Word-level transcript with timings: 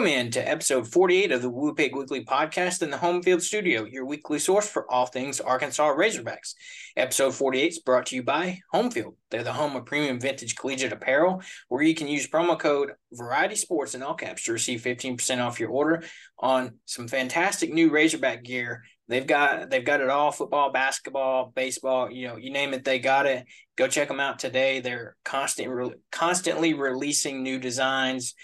Welcome 0.00 0.18
in 0.18 0.30
to 0.30 0.48
episode 0.48 0.90
48 0.90 1.30
of 1.30 1.42
the 1.42 1.50
Woo 1.50 1.74
Pig 1.74 1.94
Weekly 1.94 2.24
Podcast 2.24 2.80
in 2.80 2.88
the 2.88 2.96
Home 2.96 3.22
Field 3.22 3.42
Studio, 3.42 3.84
your 3.84 4.06
weekly 4.06 4.38
source 4.38 4.66
for 4.66 4.90
all 4.90 5.04
things 5.04 5.40
Arkansas 5.40 5.92
Razorbacks. 5.94 6.54
Episode 6.96 7.34
48 7.34 7.68
is 7.68 7.78
brought 7.80 8.06
to 8.06 8.16
you 8.16 8.22
by 8.22 8.60
Home 8.72 8.90
Field. 8.90 9.16
They're 9.30 9.42
the 9.42 9.52
home 9.52 9.76
of 9.76 9.84
premium 9.84 10.18
vintage 10.18 10.56
collegiate 10.56 10.94
apparel, 10.94 11.42
where 11.68 11.82
you 11.82 11.94
can 11.94 12.08
use 12.08 12.26
promo 12.26 12.58
code 12.58 12.92
Variety 13.12 13.56
Sports 13.56 13.94
in 13.94 14.02
all 14.02 14.14
caps 14.14 14.44
to 14.44 14.52
receive 14.52 14.80
15% 14.80 15.44
off 15.44 15.60
your 15.60 15.68
order 15.68 16.02
on 16.38 16.78
some 16.86 17.06
fantastic 17.06 17.70
new 17.70 17.90
Razorback 17.90 18.42
gear. 18.42 18.84
They've 19.08 19.26
got 19.26 19.68
they've 19.68 19.84
got 19.84 20.00
it 20.00 20.08
all 20.08 20.32
football, 20.32 20.72
basketball, 20.72 21.52
baseball, 21.54 22.10
you 22.10 22.26
know, 22.26 22.36
you 22.36 22.50
name 22.50 22.72
it, 22.72 22.86
they 22.86 23.00
got 23.00 23.26
it. 23.26 23.44
Go 23.76 23.86
check 23.86 24.08
them 24.08 24.20
out 24.20 24.38
today. 24.38 24.80
They're 24.80 25.16
constant, 25.26 25.92
constantly 26.10 26.72
releasing 26.72 27.42
new 27.42 27.58
designs, 27.58 28.34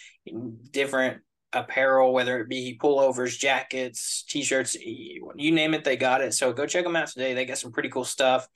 different 0.71 1.23
apparel, 1.57 2.13
whether 2.13 2.39
it 2.41 2.49
be 2.49 2.79
pullovers, 2.81 3.39
jackets, 3.39 4.25
t-shirts, 4.29 4.75
you 4.75 5.53
name 5.53 5.75
it, 5.75 5.85
they 5.85 5.97
got 5.97 6.21
it. 6.21 6.35
So 6.35 6.53
go 6.53 6.67
check 6.67 6.85
them 6.85 6.97
out 6.97 7.09
today. 7.09 7.35
They 7.35 7.45
got 7.45 7.59
some 7.59 7.73
pretty 7.73 7.89
cool 7.89 8.05
stuff. 8.05 8.47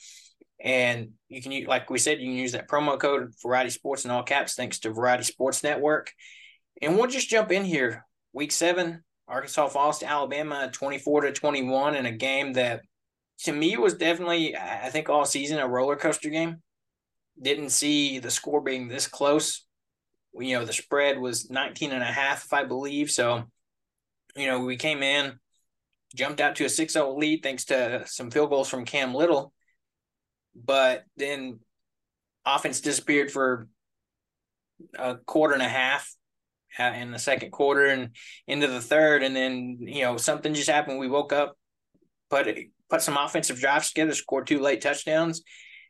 And 0.62 1.12
you 1.28 1.40
can 1.40 1.64
like 1.64 1.88
we 1.88 1.98
said, 1.98 2.20
you 2.20 2.26
can 2.26 2.36
use 2.36 2.52
that 2.52 2.68
promo 2.68 2.98
code 2.98 3.32
Variety 3.42 3.70
Sports 3.70 4.04
in 4.04 4.10
all 4.10 4.22
caps, 4.22 4.54
thanks 4.54 4.80
to 4.80 4.90
Variety 4.90 5.24
Sports 5.24 5.62
Network. 5.62 6.12
And 6.82 6.96
we'll 6.96 7.06
just 7.06 7.30
jump 7.30 7.50
in 7.50 7.64
here. 7.64 8.04
Week 8.32 8.52
seven, 8.52 9.02
Arkansas 9.26 9.68
falls 9.68 9.98
to 10.00 10.06
Alabama 10.06 10.70
24 10.72 11.22
to 11.22 11.32
21 11.32 11.94
in 11.94 12.06
a 12.06 12.12
game 12.12 12.52
that 12.54 12.82
to 13.44 13.52
me 13.52 13.76
was 13.76 13.94
definitely, 13.94 14.56
I 14.56 14.90
think, 14.90 15.08
all 15.08 15.24
season 15.24 15.58
a 15.58 15.66
roller 15.66 15.96
coaster 15.96 16.28
game. 16.28 16.62
Didn't 17.40 17.70
see 17.70 18.18
the 18.18 18.30
score 18.30 18.60
being 18.60 18.88
this 18.88 19.06
close 19.06 19.66
you 20.34 20.58
know 20.58 20.64
the 20.64 20.72
spread 20.72 21.18
was 21.18 21.50
19 21.50 21.92
and 21.92 22.02
a 22.02 22.06
half 22.06 22.44
if 22.44 22.52
i 22.52 22.64
believe. 22.64 23.10
So 23.10 23.44
you 24.36 24.46
know 24.46 24.60
we 24.60 24.76
came 24.76 25.02
in 25.02 25.38
jumped 26.14 26.40
out 26.40 26.56
to 26.56 26.64
a 26.64 26.68
6-0 26.68 27.18
lead 27.18 27.42
thanks 27.42 27.66
to 27.66 28.04
some 28.06 28.30
field 28.30 28.50
goals 28.50 28.68
from 28.68 28.84
cam 28.84 29.14
little. 29.14 29.52
But 30.54 31.04
then 31.16 31.60
offense 32.44 32.80
disappeared 32.80 33.30
for 33.30 33.68
a 34.98 35.16
quarter 35.16 35.54
and 35.54 35.62
a 35.62 35.68
half 35.68 36.12
uh, 36.78 36.84
in 36.84 37.10
the 37.10 37.18
second 37.18 37.50
quarter 37.50 37.86
and 37.86 38.10
into 38.46 38.66
the 38.66 38.80
third. 38.80 39.22
And 39.22 39.34
then 39.34 39.78
you 39.80 40.02
know 40.02 40.16
something 40.16 40.54
just 40.54 40.70
happened. 40.70 40.98
We 40.98 41.08
woke 41.08 41.32
up 41.32 41.56
put 42.28 42.48
put 42.88 43.02
some 43.02 43.16
offensive 43.16 43.60
drives 43.60 43.88
together 43.88 44.14
scored 44.14 44.46
two 44.46 44.60
late 44.60 44.80
touchdowns 44.80 45.42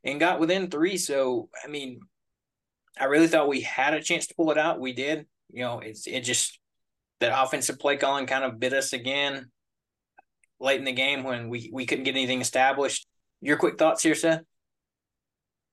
and 0.04 0.20
got 0.20 0.40
within 0.40 0.70
three. 0.70 0.96
So 0.96 1.48
i 1.64 1.68
mean 1.68 2.00
I 2.98 3.04
really 3.04 3.28
thought 3.28 3.48
we 3.48 3.60
had 3.60 3.94
a 3.94 4.02
chance 4.02 4.26
to 4.26 4.34
pull 4.34 4.50
it 4.50 4.58
out. 4.58 4.80
We 4.80 4.92
did. 4.92 5.26
You 5.52 5.64
know, 5.64 5.80
it's 5.80 6.06
it 6.06 6.20
just 6.20 6.58
that 7.20 7.32
offensive 7.42 7.78
play 7.78 7.96
calling 7.96 8.26
kind 8.26 8.44
of 8.44 8.58
bit 8.58 8.72
us 8.72 8.92
again 8.92 9.50
late 10.58 10.78
in 10.78 10.84
the 10.84 10.92
game 10.92 11.24
when 11.24 11.48
we 11.48 11.70
we 11.72 11.86
couldn't 11.86 12.04
get 12.04 12.16
anything 12.16 12.40
established. 12.40 13.06
Your 13.40 13.56
quick 13.56 13.78
thoughts 13.78 14.02
here, 14.02 14.14
Seth? 14.14 14.42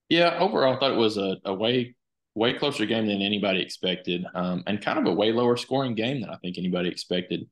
Yeah, 0.10 0.38
overall, 0.40 0.76
I 0.76 0.80
thought 0.80 0.92
it 0.92 0.98
was 0.98 1.18
a, 1.18 1.38
a 1.44 1.54
way 1.54 1.96
way 2.34 2.54
closer 2.54 2.86
game 2.86 3.08
than 3.08 3.22
anybody 3.22 3.62
expected, 3.62 4.26
um, 4.36 4.64
and 4.68 4.82
kind 4.82 5.00
of 5.00 5.06
a 5.06 5.14
way 5.14 5.32
lower 5.32 5.58
scoring 5.58 5.96
game 5.96 6.22
than 6.22 6.30
I 6.30 6.38
think 6.38 6.58
anybody 6.58 6.90
expected. 6.90 7.48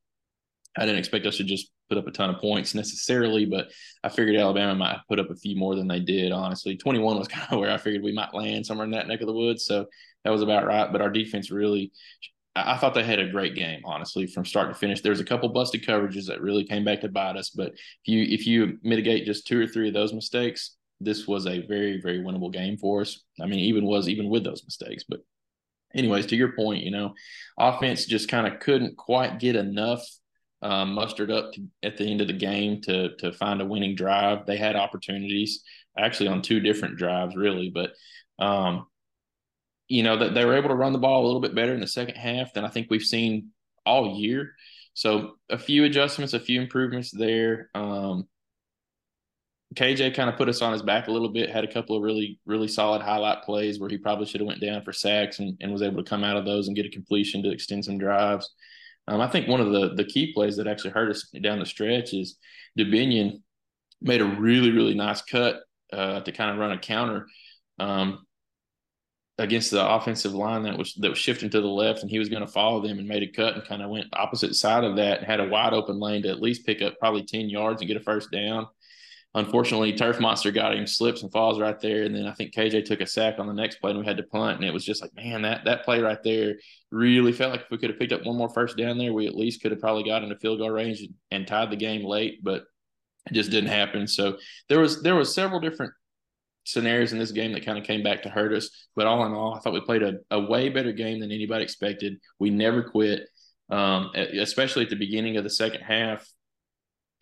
I 0.78 0.86
didn't 0.86 1.00
expect 1.00 1.26
us 1.26 1.38
to 1.38 1.44
just 1.44 1.72
put 1.90 1.98
up 1.98 2.08
a 2.08 2.12
ton 2.12 2.30
of 2.30 2.42
points 2.42 2.76
necessarily, 2.76 3.45
but 3.45 3.72
I 4.04 4.09
figured 4.09 4.36
Alabama 4.36 4.76
might 4.76 5.00
put 5.08 5.20
up 5.20 5.30
a 5.30 5.36
few 5.36 5.56
more 5.56 5.76
than 5.76 5.88
they 5.88 6.00
did, 6.00 6.32
honestly. 6.32 6.76
21 6.76 7.17
was 7.17 7.28
kind 7.30 7.48
of 7.52 7.59
where 7.59 7.72
I 7.72 7.78
figured 7.78 8.04
we 8.04 8.14
might 8.14 8.34
land 8.34 8.66
somewhere 8.66 8.86
in 8.86 8.92
that 8.92 9.08
neck 9.08 9.22
of 9.22 9.28
the 9.28 9.34
woods. 9.34 9.66
So 9.66 9.86
that 10.23 10.32
was 10.32 10.42
about 10.42 10.66
right. 10.66 10.92
But 10.92 11.02
our 11.02 11.09
defense 11.09 11.52
really, 11.52 11.92
I 12.55 12.77
thought 12.77 12.94
they 12.94 13.04
had 13.04 13.20
a 13.20 13.30
great 13.30 13.55
game, 13.55 13.82
honestly, 13.86 14.27
from 14.27 14.45
start 14.45 14.70
to 14.70 14.76
finish. 14.76 15.02
There's 15.02 15.20
a 15.20 15.26
couple 15.26 15.49
busted 15.49 15.83
coverages 15.83 16.27
that 16.27 16.42
really 16.42 16.64
came 16.64 16.86
back 16.86 17.02
to 17.02 17.10
bite 17.10 17.38
us. 17.38 17.49
But 17.49 17.73
if 17.73 18.08
you 18.08 18.23
if 18.23 18.48
you 18.48 18.80
mitigate 18.82 19.26
just 19.26 19.45
two 19.45 19.61
or 19.61 19.67
three 19.67 19.89
of 19.89 19.94
those 19.94 20.14
mistakes, 20.14 20.76
this 21.02 21.28
was 21.28 21.45
a 21.45 21.66
very, 21.67 22.02
very 22.02 22.20
winnable 22.20 22.52
game 22.52 22.78
for 22.78 23.02
us. 23.02 23.22
I 23.42 23.45
mean, 23.45 23.60
even 23.60 23.86
was 23.86 24.08
even 24.08 24.30
with 24.30 24.44
those 24.44 24.64
mistakes. 24.64 25.04
But 25.08 25.20
anyways, 25.94 26.28
to 26.28 26.36
your 26.36 26.54
point, 26.54 26.83
you 26.83 26.92
know, 26.92 27.14
offense 27.60 28.05
just 28.05 28.30
kind 28.30 28.48
of 28.48 28.60
couldn't 28.60 28.95
quite 28.98 29.39
get 29.39 29.55
enough 29.55 30.02
um, 30.65 30.93
mustered 30.93 31.30
up 31.30 31.53
to, 31.53 31.67
at 31.83 31.95
the 31.95 32.09
end 32.09 32.21
of 32.21 32.27
the 32.27 32.33
game 32.33 32.81
to 32.81 33.15
to 33.17 33.31
find 33.31 33.61
a 33.61 33.65
winning 33.65 33.95
drive. 33.95 34.48
They 34.48 34.58
had 34.58 34.76
opportunities 34.76 35.64
actually 35.98 36.27
on 36.27 36.42
two 36.42 36.59
different 36.59 36.98
drives, 36.98 37.36
really, 37.36 37.70
but 37.70 37.92
um, 38.43 38.87
you 39.87 40.02
know 40.02 40.17
that 40.17 40.33
they 40.33 40.43
were 40.43 40.58
able 40.58 40.70
to 40.70 40.75
run 40.75 40.92
the 40.92 40.99
ball 40.99 41.23
a 41.23 41.27
little 41.27 41.39
bit 41.39 41.54
better 41.54 41.73
in 41.73 41.81
the 41.81 41.87
second 41.87 42.15
half 42.15 42.52
than 42.54 42.65
I 42.65 42.70
think 42.70 42.87
we've 42.89 43.04
seen 43.04 43.52
all 43.86 44.17
year. 44.17 44.54
So 44.95 45.36
a 45.52 45.58
few 45.59 45.83
adjustments, 45.83 46.33
a 46.33 46.39
few 46.39 46.59
improvements 46.59 47.11
there. 47.11 47.70
Um, 47.75 48.27
KJ 49.75 50.15
kind 50.15 50.30
of 50.30 50.37
put 50.37 50.49
us 50.49 50.64
on 50.64 50.73
his 50.73 50.81
back 50.81 51.08
a 51.08 51.11
little 51.11 51.30
bit. 51.30 51.52
Had 51.52 51.65
a 51.65 51.71
couple 51.71 51.95
of 51.95 52.02
really, 52.02 52.39
really 52.45 52.67
solid 52.67 53.04
highlight 53.04 53.43
plays 53.43 53.80
where 53.80 53.89
he 53.89 53.98
probably 53.98 54.25
should 54.25 54.42
have 54.42 54.48
went 54.48 54.61
down 54.61 54.81
for 54.81 54.93
sacks 54.93 55.37
and, 55.37 55.58
and 55.61 55.71
was 55.71 55.83
able 55.83 56.02
to 56.02 56.09
come 56.09 56.23
out 56.23 56.37
of 56.37 56.45
those 56.45 56.67
and 56.67 56.75
get 56.75 56.86
a 56.87 56.89
completion 56.89 57.43
to 57.43 57.52
extend 57.52 57.86
some 57.86 57.99
drives. 57.99 58.49
Um, 59.08 59.21
I 59.21 59.27
think 59.27 59.48
one 59.48 59.61
of 59.61 59.71
the 59.71 59.93
the 59.93 60.05
key 60.05 60.33
plays 60.33 60.58
that 60.58 60.67
actually 60.67 60.92
hurt 60.92 61.11
us 61.11 61.30
down 61.42 61.60
the 61.60 61.66
stretch 61.66 62.14
is 62.14 62.38
Dubinion 62.77 63.42
made 64.02 64.21
a 64.21 64.26
really 64.26 64.71
really 64.71 64.95
nice 64.95 65.21
cut 65.21 65.61
uh, 65.93 66.21
to 66.21 66.32
kind 66.32 66.52
of 66.52 66.58
run 66.58 66.71
a 66.71 66.80
counter 66.80 67.27
um, 67.80 68.26
against 69.38 69.71
the 69.71 69.88
offensive 69.88 70.33
line 70.33 70.64
that 70.64 70.77
was 70.77 70.93
that 70.95 71.10
was 71.10 71.20
shifting 71.20 71.49
to 71.49 71.61
the 71.61 71.67
left, 71.67 72.02
and 72.02 72.10
he 72.10 72.20
was 72.20 72.30
going 72.30 72.45
to 72.45 72.52
follow 72.52 72.82
them 72.82 72.99
and 72.99 73.08
made 73.08 73.23
a 73.23 73.32
cut 73.32 73.54
and 73.54 73.66
kind 73.66 73.82
of 73.82 73.89
went 73.89 74.08
opposite 74.14 74.55
side 74.55 74.83
of 74.83 74.95
that 74.95 75.20
and 75.20 75.27
had 75.27 75.39
a 75.39 75.48
wide 75.48 75.73
open 75.73 75.99
lane 75.99 76.23
to 76.23 76.30
at 76.30 76.42
least 76.42 76.66
pick 76.66 76.82
up 76.82 76.98
probably 76.99 77.23
ten 77.23 77.49
yards 77.49 77.82
and 77.82 77.87
get 77.87 77.98
a 77.98 78.04
first 78.04 78.32
down 78.32 78.67
unfortunately, 79.36 79.94
Turf 79.94 80.20
Monster 80.20 80.50
got 80.50 80.76
him, 80.76 80.88
slips 80.88 81.22
and 81.22 81.32
falls 81.32 81.60
right 81.60 81.80
there. 81.80 82.04
And 82.04 82.16
then 82.16 82.26
I 82.26 82.34
think 82.34 82.54
KJ 82.54 82.86
took 82.86 83.02
a 83.02 83.06
sack 83.06 83.36
on 83.38 83.48
the 83.48 83.54
next 83.54 83.76
play 83.76 83.92
and 83.92 84.00
we 84.00 84.06
had 84.06 84.18
to 84.18 84.23
punt. 84.23 84.56
And 84.56 84.66
it 84.66 84.73
was 84.73 84.86
just 84.86 85.02
like, 85.02 85.14
man, 85.14 85.44
that 85.44 85.66
that 85.66 85.84
play 85.84 86.00
right 86.00 86.23
there 86.23 86.56
really 86.90 87.34
felt 87.34 87.52
like 87.52 87.62
if 87.62 87.70
we 87.70 87.78
could 87.78 87.90
have 87.90 88.00
picked 88.00 88.14
up 88.14 88.26
one 88.26 88.38
more 88.38 88.50
first 88.50 88.78
down 88.78 88.98
there, 88.98 89.14
we 89.14 89.28
at 89.28 89.36
least 89.36 89.62
could 89.62 89.72
have 89.72 89.82
probably 89.82 90.04
got 90.04 90.23
into 90.23 90.38
field 90.40 90.60
goal 90.60 90.70
range 90.72 91.02
and, 91.02 91.14
and 91.32 91.48
tied 91.48 91.70
the 91.70 91.76
game 91.76 92.04
late, 92.04 92.44
but 92.44 92.64
it 93.30 93.34
just 93.34 93.52
didn't 93.52 93.70
happen. 93.70 94.08
So 94.08 94.38
there 94.70 94.80
was 94.80 95.04
there 95.04 95.16
was 95.16 95.36
several 95.36 95.60
different 95.60 95.92
scenarios 96.64 97.14
in 97.14 97.20
this 97.20 97.32
game 97.32 97.52
that 97.54 97.66
kind 97.66 97.78
of 97.78 97.84
came 97.84 98.04
back 98.04 98.23
to 98.23 98.30
hurt 98.30 98.54
us. 98.54 98.70
But 98.96 99.06
all 99.06 99.26
in 99.26 99.34
all, 99.34 99.54
I 99.54 99.60
thought 99.60 99.73
we 99.73 99.82
played 99.82 100.02
a, 100.02 100.16
a 100.32 100.40
way 100.40 100.70
better 100.70 100.92
game 100.94 101.20
than 101.20 101.32
anybody 101.32 101.64
expected. 101.64 102.17
We 102.40 102.50
never 102.50 102.84
quit. 102.84 103.28
Um, 103.67 104.12
especially 104.16 104.84
at 104.84 104.92
the 104.92 104.96
beginning 104.96 105.38
of 105.38 105.44
the 105.44 105.50
second 105.50 105.82
half, 105.82 106.28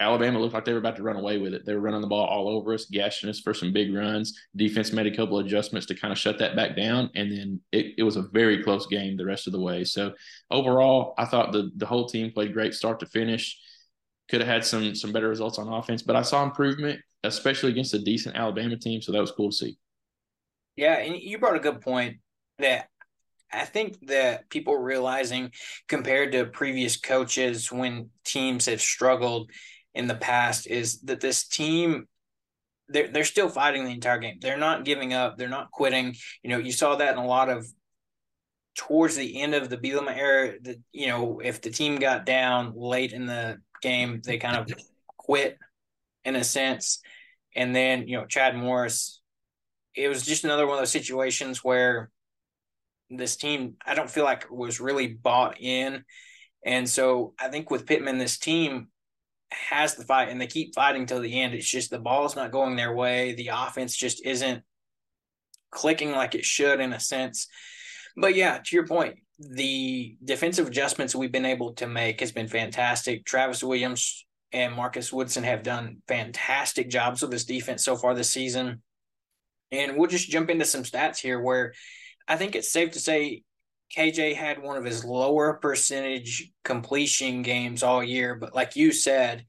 Alabama 0.04 0.38
looked 0.38 0.54
like 0.54 0.66
they 0.66 0.74
were 0.74 0.80
about 0.80 0.98
to 0.98 1.04
run 1.04 1.16
away 1.16 1.38
with 1.38 1.54
it. 1.54 1.66
They 1.66 1.74
were 1.74 1.80
running 1.80 2.02
the 2.02 2.08
ball 2.08 2.26
all 2.26 2.50
over 2.50 2.74
us, 2.74 2.86
gashing 2.86 3.30
us 3.30 3.40
for 3.40 3.54
some 3.54 3.72
big 3.72 3.94
runs. 3.94 4.38
Defense 4.56 4.92
made 4.92 5.08
a 5.08 5.16
couple 5.16 5.40
adjustments 5.40 5.88
to 5.88 5.96
kind 5.96 6.12
of 6.12 6.18
shut 6.18 6.38
that 6.40 6.56
back 6.56 6.76
down, 6.76 7.10
and 7.16 7.32
then 7.32 7.62
it, 7.72 7.96
it 7.98 8.04
was 8.04 8.18
a 8.18 8.24
very 8.34 8.62
close 8.62 8.86
game 8.86 9.16
the 9.16 9.26
rest 9.26 9.48
of 9.48 9.54
the 9.54 9.62
way. 9.62 9.84
So 9.86 10.14
overall, 10.52 11.14
I 11.18 11.26
thought 11.26 11.54
the 11.54 11.72
the 11.78 11.86
whole 11.86 12.08
team 12.08 12.32
played 12.32 12.54
great 12.54 12.74
start 12.74 13.00
to 13.00 13.06
finish. 13.06 13.58
Could 14.30 14.42
have 14.42 14.50
had 14.50 14.66
some 14.66 14.94
some 14.94 15.14
better 15.14 15.30
results 15.30 15.58
on 15.58 15.72
offense, 15.72 16.02
but 16.02 16.16
I 16.18 16.22
saw 16.22 16.44
improvement, 16.44 17.00
especially 17.24 17.72
against 17.72 17.94
a 17.94 18.00
decent 18.00 18.36
Alabama 18.36 18.78
team. 18.78 19.02
So 19.02 19.14
that 19.14 19.22
was 19.22 19.32
cool 19.32 19.52
to 19.52 19.56
see. 19.56 19.78
Yeah, 20.76 20.96
and 20.96 21.16
you 21.16 21.38
brought 21.38 21.56
a 21.56 21.60
good 21.60 21.82
point 21.82 22.18
that 22.60 22.88
I 23.54 23.66
think 23.66 24.08
that 24.08 24.50
people 24.50 24.76
realizing 24.76 25.52
compared 25.88 26.32
to 26.32 26.46
previous 26.46 26.98
coaches 26.98 27.72
when 27.72 28.10
teams 28.26 28.66
have 28.66 28.82
struggled 28.82 29.52
in 29.94 30.08
the 30.08 30.16
past 30.16 30.68
is 30.68 31.02
that 31.02 31.22
this 31.22 31.48
team 31.48 32.08
they're 32.90 33.08
they're 33.08 33.24
still 33.24 33.50
fighting 33.50 33.86
the 33.86 33.92
entire 33.92 34.20
game. 34.20 34.38
They're 34.42 34.58
not 34.58 34.86
giving 34.86 35.14
up. 35.14 35.38
They're 35.38 35.50
not 35.50 35.72
quitting. 35.72 36.16
You 36.44 36.50
know, 36.50 36.58
you 36.58 36.72
saw 36.72 36.96
that 36.96 37.14
in 37.14 37.18
a 37.18 37.26
lot 37.26 37.50
of 37.50 37.66
towards 38.76 39.16
the 39.16 39.42
end 39.42 39.56
of 39.56 39.70
the 39.70 39.78
Bielema 39.78 40.16
era. 40.16 40.54
That 40.62 40.78
you 40.92 41.08
know, 41.08 41.40
if 41.44 41.62
the 41.62 41.70
team 41.70 41.98
got 41.98 42.26
down 42.26 42.74
late 42.76 43.14
in 43.14 43.26
the 43.26 43.60
game, 43.82 44.22
they 44.24 44.38
kind 44.38 44.58
of 44.58 44.68
quit 45.18 45.58
in 46.26 46.36
a 46.36 46.44
sense. 46.44 47.00
And 47.56 47.76
then 47.76 48.08
you 48.08 48.18
know, 48.18 48.26
Chad 48.26 48.56
Morris, 48.56 49.22
it 49.96 50.08
was 50.08 50.26
just 50.26 50.44
another 50.44 50.66
one 50.66 50.76
of 50.76 50.82
those 50.82 50.92
situations 50.92 51.64
where 51.64 52.10
this 53.10 53.36
team 53.36 53.76
I 53.86 53.96
don't 53.96 54.10
feel 54.10 54.24
like 54.24 54.50
was 54.52 54.80
really 54.80 55.08
bought 55.08 55.60
in. 55.60 56.04
And 56.66 56.90
so 56.90 57.34
I 57.40 57.50
think 57.50 57.70
with 57.70 57.86
Pittman, 57.86 58.18
this 58.18 58.38
team 58.38 58.88
has 59.54 59.96
the 59.96 60.04
fight 60.04 60.30
and 60.30 60.40
they 60.40 60.48
keep 60.48 60.76
fighting 60.76 61.06
till 61.06 61.22
the 61.22 61.42
end. 61.42 61.54
It's 61.54 61.70
just 61.70 61.90
the 61.90 62.00
ball's 62.00 62.36
not 62.36 62.52
going 62.52 62.76
their 62.76 62.94
way. 62.94 63.34
The 63.34 63.50
offense 63.54 63.96
just 63.96 64.26
isn't 64.26 64.64
clicking 65.72 66.12
like 66.12 66.36
it 66.36 66.46
should 66.46 66.80
in 66.80 66.94
a 66.94 67.00
sense. 67.00 67.48
But 68.16 68.36
yeah, 68.36 68.60
to 68.64 68.76
your 68.76 68.88
point, 68.88 69.18
the 69.40 70.16
defensive 70.24 70.68
adjustments 70.68 71.16
we've 71.16 71.32
been 71.32 71.46
able 71.46 71.74
to 71.74 71.88
make 71.88 72.20
has 72.20 72.32
been 72.32 72.48
fantastic. 72.48 73.26
Travis 73.26 73.64
Williams 73.64 74.26
and 74.52 74.76
Marcus 74.76 75.12
Woodson 75.12 75.44
have 75.44 75.64
done 75.64 75.98
fantastic 76.08 76.90
jobs 76.90 77.22
with 77.22 77.32
this 77.32 77.46
defense 77.46 77.84
so 77.84 77.96
far 77.96 78.14
this 78.14 78.30
season. 78.30 78.82
And 79.72 79.98
we'll 79.98 80.10
just 80.10 80.30
jump 80.30 80.50
into 80.52 80.66
some 80.66 80.84
stats 80.84 81.18
here 81.18 81.42
where 81.42 81.74
I 82.28 82.38
think 82.38 82.56
it's 82.56 82.72
safe 82.72 82.92
to 82.92 83.00
say 83.00 83.44
KJ 83.96 84.36
had 84.36 84.62
one 84.62 84.78
of 84.78 84.86
his 84.86 85.06
lower 85.06 85.54
percentage 85.54 86.52
completion 86.64 87.42
games 87.44 87.84
all 87.84 88.04
year, 88.04 88.36
but 88.36 88.56
like 88.56 88.76
you 88.76 88.92
said, 88.92 89.46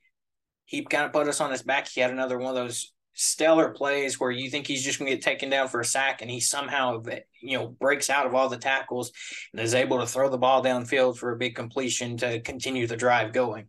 he 0.66 0.84
kind 0.84 1.04
of 1.04 1.12
put 1.12 1.28
us 1.28 1.40
on 1.40 1.50
his 1.50 1.62
back. 1.62 1.88
He 1.88 2.00
had 2.00 2.10
another 2.10 2.38
one 2.38 2.50
of 2.50 2.56
those 2.56 2.92
stellar 3.14 3.70
plays 3.70 4.18
where 4.18 4.30
you 4.30 4.50
think 4.50 4.66
he's 4.66 4.84
just 4.84 4.98
going 4.98 5.10
to 5.10 5.16
get 5.16 5.24
taken 5.24 5.48
down 5.48 5.68
for 5.68 5.80
a 5.80 5.84
sack, 5.84 6.20
and 6.20 6.30
he 6.30 6.40
somehow 6.40 7.02
you 7.40 7.56
know 7.56 7.68
breaks 7.68 8.10
out 8.10 8.26
of 8.26 8.34
all 8.34 8.48
the 8.48 8.56
tackles 8.56 9.12
and 9.52 9.60
is 9.60 9.74
able 9.74 9.98
to 9.98 10.06
throw 10.06 10.28
the 10.28 10.38
ball 10.38 10.62
downfield 10.62 11.16
for 11.16 11.32
a 11.32 11.38
big 11.38 11.54
completion 11.54 12.16
to 12.18 12.40
continue 12.40 12.86
the 12.86 12.96
drive 12.96 13.32
going. 13.32 13.66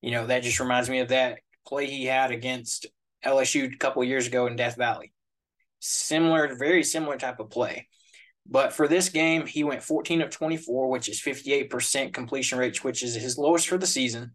You 0.00 0.10
know 0.10 0.26
that 0.26 0.42
just 0.42 0.60
reminds 0.60 0.90
me 0.90 0.98
of 0.98 1.08
that 1.08 1.38
play 1.66 1.86
he 1.86 2.04
had 2.04 2.32
against 2.32 2.86
LSU 3.24 3.72
a 3.72 3.76
couple 3.76 4.02
years 4.04 4.26
ago 4.26 4.46
in 4.46 4.56
Death 4.56 4.76
Valley. 4.76 5.12
Similar, 5.78 6.56
very 6.56 6.82
similar 6.82 7.16
type 7.16 7.40
of 7.40 7.50
play. 7.50 7.88
But 8.46 8.72
for 8.72 8.88
this 8.88 9.08
game, 9.08 9.46
he 9.46 9.64
went 9.64 9.82
14 9.82 10.20
of 10.20 10.30
24, 10.30 10.88
which 10.88 11.08
is 11.08 11.20
58% 11.20 12.12
completion 12.12 12.58
rate, 12.58 12.82
which 12.82 13.02
is 13.02 13.14
his 13.14 13.38
lowest 13.38 13.68
for 13.68 13.78
the 13.78 13.86
season. 13.86 14.32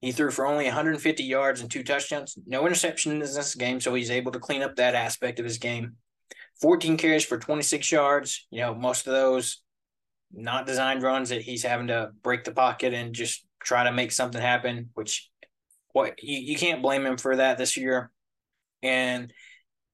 He 0.00 0.12
threw 0.12 0.30
for 0.30 0.46
only 0.46 0.64
150 0.64 1.22
yards 1.22 1.60
and 1.60 1.70
two 1.70 1.84
touchdowns, 1.84 2.36
no 2.46 2.66
interception 2.66 3.12
in 3.12 3.18
this 3.20 3.54
game, 3.54 3.80
so 3.80 3.94
he's 3.94 4.10
able 4.10 4.32
to 4.32 4.40
clean 4.40 4.62
up 4.62 4.76
that 4.76 4.94
aspect 4.94 5.38
of 5.38 5.44
his 5.44 5.58
game. 5.58 5.96
14 6.60 6.96
carries 6.96 7.24
for 7.24 7.38
26 7.38 7.90
yards. 7.90 8.46
You 8.50 8.60
know, 8.60 8.74
most 8.74 9.06
of 9.06 9.12
those 9.12 9.62
not 10.32 10.66
designed 10.66 11.02
runs 11.02 11.28
that 11.28 11.42
he's 11.42 11.62
having 11.62 11.88
to 11.88 12.10
break 12.22 12.44
the 12.44 12.52
pocket 12.52 12.94
and 12.94 13.14
just 13.14 13.46
try 13.62 13.84
to 13.84 13.92
make 13.92 14.12
something 14.12 14.40
happen, 14.40 14.90
which 14.94 15.30
what 15.92 16.22
you, 16.22 16.38
you 16.38 16.56
can't 16.56 16.82
blame 16.82 17.06
him 17.06 17.16
for 17.16 17.36
that 17.36 17.58
this 17.58 17.76
year. 17.76 18.10
And 18.82 19.32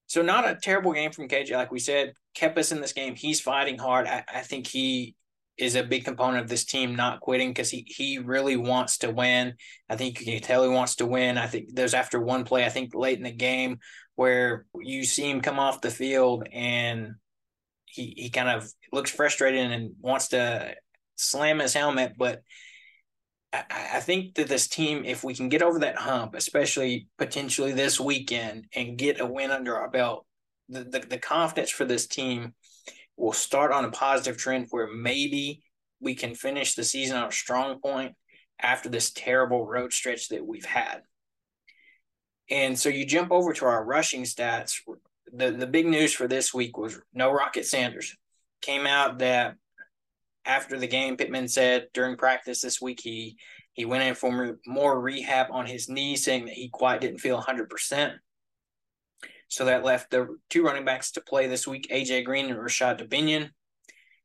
so 0.08 0.22
not 0.22 0.48
a 0.48 0.56
terrible 0.56 0.92
game 0.92 1.12
from 1.12 1.28
KJ, 1.28 1.52
like 1.52 1.70
we 1.70 1.78
said, 1.78 2.14
kept 2.34 2.58
us 2.58 2.72
in 2.72 2.80
this 2.80 2.94
game. 2.94 3.14
He's 3.14 3.42
fighting 3.42 3.78
hard. 3.78 4.06
I, 4.06 4.24
I 4.26 4.40
think 4.40 4.66
he 4.66 5.14
is 5.58 5.74
a 5.74 5.82
big 5.82 6.04
component 6.04 6.42
of 6.42 6.48
this 6.48 6.64
team 6.64 6.96
not 6.96 7.20
quitting 7.20 7.50
because 7.50 7.70
he 7.70 7.84
he 7.86 8.18
really 8.18 8.56
wants 8.56 8.98
to 8.98 9.10
win. 9.10 9.54
I 9.88 9.96
think 9.96 10.18
you 10.18 10.26
can 10.26 10.40
tell 10.40 10.62
he 10.62 10.70
wants 10.70 10.96
to 10.96 11.06
win. 11.06 11.36
I 11.36 11.46
think 11.46 11.74
there's 11.74 11.94
after 11.94 12.18
one 12.18 12.44
play, 12.44 12.64
I 12.64 12.70
think 12.70 12.94
late 12.94 13.18
in 13.18 13.24
the 13.24 13.32
game 13.32 13.80
where 14.14 14.64
you 14.80 15.04
see 15.04 15.28
him 15.28 15.42
come 15.42 15.58
off 15.58 15.82
the 15.82 15.90
field 15.90 16.48
and 16.50 17.14
he 17.84 18.14
he 18.16 18.30
kind 18.30 18.48
of 18.48 18.72
looks 18.92 19.10
frustrated 19.10 19.70
and 19.70 19.92
wants 20.00 20.28
to 20.28 20.74
slam 21.16 21.58
his 21.58 21.74
helmet, 21.74 22.14
but 22.16 22.40
I, 23.52 24.00
think 24.00 24.34
that 24.34 24.48
this 24.48 24.68
team, 24.68 25.04
if 25.04 25.24
we 25.24 25.34
can 25.34 25.48
get 25.48 25.62
over 25.62 25.78
that 25.78 25.96
hump, 25.96 26.34
especially 26.34 27.08
potentially 27.16 27.72
this 27.72 27.98
weekend, 27.98 28.66
and 28.74 28.98
get 28.98 29.20
a 29.20 29.26
win 29.26 29.50
under 29.50 29.76
our 29.76 29.88
belt, 29.88 30.26
the, 30.68 30.84
the, 30.84 30.98
the 31.00 31.18
confidence 31.18 31.70
for 31.70 31.86
this 31.86 32.06
team 32.06 32.54
will 33.16 33.32
start 33.32 33.72
on 33.72 33.84
a 33.84 33.90
positive 33.90 34.36
trend 34.36 34.66
where 34.70 34.86
maybe 34.86 35.62
we 36.00 36.14
can 36.14 36.34
finish 36.34 36.74
the 36.74 36.84
season 36.84 37.16
on 37.16 37.28
a 37.28 37.32
strong 37.32 37.80
point 37.80 38.14
after 38.60 38.88
this 38.88 39.10
terrible 39.12 39.66
road 39.66 39.92
stretch 39.92 40.28
that 40.28 40.46
we've 40.46 40.64
had. 40.64 41.02
And 42.50 42.78
so 42.78 42.88
you 42.88 43.06
jump 43.06 43.30
over 43.30 43.52
to 43.54 43.64
our 43.66 43.84
rushing 43.84 44.24
stats. 44.24 44.80
The 45.32 45.50
the 45.50 45.66
big 45.66 45.86
news 45.86 46.12
for 46.12 46.26
this 46.26 46.54
week 46.54 46.78
was 46.78 46.98
no 47.12 47.30
Rocket 47.30 47.66
Sanders. 47.66 48.16
Came 48.62 48.86
out 48.86 49.18
that 49.18 49.56
after 50.48 50.78
the 50.78 50.88
game, 50.88 51.16
Pittman 51.16 51.46
said 51.46 51.88
during 51.92 52.16
practice 52.16 52.60
this 52.60 52.80
week 52.80 53.00
he 53.00 53.36
he 53.74 53.84
went 53.84 54.02
in 54.02 54.14
for 54.16 54.58
more 54.66 55.00
rehab 55.00 55.48
on 55.52 55.66
his 55.66 55.88
knee, 55.88 56.16
saying 56.16 56.46
that 56.46 56.54
he 56.54 56.68
quite 56.68 57.00
didn't 57.00 57.20
feel 57.20 57.40
100%. 57.40 58.14
So 59.46 59.66
that 59.66 59.84
left 59.84 60.10
the 60.10 60.36
two 60.50 60.64
running 60.64 60.84
backs 60.84 61.12
to 61.12 61.20
play 61.20 61.46
this 61.46 61.64
week, 61.64 61.86
AJ 61.92 62.24
Green 62.24 62.50
and 62.50 62.60
Rashod 62.60 62.98
Dubinion. 62.98 63.50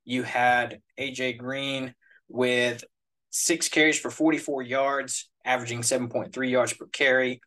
You 0.06 0.24
had 0.24 0.82
AJ 1.00 1.38
Green 1.38 1.94
with 2.28 2.84
six 3.30 3.70
carries 3.70 4.00
for 4.00 4.10
44 4.10 4.64
yards, 4.64 5.30
averaging 5.46 5.82
7.3 5.82 6.50
yards 6.50 6.74
per 6.74 6.88
carry, 6.88 7.40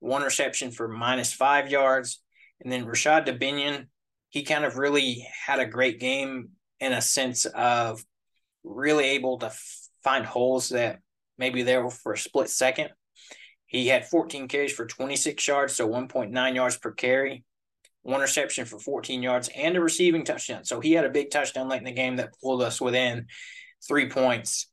one 0.00 0.22
reception 0.22 0.70
for 0.70 0.86
minus 0.86 1.32
five 1.32 1.70
yards. 1.70 2.22
And 2.60 2.70
then 2.70 2.84
Rashod 2.84 3.26
Dubinion, 3.26 3.86
he 4.28 4.42
kind 4.42 4.66
of 4.66 4.76
really 4.76 5.26
had 5.46 5.60
a 5.60 5.66
great 5.66 5.98
game 5.98 6.50
in 6.78 6.92
a 6.92 7.00
sense 7.00 7.46
of 7.46 8.04
really 8.64 9.04
able 9.10 9.38
to 9.38 9.52
find 10.02 10.24
holes 10.24 10.70
that 10.70 10.98
maybe 11.38 11.62
there 11.62 11.88
for 11.90 12.12
a 12.12 12.18
split 12.18 12.50
second. 12.50 12.90
He 13.66 13.88
had 13.88 14.06
14 14.06 14.48
carries 14.48 14.72
for 14.72 14.86
26 14.86 15.46
yards, 15.46 15.74
so 15.74 15.88
1.9 15.88 16.54
yards 16.54 16.76
per 16.76 16.92
carry, 16.92 17.44
one 18.02 18.20
reception 18.20 18.66
for 18.66 18.78
14 18.78 19.22
yards, 19.22 19.50
and 19.54 19.76
a 19.76 19.80
receiving 19.80 20.24
touchdown. 20.24 20.64
So 20.64 20.80
he 20.80 20.92
had 20.92 21.04
a 21.04 21.10
big 21.10 21.30
touchdown 21.30 21.68
late 21.68 21.78
in 21.78 21.84
the 21.84 21.92
game 21.92 22.16
that 22.16 22.34
pulled 22.42 22.62
us 22.62 22.80
within 22.80 23.26
three 23.86 24.08
points 24.08 24.70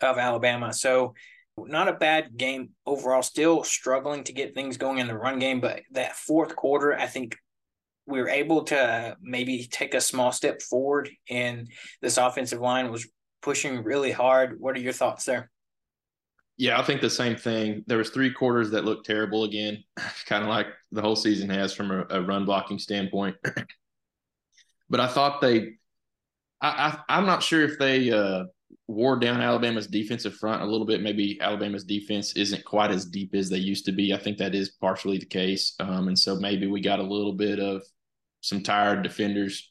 of 0.00 0.18
Alabama. 0.18 0.72
So 0.72 1.14
not 1.58 1.88
a 1.88 1.94
bad 1.94 2.36
game 2.36 2.70
overall. 2.84 3.22
Still 3.22 3.64
struggling 3.64 4.24
to 4.24 4.32
get 4.32 4.54
things 4.54 4.76
going 4.76 4.98
in 4.98 5.06
the 5.06 5.16
run 5.16 5.38
game, 5.38 5.60
but 5.60 5.80
that 5.92 6.14
fourth 6.14 6.54
quarter, 6.54 6.94
I 6.94 7.06
think 7.06 7.36
we 8.06 8.20
were 8.20 8.28
able 8.28 8.64
to 8.64 9.16
maybe 9.20 9.66
take 9.70 9.94
a 9.94 10.00
small 10.00 10.30
step 10.30 10.62
forward, 10.62 11.10
and 11.28 11.68
this 12.00 12.18
offensive 12.18 12.60
line 12.60 12.92
was 12.92 13.08
pushing 13.46 13.84
really 13.84 14.10
hard. 14.10 14.58
What 14.58 14.74
are 14.74 14.80
your 14.80 14.92
thoughts 14.92 15.24
there? 15.24 15.52
Yeah, 16.56 16.80
I 16.80 16.82
think 16.82 17.00
the 17.00 17.08
same 17.08 17.36
thing. 17.36 17.84
There 17.86 17.98
was 17.98 18.10
three 18.10 18.32
quarters 18.32 18.72
that 18.72 18.84
looked 18.84 19.06
terrible 19.06 19.44
again, 19.44 19.84
kind 20.26 20.42
of 20.42 20.48
like 20.48 20.66
the 20.90 21.00
whole 21.00 21.14
season 21.14 21.48
has 21.50 21.72
from 21.72 21.92
a, 21.92 22.06
a 22.10 22.20
run 22.20 22.44
blocking 22.44 22.80
standpoint. 22.80 23.36
but 24.90 24.98
I 24.98 25.06
thought 25.06 25.40
they, 25.40 25.74
I, 26.60 26.98
I 27.08 27.18
am 27.18 27.26
not 27.26 27.44
sure 27.44 27.62
if 27.62 27.78
they 27.78 28.10
uh, 28.10 28.46
wore 28.88 29.16
down 29.16 29.40
Alabama's 29.40 29.86
defensive 29.86 30.34
front 30.34 30.60
a 30.60 30.66
little 30.66 30.86
bit. 30.86 31.00
Maybe 31.00 31.40
Alabama's 31.40 31.84
defense 31.84 32.32
isn't 32.32 32.64
quite 32.64 32.90
as 32.90 33.04
deep 33.04 33.32
as 33.32 33.48
they 33.48 33.58
used 33.58 33.84
to 33.84 33.92
be. 33.92 34.12
I 34.12 34.18
think 34.18 34.38
that 34.38 34.56
is 34.56 34.70
partially 34.80 35.18
the 35.18 35.26
case, 35.26 35.76
um, 35.78 36.08
and 36.08 36.18
so 36.18 36.34
maybe 36.34 36.66
we 36.66 36.80
got 36.80 36.98
a 36.98 37.04
little 37.04 37.34
bit 37.34 37.60
of 37.60 37.84
some 38.40 38.64
tired 38.64 39.04
defenders 39.04 39.70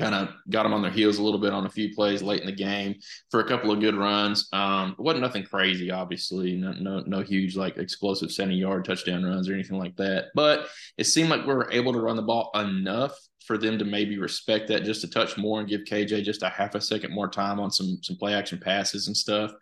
kind 0.00 0.14
of 0.14 0.30
got 0.48 0.64
them 0.64 0.72
on 0.72 0.82
their 0.82 0.90
heels 0.90 1.18
a 1.18 1.22
little 1.22 1.38
bit 1.38 1.52
on 1.52 1.66
a 1.66 1.70
few 1.70 1.94
plays 1.94 2.22
late 2.22 2.40
in 2.40 2.46
the 2.46 2.52
game 2.52 2.96
for 3.30 3.40
a 3.40 3.48
couple 3.48 3.70
of 3.70 3.80
good 3.80 3.94
runs. 3.94 4.48
Um, 4.52 4.96
it 4.98 5.02
wasn't 5.02 5.22
nothing 5.22 5.44
crazy, 5.44 5.90
obviously, 5.90 6.56
no, 6.56 6.72
no, 6.72 7.00
no 7.00 7.20
huge 7.20 7.56
like 7.56 7.76
explosive 7.76 8.32
70 8.32 8.56
yard 8.56 8.84
touchdown 8.84 9.24
runs 9.24 9.48
or 9.48 9.54
anything 9.54 9.78
like 9.78 9.96
that. 9.96 10.26
But 10.34 10.68
it 10.96 11.04
seemed 11.04 11.30
like 11.30 11.46
we 11.46 11.54
were 11.54 11.70
able 11.70 11.92
to 11.92 12.00
run 12.00 12.16
the 12.16 12.22
ball 12.22 12.50
enough 12.54 13.16
for 13.44 13.58
them 13.58 13.78
to 13.78 13.84
maybe 13.84 14.18
respect 14.18 14.68
that 14.68 14.84
just 14.84 15.04
a 15.04 15.08
touch 15.08 15.36
more 15.36 15.60
and 15.60 15.68
give 15.68 15.82
KJ 15.82 16.22
just 16.24 16.42
a 16.42 16.48
half 16.48 16.74
a 16.74 16.80
second 16.80 17.12
more 17.12 17.28
time 17.28 17.58
on 17.60 17.70
some 17.70 17.98
some 18.02 18.16
play 18.16 18.34
action 18.34 18.58
passes 18.58 19.06
and 19.06 19.16
stuff. 19.16 19.52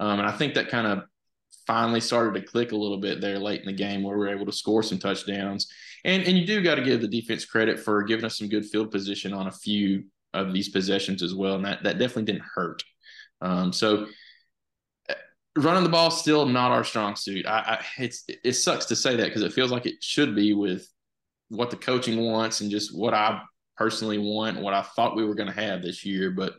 Um, 0.00 0.18
and 0.18 0.28
I 0.28 0.32
think 0.32 0.54
that 0.54 0.68
kind 0.68 0.86
of 0.86 1.04
finally 1.68 2.00
started 2.00 2.34
to 2.34 2.46
click 2.46 2.72
a 2.72 2.76
little 2.76 2.96
bit 2.96 3.20
there 3.20 3.38
late 3.38 3.60
in 3.60 3.66
the 3.66 3.72
game 3.72 4.02
where 4.02 4.16
we 4.16 4.24
were 4.24 4.34
able 4.34 4.46
to 4.46 4.52
score 4.52 4.82
some 4.82 4.98
touchdowns. 4.98 5.70
And 6.04 6.24
and 6.24 6.36
you 6.36 6.46
do 6.46 6.62
got 6.62 6.76
to 6.76 6.82
give 6.82 7.00
the 7.00 7.06
defense 7.06 7.44
credit 7.44 7.78
for 7.78 8.02
giving 8.02 8.24
us 8.24 8.38
some 8.38 8.48
good 8.48 8.64
field 8.64 8.90
position 8.90 9.32
on 9.34 9.46
a 9.46 9.52
few 9.52 10.04
of 10.32 10.52
these 10.52 10.70
possessions 10.70 11.22
as 11.22 11.34
well. 11.34 11.56
And 11.56 11.64
that, 11.66 11.82
that 11.82 11.98
definitely 11.98 12.24
didn't 12.24 12.46
hurt. 12.54 12.82
Um, 13.40 13.72
so 13.72 14.06
uh, 15.10 15.14
running 15.56 15.84
the 15.84 15.90
ball 15.90 16.10
still 16.10 16.46
not 16.46 16.72
our 16.72 16.84
strong 16.84 17.14
suit. 17.16 17.46
I, 17.46 17.78
I 17.98 18.10
it 18.42 18.54
sucks 18.54 18.86
to 18.86 18.96
say 18.96 19.16
that 19.16 19.26
because 19.26 19.42
it 19.42 19.52
feels 19.52 19.70
like 19.70 19.86
it 19.86 20.02
should 20.02 20.34
be 20.34 20.54
with 20.54 20.88
what 21.50 21.70
the 21.70 21.76
coaching 21.76 22.24
wants 22.24 22.62
and 22.62 22.70
just 22.70 22.96
what 22.96 23.12
I 23.12 23.42
personally 23.76 24.18
want, 24.18 24.60
what 24.60 24.74
I 24.74 24.82
thought 24.82 25.16
we 25.16 25.24
were 25.24 25.34
going 25.34 25.52
to 25.52 25.60
have 25.60 25.82
this 25.82 26.04
year. 26.04 26.30
But 26.30 26.54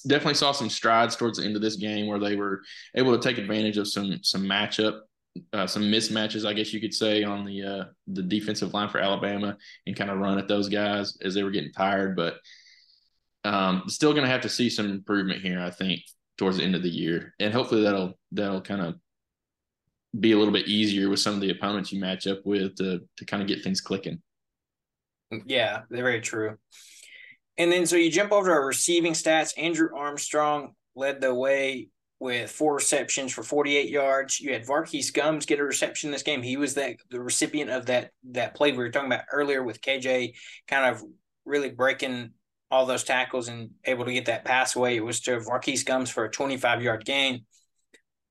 definitely 0.00 0.34
saw 0.34 0.52
some 0.52 0.70
strides 0.70 1.16
towards 1.16 1.38
the 1.38 1.44
end 1.44 1.56
of 1.56 1.62
this 1.62 1.76
game 1.76 2.06
where 2.06 2.18
they 2.18 2.36
were 2.36 2.62
able 2.94 3.16
to 3.16 3.22
take 3.22 3.38
advantage 3.38 3.78
of 3.78 3.88
some 3.88 4.18
some 4.22 4.42
matchup 4.42 5.00
uh, 5.52 5.66
some 5.66 5.82
mismatches, 5.84 6.46
I 6.46 6.52
guess 6.52 6.72
you 6.72 6.80
could 6.80 6.94
say, 6.94 7.24
on 7.24 7.44
the 7.44 7.62
uh, 7.62 7.84
the 8.06 8.22
defensive 8.22 8.74
line 8.74 8.88
for 8.88 8.98
Alabama 8.98 9.56
and 9.86 9.96
kind 9.96 10.10
of 10.10 10.18
run 10.18 10.38
at 10.38 10.48
those 10.48 10.68
guys 10.68 11.16
as 11.22 11.34
they 11.34 11.42
were 11.42 11.50
getting 11.50 11.72
tired. 11.72 12.16
But 12.16 12.36
um, 13.44 13.84
still 13.88 14.12
going 14.12 14.24
to 14.24 14.30
have 14.30 14.42
to 14.42 14.48
see 14.48 14.68
some 14.68 14.90
improvement 14.90 15.40
here, 15.40 15.60
I 15.60 15.70
think, 15.70 16.02
towards 16.36 16.58
the 16.58 16.64
end 16.64 16.74
of 16.74 16.82
the 16.82 16.90
year, 16.90 17.34
and 17.40 17.52
hopefully 17.52 17.82
that'll 17.82 18.18
that'll 18.32 18.60
kind 18.60 18.82
of 18.82 18.94
be 20.18 20.32
a 20.32 20.38
little 20.38 20.52
bit 20.52 20.68
easier 20.68 21.08
with 21.08 21.20
some 21.20 21.34
of 21.34 21.40
the 21.40 21.50
opponents 21.50 21.90
you 21.92 22.00
match 22.00 22.26
up 22.26 22.40
with 22.44 22.76
to 22.76 23.00
to 23.16 23.24
kind 23.24 23.42
of 23.42 23.48
get 23.48 23.62
things 23.62 23.80
clicking. 23.80 24.20
Yeah, 25.46 25.82
very 25.88 26.20
true. 26.20 26.58
And 27.58 27.70
then 27.70 27.86
so 27.86 27.96
you 27.96 28.10
jump 28.10 28.32
over 28.32 28.48
to 28.48 28.52
our 28.52 28.66
receiving 28.66 29.12
stats. 29.12 29.52
Andrew 29.58 29.90
Armstrong 29.96 30.74
led 30.94 31.20
the 31.20 31.34
way 31.34 31.88
with 32.18 32.50
four 32.50 32.74
receptions 32.74 33.32
for 33.32 33.42
48 33.42 33.90
yards. 33.90 34.40
You 34.40 34.52
had 34.52 34.64
Var'Keyes 34.64 35.12
Gumms 35.12 35.46
get 35.46 35.58
a 35.58 35.64
reception 35.64 36.10
this 36.10 36.22
game. 36.22 36.40
He 36.40 36.56
was 36.56 36.74
that 36.74 36.96
the 37.10 37.20
recipient 37.20 37.70
of 37.70 37.86
that 37.86 38.10
that 38.30 38.54
play 38.54 38.70
we 38.70 38.78
were 38.78 38.90
talking 38.90 39.10
about 39.10 39.24
earlier 39.32 39.62
with 39.62 39.80
KJ 39.80 40.34
kind 40.68 40.94
of 40.94 41.02
really 41.44 41.70
breaking 41.70 42.30
all 42.70 42.86
those 42.86 43.04
tackles 43.04 43.48
and 43.48 43.70
able 43.84 44.04
to 44.04 44.12
get 44.12 44.26
that 44.26 44.44
pass 44.44 44.76
away. 44.76 44.96
It 44.96 45.04
was 45.04 45.20
to 45.22 45.40
Var'Keyes 45.40 45.84
Gumms 45.84 46.10
for 46.10 46.24
a 46.24 46.30
25 46.30 46.82
yard 46.82 47.04
gain. 47.04 47.44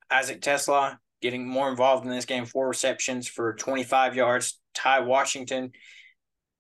Isaac 0.10 0.42
TeSlaa 0.42 0.98
getting 1.22 1.48
more 1.48 1.70
involved 1.70 2.06
in 2.06 2.12
this 2.12 2.26
game, 2.26 2.46
four 2.46 2.70
receptions 2.70 3.28
for 3.28 3.54
25 3.54 4.16
yards. 4.16 4.60
Ty 4.74 5.02
Washington 5.02 5.72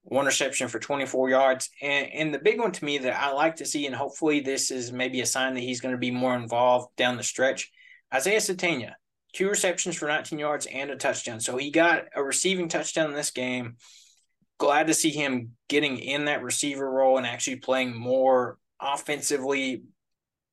one 0.03 0.25
reception 0.25 0.67
for 0.67 0.79
24 0.79 1.29
yards. 1.29 1.69
And, 1.81 2.11
and 2.11 2.33
the 2.33 2.39
big 2.39 2.59
one 2.59 2.71
to 2.71 2.85
me 2.85 2.97
that 2.99 3.19
I 3.19 3.31
like 3.31 3.57
to 3.57 3.65
see, 3.65 3.85
and 3.85 3.95
hopefully 3.95 4.39
this 4.39 4.71
is 4.71 4.91
maybe 4.91 5.21
a 5.21 5.25
sign 5.25 5.53
that 5.53 5.61
he's 5.61 5.81
going 5.81 5.93
to 5.93 5.99
be 5.99 6.11
more 6.11 6.35
involved 6.35 6.95
down 6.95 7.17
the 7.17 7.23
stretch. 7.23 7.71
Isaiah 8.13 8.39
Sategna, 8.39 8.93
two 9.33 9.47
receptions 9.47 9.95
for 9.95 10.07
19 10.07 10.39
yards 10.39 10.65
and 10.65 10.89
a 10.89 10.95
touchdown. 10.95 11.39
So 11.39 11.57
he 11.57 11.71
got 11.71 12.05
a 12.15 12.23
receiving 12.23 12.67
touchdown 12.67 13.09
in 13.09 13.15
this 13.15 13.31
game. 13.31 13.77
Glad 14.57 14.87
to 14.87 14.93
see 14.93 15.11
him 15.11 15.51
getting 15.69 15.97
in 15.97 16.25
that 16.25 16.43
receiver 16.43 16.89
role 16.89 17.17
and 17.17 17.25
actually 17.25 17.57
playing 17.57 17.95
more 17.95 18.57
offensively 18.79 19.83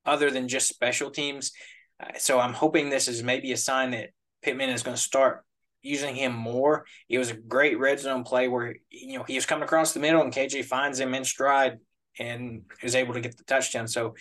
other 0.07 0.31
than 0.31 0.49
just 0.49 0.69
special 0.69 1.11
teams. 1.11 1.53
Uh, 2.01 2.13
so 2.19 2.39
I'm 2.39 2.55
hoping 2.55 2.89
this 2.89 3.09
is 3.09 3.23
maybe 3.23 3.53
a 3.53 3.57
sign 3.57 3.91
that 3.91 4.11
Pittman 4.43 4.71
is 4.71 4.83
going 4.83 4.97
to 4.97 5.03
start 5.03 5.45
using 5.83 6.15
him 6.15 6.35
more. 6.35 6.85
It 7.09 7.19
was 7.19 7.31
a 7.31 7.37
great 7.37 7.79
red 7.79 8.01
zone 8.01 8.25
play 8.25 8.49
where 8.49 8.77
you 8.91 9.19
know 9.19 9.25
he 9.25 9.35
was 9.35 9.47
coming 9.47 9.65
across 9.65 9.93
the 9.93 10.01
middle 10.01 10.23
and 10.23 10.33
KJ 10.33 10.65
finds 10.65 10.99
him 10.99 11.15
in 11.15 11.25
stride 11.25 11.79
and 12.19 12.63
is 12.83 12.95
able 12.95 13.15
to 13.15 13.21
get 13.21 13.37
the 13.37 13.45
touchdown. 13.45 13.87
So 13.89 14.15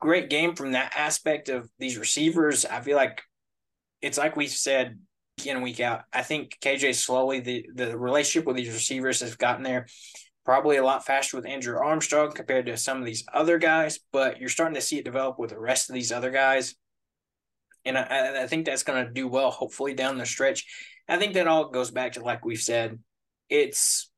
great 0.00 0.30
game 0.30 0.54
from 0.54 0.72
that 0.72 0.92
aspect 0.96 1.48
of 1.48 1.68
these 1.78 1.98
receivers. 1.98 2.64
I 2.64 2.80
feel 2.80 2.96
like 2.96 3.22
it's 4.00 4.18
like 4.18 4.36
we've 4.36 4.50
said 4.50 4.98
week 5.38 5.46
in 5.46 5.62
week 5.62 5.80
out. 5.80 6.02
I 6.12 6.22
think 6.22 6.56
KJ 6.60 6.94
slowly 6.94 7.40
the 7.40 7.66
the 7.74 7.98
relationship 7.98 8.46
with 8.46 8.56
these 8.56 8.72
receivers 8.72 9.20
has 9.20 9.36
gotten 9.36 9.62
there. 9.62 9.86
Probably 10.44 10.78
a 10.78 10.84
lot 10.84 11.04
faster 11.04 11.36
with 11.36 11.46
Andrew 11.46 11.76
Armstrong 11.76 12.32
compared 12.32 12.66
to 12.66 12.76
some 12.78 12.98
of 12.98 13.04
these 13.04 13.22
other 13.34 13.58
guys, 13.58 14.00
but 14.12 14.40
you're 14.40 14.48
starting 14.48 14.76
to 14.76 14.80
see 14.80 14.98
it 14.98 15.04
develop 15.04 15.38
with 15.38 15.50
the 15.50 15.58
rest 15.58 15.90
of 15.90 15.94
these 15.94 16.10
other 16.10 16.30
guys 16.30 16.74
and 17.88 17.98
I, 17.98 18.44
I 18.44 18.46
think 18.46 18.66
that's 18.66 18.82
going 18.82 19.04
to 19.04 19.12
do 19.12 19.28
well, 19.28 19.50
hopefully 19.50 19.94
down 19.94 20.18
the 20.18 20.26
stretch. 20.26 20.66
I 21.08 21.16
think 21.16 21.34
that 21.34 21.48
all 21.48 21.70
goes 21.70 21.90
back 21.90 22.12
to 22.12 22.22
like 22.22 22.44
we've 22.44 22.60
said, 22.60 22.98
it's 23.48 24.10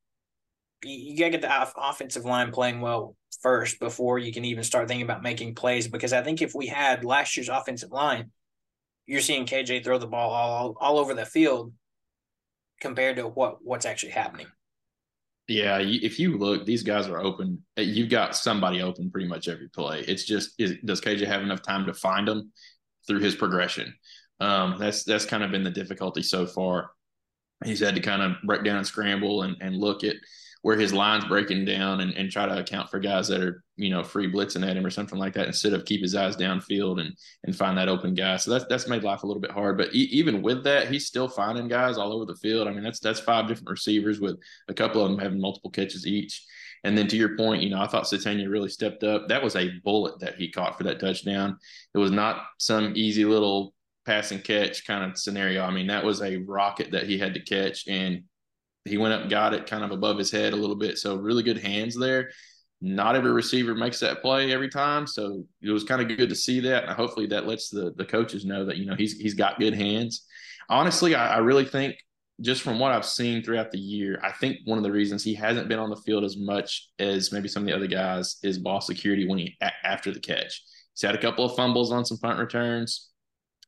you 0.83 1.17
got 1.19 1.27
to 1.27 1.31
get 1.31 1.43
the 1.43 1.69
offensive 1.77 2.25
line 2.25 2.53
playing 2.53 2.81
well 2.81 3.17
first 3.43 3.81
before 3.81 4.19
you 4.19 4.33
can 4.33 4.45
even 4.45 4.65
start 4.65 4.89
thinking 4.89 5.05
about 5.05 5.23
making 5.23 5.55
plays. 5.55 5.89
Because 5.89 6.12
I 6.12 6.23
think 6.23 6.43
if 6.43 6.55
we 6.55 6.67
had 6.67 7.05
last 7.05 7.37
year's 7.37 7.49
offensive 7.49 7.93
line, 7.93 8.31
you're 9.07 9.21
seeing 9.21 9.47
KJ 9.47 9.85
throw 9.85 9.99
the 9.99 10.07
ball 10.07 10.31
all 10.31 10.77
all 10.81 10.99
over 10.99 11.15
the 11.15 11.27
field 11.27 11.73
compared 12.81 13.17
to 13.17 13.29
what 13.29 13.59
what's 13.62 13.87
actually 13.87 14.12
happening. 14.12 14.47
Yeah, 15.49 15.79
if 15.81 16.21
you 16.21 16.39
look, 16.39 16.65
these 16.65 16.85
guys 16.85 17.09
are 17.09 17.21
open. 17.21 17.65
You've 17.77 18.09
got 18.09 18.37
somebody 18.37 18.83
open 18.83 19.11
pretty 19.11 19.27
much 19.27 19.49
every 19.49 19.69
play. 19.69 20.05
It's 20.07 20.25
just 20.25 20.55
is, 20.59 20.77
does 20.85 21.00
KJ 21.00 21.27
have 21.27 21.43
enough 21.43 21.61
time 21.61 21.87
to 21.87 21.95
find 21.95 22.29
them? 22.29 22.53
Through 23.07 23.21
his 23.21 23.35
progression. 23.35 23.95
Um, 24.40 24.76
that's 24.78 25.04
that's 25.04 25.26
kind 25.26 25.42
of 25.42 25.50
been 25.50 25.64
the 25.64 25.71
difficulty 25.71 26.23
so 26.23 26.47
far. 26.47 26.90
He's 27.64 27.80
had 27.80 27.95
to 27.95 28.00
kind 28.00 28.23
of 28.23 28.37
break 28.45 28.64
down 28.64 28.78
and 28.78 28.87
scramble 28.87 29.42
and, 29.42 29.57
and 29.61 29.76
look 29.76 30.02
at 30.02 30.16
where 30.62 30.78
his 30.78 30.92
line's 30.92 31.25
breaking 31.25 31.64
down 31.64 32.00
and, 32.00 32.12
and 32.14 32.30
try 32.30 32.47
to 32.47 32.59
account 32.59 32.90
for 32.90 32.99
guys 32.99 33.28
that 33.28 33.40
are, 33.40 33.64
you 33.76 33.88
know, 33.88 34.02
free 34.02 34.30
blitzing 34.30 34.66
at 34.69 34.76
him 34.76 34.85
or 34.85 34.90
something 34.90 35.19
like 35.19 35.33
that 35.33 35.47
instead 35.47 35.73
of 35.73 35.87
keep 35.87 36.02
his 36.02 36.14
eyes 36.14 36.37
downfield 36.37 37.00
and 37.00 37.16
and 37.45 37.57
find 37.57 37.78
that 37.78 37.88
open 37.88 38.14
guy. 38.14 38.37
So 38.37 38.50
that's 38.50 38.66
that's 38.69 38.88
made 38.88 39.02
life 39.02 39.23
a 39.23 39.26
little 39.26 39.40
bit 39.40 39.50
hard. 39.50 39.78
But 39.78 39.95
e- 39.95 40.09
even 40.12 40.42
with 40.42 40.64
that, 40.64 40.90
he's 40.90 41.07
still 41.07 41.28
finding 41.28 41.69
guys 41.69 41.97
all 41.97 42.12
over 42.12 42.26
the 42.26 42.37
field. 42.37 42.69
I 42.69 42.73
mean, 42.73 42.83
that's 42.83 43.00
that's 43.00 43.21
five 43.21 43.49
different 43.49 43.71
receivers 43.71 44.21
with 44.21 44.38
a 44.69 44.75
couple 44.75 45.02
of 45.02 45.11
them 45.11 45.19
having 45.19 45.40
multiple 45.40 45.71
catches 45.71 46.07
each. 46.07 46.45
And 46.85 46.97
then 46.97 47.07
to 47.09 47.17
your 47.17 47.37
point, 47.37 47.63
you 47.63 47.71
know, 47.71 47.81
I 47.81 47.87
thought 47.87 48.05
Sategna 48.05 48.51
really 48.51 48.69
stepped 48.69 49.03
up. 49.05 49.29
That 49.29 49.43
was 49.43 49.57
a 49.57 49.71
bullet 49.85 50.19
that 50.21 50.37
he 50.37 50.51
caught 50.51 50.79
for 50.79 50.85
that 50.85 51.01
touchdown. 51.01 51.59
It 51.95 51.99
was 51.99 52.11
not 52.11 52.45
some 52.59 52.93
easy 52.97 53.25
little 53.25 53.75
pass 54.07 54.33
and 54.33 54.43
catch 54.43 54.87
kind 54.87 55.11
of 55.11 55.19
scenario. 55.19 55.63
I 55.63 55.71
mean, 55.71 55.87
that 55.89 56.05
was 56.05 56.23
a 56.23 56.39
rocket 56.39 56.93
that 56.93 57.07
he 57.07 57.19
had 57.19 57.35
to 57.35 57.41
catch, 57.41 57.87
and 57.87 58.23
he 58.85 58.97
went 58.97 59.15
up, 59.15 59.29
got 59.29 59.55
it 59.55 59.67
kind 59.67 59.85
of 59.85 59.91
above 59.91 60.19
his 60.19 60.31
head 60.31 60.53
a 60.53 60.57
little 60.57 60.77
bit. 60.77 60.99
So 60.99 61.17
really 61.17 61.43
good 61.43 61.59
hands 61.59 61.99
there. 61.99 62.31
Not 62.81 63.15
every 63.15 63.31
receiver 63.31 63.75
makes 63.75 64.01
that 64.01 64.23
play 64.23 64.53
every 64.53 64.71
time, 64.71 65.07
so 65.07 65.45
it 65.61 65.71
was 65.71 65.85
kind 65.85 66.01
of 66.01 66.17
good 66.17 66.31
to 66.31 66.35
see 66.35 66.61
that. 66.61 66.85
And 66.85 66.93
hopefully, 66.95 67.27
that 67.27 67.47
lets 67.47 67.69
the 67.69 67.93
the 67.97 68.07
coaches 68.07 68.47
know 68.47 68.65
that 68.65 68.79
you 68.79 68.87
know 68.87 68.95
he's 68.95 69.19
he's 69.19 69.35
got 69.35 69.61
good 69.61 69.75
hands. 69.75 70.25
Honestly, 70.71 71.15
I, 71.15 71.35
I 71.35 71.39
really 71.39 71.67
think 71.67 71.97
just 72.40 72.62
from 72.62 72.78
what 72.78 72.92
I've 72.92 73.04
seen 73.04 73.42
throughout 73.42 73.70
the 73.70 73.78
year, 73.78 74.20
I 74.23 74.32
think 74.32 74.59
one 74.64 74.78
of 74.78 74.85
the 74.85 74.92
reasons 74.92 75.23
he 75.23 75.35
hasn't 75.35 75.68
been 75.68 75.78
on 75.78 75.90
the 75.90 75.97
field 75.97 76.25
as 76.25 76.37
much 76.37 76.88
as 76.99 77.32
maybe 77.32 77.49
some 77.49 77.62
of 77.62 77.66
the 77.66 77.75
other 77.75 77.87
guys 77.87 78.37
is 78.42 78.59
ball 78.59 78.80
security 78.80 79.28
when 79.28 79.38
he 79.38 79.56
a, 79.61 79.70
after 79.85 80.11
the 80.12 80.20
catch. 80.20 80.62
He's 80.94 81.02
had 81.02 81.14
a 81.14 81.20
couple 81.20 81.44
of 81.44 81.56
fumbles 81.56 81.92
on 81.92 82.04
some 82.04 82.18
punt 82.18 82.38
returns. 82.38 83.11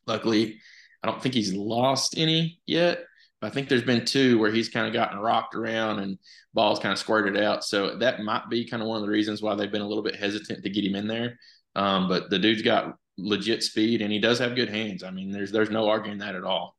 Luckily, 0.06 0.58
I 1.02 1.08
don't 1.08 1.22
think 1.22 1.34
he's 1.34 1.54
lost 1.54 2.16
any 2.16 2.60
yet. 2.66 3.04
But 3.40 3.48
I 3.48 3.50
think 3.50 3.68
there's 3.68 3.82
been 3.82 4.04
two 4.04 4.38
where 4.38 4.52
he's 4.52 4.68
kind 4.68 4.86
of 4.86 4.92
gotten 4.92 5.18
rocked 5.18 5.56
around 5.56 5.98
and 5.98 6.16
balls 6.54 6.78
kind 6.78 6.92
of 6.92 6.98
squirted 6.98 7.36
out. 7.36 7.64
So 7.64 7.96
that 7.96 8.20
might 8.20 8.48
be 8.48 8.68
kind 8.68 8.82
of 8.82 8.88
one 8.88 8.98
of 8.98 9.02
the 9.02 9.10
reasons 9.10 9.42
why 9.42 9.56
they've 9.56 9.70
been 9.70 9.82
a 9.82 9.88
little 9.88 10.04
bit 10.04 10.14
hesitant 10.14 10.62
to 10.62 10.70
get 10.70 10.84
him 10.84 10.94
in 10.94 11.08
there. 11.08 11.40
Um, 11.74 12.08
but 12.08 12.30
the 12.30 12.38
dude's 12.38 12.62
got 12.62 12.96
legit 13.18 13.64
speed 13.64 14.00
and 14.00 14.12
he 14.12 14.20
does 14.20 14.38
have 14.38 14.54
good 14.54 14.68
hands. 14.68 15.02
I 15.02 15.10
mean, 15.10 15.32
there's 15.32 15.50
there's 15.50 15.70
no 15.70 15.88
arguing 15.88 16.18
that 16.18 16.36
at 16.36 16.44
all. 16.44 16.76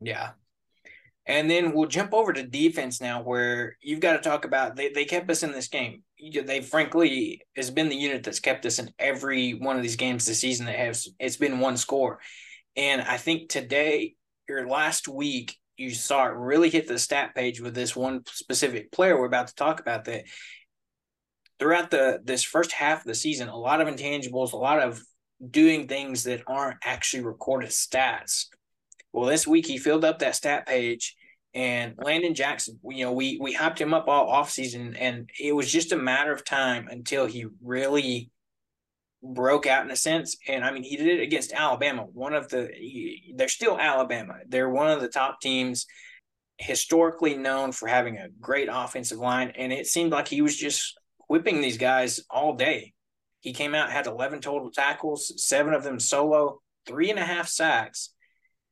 Yeah, 0.00 0.30
and 1.26 1.50
then 1.50 1.72
we'll 1.72 1.88
jump 1.88 2.14
over 2.14 2.32
to 2.32 2.42
defense 2.42 3.00
now, 3.00 3.22
where 3.22 3.76
you've 3.82 4.00
got 4.00 4.12
to 4.12 4.28
talk 4.28 4.44
about 4.44 4.76
they, 4.76 4.90
they 4.90 5.04
kept 5.04 5.30
us 5.30 5.42
in 5.42 5.52
this 5.52 5.68
game. 5.68 6.02
They 6.18 6.60
frankly 6.60 7.42
has 7.56 7.70
been 7.70 7.88
the 7.88 7.96
unit 7.96 8.22
that's 8.22 8.40
kept 8.40 8.64
us 8.64 8.78
in 8.78 8.92
every 8.98 9.52
one 9.52 9.76
of 9.76 9.82
these 9.82 9.96
games 9.96 10.24
this 10.24 10.40
season 10.40 10.66
that 10.66 10.76
has 10.76 11.08
it's 11.18 11.36
been 11.36 11.58
one 11.58 11.76
score. 11.76 12.20
And 12.76 13.02
I 13.02 13.16
think 13.16 13.48
today 13.48 14.14
or 14.48 14.68
last 14.68 15.08
week 15.08 15.56
you 15.76 15.90
saw 15.90 16.26
it 16.26 16.34
really 16.34 16.70
hit 16.70 16.86
the 16.86 16.98
stat 16.98 17.34
page 17.34 17.60
with 17.60 17.74
this 17.74 17.96
one 17.96 18.22
specific 18.26 18.92
player 18.92 19.18
we're 19.18 19.26
about 19.26 19.48
to 19.48 19.54
talk 19.54 19.80
about 19.80 20.04
that 20.04 20.24
throughout 21.58 21.90
the 21.90 22.20
this 22.24 22.44
first 22.44 22.72
half 22.72 23.00
of 23.00 23.06
the 23.06 23.14
season, 23.14 23.48
a 23.48 23.56
lot 23.56 23.80
of 23.80 23.88
intangibles, 23.88 24.52
a 24.52 24.56
lot 24.56 24.80
of 24.80 25.02
doing 25.50 25.86
things 25.88 26.24
that 26.24 26.42
aren't 26.46 26.78
actually 26.84 27.24
recorded 27.24 27.70
stats 27.70 28.46
well, 29.16 29.28
this 29.28 29.46
week 29.46 29.66
he 29.66 29.78
filled 29.78 30.04
up 30.04 30.18
that 30.18 30.36
stat 30.36 30.66
page 30.66 31.16
and 31.56 31.94
Landon 31.96 32.34
Jackson, 32.34 32.78
you 32.84 33.06
know, 33.06 33.12
we 33.12 33.38
we 33.40 33.54
hyped 33.54 33.78
him 33.78 33.94
up 33.94 34.08
all 34.08 34.28
off 34.28 34.50
season, 34.50 34.94
and 34.94 35.30
it 35.40 35.54
was 35.54 35.72
just 35.72 35.90
a 35.90 35.96
matter 35.96 36.30
of 36.30 36.44
time 36.44 36.86
until 36.90 37.24
he 37.24 37.46
really 37.64 38.30
broke 39.22 39.66
out 39.66 39.82
in 39.82 39.90
a 39.90 39.96
sense. 39.96 40.36
And 40.46 40.62
I 40.62 40.70
mean, 40.70 40.82
he 40.82 40.98
did 40.98 41.06
it 41.06 41.22
against 41.22 41.54
Alabama. 41.54 42.02
One 42.02 42.34
of 42.34 42.50
the 42.50 42.68
they're 43.34 43.48
still 43.48 43.78
Alabama. 43.78 44.34
They're 44.46 44.68
one 44.68 44.90
of 44.90 45.00
the 45.00 45.08
top 45.08 45.40
teams, 45.40 45.86
historically 46.58 47.38
known 47.38 47.72
for 47.72 47.88
having 47.88 48.18
a 48.18 48.28
great 48.38 48.68
offensive 48.70 49.18
line, 49.18 49.54
and 49.56 49.72
it 49.72 49.86
seemed 49.86 50.12
like 50.12 50.28
he 50.28 50.42
was 50.42 50.58
just 50.58 51.00
whipping 51.26 51.62
these 51.62 51.78
guys 51.78 52.20
all 52.28 52.54
day. 52.54 52.92
He 53.40 53.54
came 53.54 53.74
out 53.74 53.90
had 53.90 54.06
eleven 54.06 54.42
total 54.42 54.70
tackles, 54.70 55.32
seven 55.42 55.72
of 55.72 55.84
them 55.84 56.00
solo, 56.00 56.60
three 56.86 57.08
and 57.08 57.18
a 57.18 57.24
half 57.24 57.48
sacks 57.48 58.10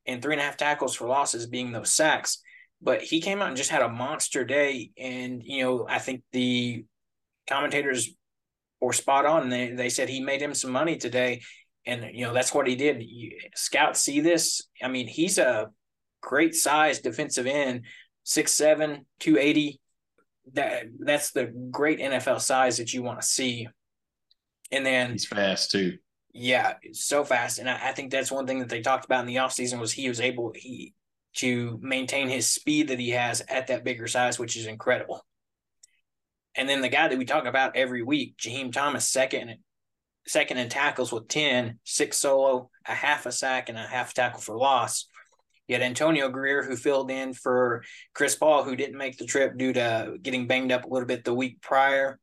and 0.05 0.21
three 0.21 0.33
and 0.33 0.41
a 0.41 0.43
half 0.43 0.57
tackles 0.57 0.95
for 0.95 1.07
losses 1.07 1.47
being 1.47 1.71
those 1.71 1.93
sacks. 1.93 2.41
But 2.81 3.01
he 3.01 3.21
came 3.21 3.41
out 3.41 3.47
and 3.47 3.57
just 3.57 3.71
had 3.71 3.81
a 3.81 3.89
monster 3.89 4.43
day. 4.43 4.91
And, 4.97 5.41
you 5.43 5.63
know, 5.63 5.87
I 5.89 5.99
think 5.99 6.21
the 6.31 6.85
commentators 7.47 8.09
were 8.81 8.93
spot 8.93 9.25
on. 9.25 9.49
They, 9.49 9.71
they 9.71 9.89
said 9.89 10.09
he 10.09 10.19
made 10.19 10.41
him 10.41 10.53
some 10.53 10.71
money 10.71 10.97
today. 10.97 11.41
And, 11.85 12.11
you 12.13 12.25
know, 12.25 12.33
that's 12.33 12.53
what 12.53 12.67
he 12.67 12.75
did. 12.75 13.01
You, 13.01 13.37
scouts 13.55 14.01
see 14.01 14.19
this. 14.19 14.61
I 14.83 14.87
mean, 14.87 15.07
he's 15.07 15.37
a 15.37 15.69
great 16.21 16.55
size 16.55 16.99
defensive 16.99 17.45
end, 17.45 17.85
6'7, 18.25 19.05
280. 19.19 19.79
That 20.53 20.83
that's 20.99 21.31
the 21.31 21.45
great 21.71 21.99
NFL 21.99 22.39
size 22.39 22.77
that 22.77 22.93
you 22.93 23.01
want 23.01 23.19
to 23.19 23.25
see. 23.25 23.67
And 24.71 24.85
then 24.85 25.13
he's 25.13 25.25
fast 25.25 25.71
too. 25.71 25.97
Yeah, 26.37 26.73
so 26.91 27.23
fast. 27.23 27.59
And 27.59 27.69
I, 27.69 27.79
I, 27.89 27.91
think 27.93 28.11
that's 28.11 28.29
one 28.29 28.45
thing 28.45 28.59
that 28.59 28.67
they 28.67 28.81
talked 28.81 29.05
about 29.05 29.21
in 29.21 29.25
the 29.25 29.37
offseason 29.37 29.79
was 29.79 29.93
he 29.93 30.09
was 30.09 30.19
able 30.19 30.51
he 30.53 30.93
to 31.37 31.79
maintain 31.81 32.27
his 32.27 32.51
speed 32.51 32.89
that 32.89 32.99
he 32.99 33.11
has 33.11 33.41
at 33.47 33.67
that 33.67 33.85
bigger 33.85 34.05
size, 34.05 34.37
which 34.37 34.57
is 34.57 34.65
incredible. 34.65 35.25
And 36.53 36.67
then 36.67 36.81
the 36.81 36.89
guy 36.89 37.07
that 37.07 37.17
we 37.17 37.23
talk 37.23 37.45
about 37.45 37.77
every 37.77 38.03
week, 38.03 38.35
Jaheim 38.37 38.73
Thomas, 38.73 39.09
second 39.09 39.55
second 40.27 40.57
in 40.57 40.67
tackles 40.67 41.13
with 41.13 41.29
10, 41.29 41.79
six 41.85 42.17
solo, 42.17 42.69
a 42.85 42.93
half 42.93 43.25
a 43.25 43.31
sack, 43.31 43.69
and 43.69 43.77
a 43.77 43.87
half 43.87 44.13
tackle 44.13 44.41
for 44.41 44.57
loss. 44.57 45.07
You 45.69 45.75
had 45.75 45.83
Antonio 45.83 46.27
Grier, 46.27 46.63
who 46.63 46.75
filled 46.75 47.11
in 47.11 47.33
for 47.33 47.81
Chris 48.13 48.35
Paul, 48.35 48.63
who 48.63 48.75
didn't 48.75 48.97
make 48.97 49.17
the 49.17 49.25
trip 49.25 49.57
due 49.57 49.71
to 49.71 50.17
getting 50.21 50.47
banged 50.47 50.73
up 50.73 50.83
a 50.83 50.89
little 50.89 51.07
bit 51.07 51.23
the 51.23 51.33
week 51.33 51.61
prior. 51.61 52.19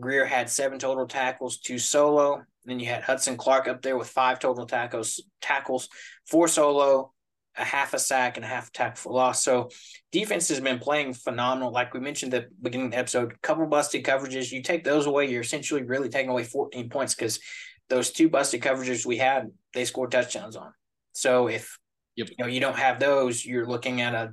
Grier 0.00 0.24
had 0.24 0.50
seven 0.50 0.80
total 0.80 1.06
tackles, 1.06 1.58
two 1.58 1.78
solo. 1.78 2.42
Then 2.66 2.80
you 2.80 2.86
had 2.86 3.02
Hudson 3.02 3.36
Clark 3.36 3.68
up 3.68 3.80
there 3.80 3.96
with 3.96 4.08
five 4.08 4.40
total 4.40 4.66
tackles, 4.66 5.22
tackles, 5.40 5.88
four 6.26 6.48
solo, 6.48 7.12
a 7.56 7.64
half 7.64 7.94
a 7.94 7.98
sack, 7.98 8.36
and 8.36 8.44
a 8.44 8.48
half 8.48 8.68
a 8.68 8.72
tackle 8.72 8.96
for 8.96 9.12
loss. 9.12 9.42
So 9.42 9.70
defense 10.12 10.48
has 10.48 10.60
been 10.60 10.78
playing 10.78 11.14
phenomenal. 11.14 11.70
Like 11.70 11.94
we 11.94 12.00
mentioned 12.00 12.34
at 12.34 12.48
the 12.48 12.54
beginning 12.60 12.86
of 12.86 12.92
the 12.92 12.98
episode, 12.98 13.40
couple 13.40 13.66
busted 13.66 14.04
coverages. 14.04 14.50
You 14.52 14.62
take 14.62 14.84
those 14.84 15.06
away, 15.06 15.30
you're 15.30 15.42
essentially 15.42 15.84
really 15.84 16.08
taking 16.08 16.30
away 16.30 16.42
14 16.42 16.90
points 16.90 17.14
because 17.14 17.40
those 17.88 18.10
two 18.10 18.28
busted 18.28 18.60
coverages 18.62 19.06
we 19.06 19.16
had, 19.16 19.50
they 19.72 19.84
scored 19.84 20.10
touchdowns 20.10 20.56
on. 20.56 20.72
So 21.12 21.46
if 21.46 21.78
yep. 22.16 22.28
you 22.30 22.36
know 22.38 22.46
you 22.46 22.60
don't 22.60 22.78
have 22.78 22.98
those, 22.98 23.44
you're 23.44 23.66
looking 23.66 24.00
at 24.00 24.14
a 24.14 24.32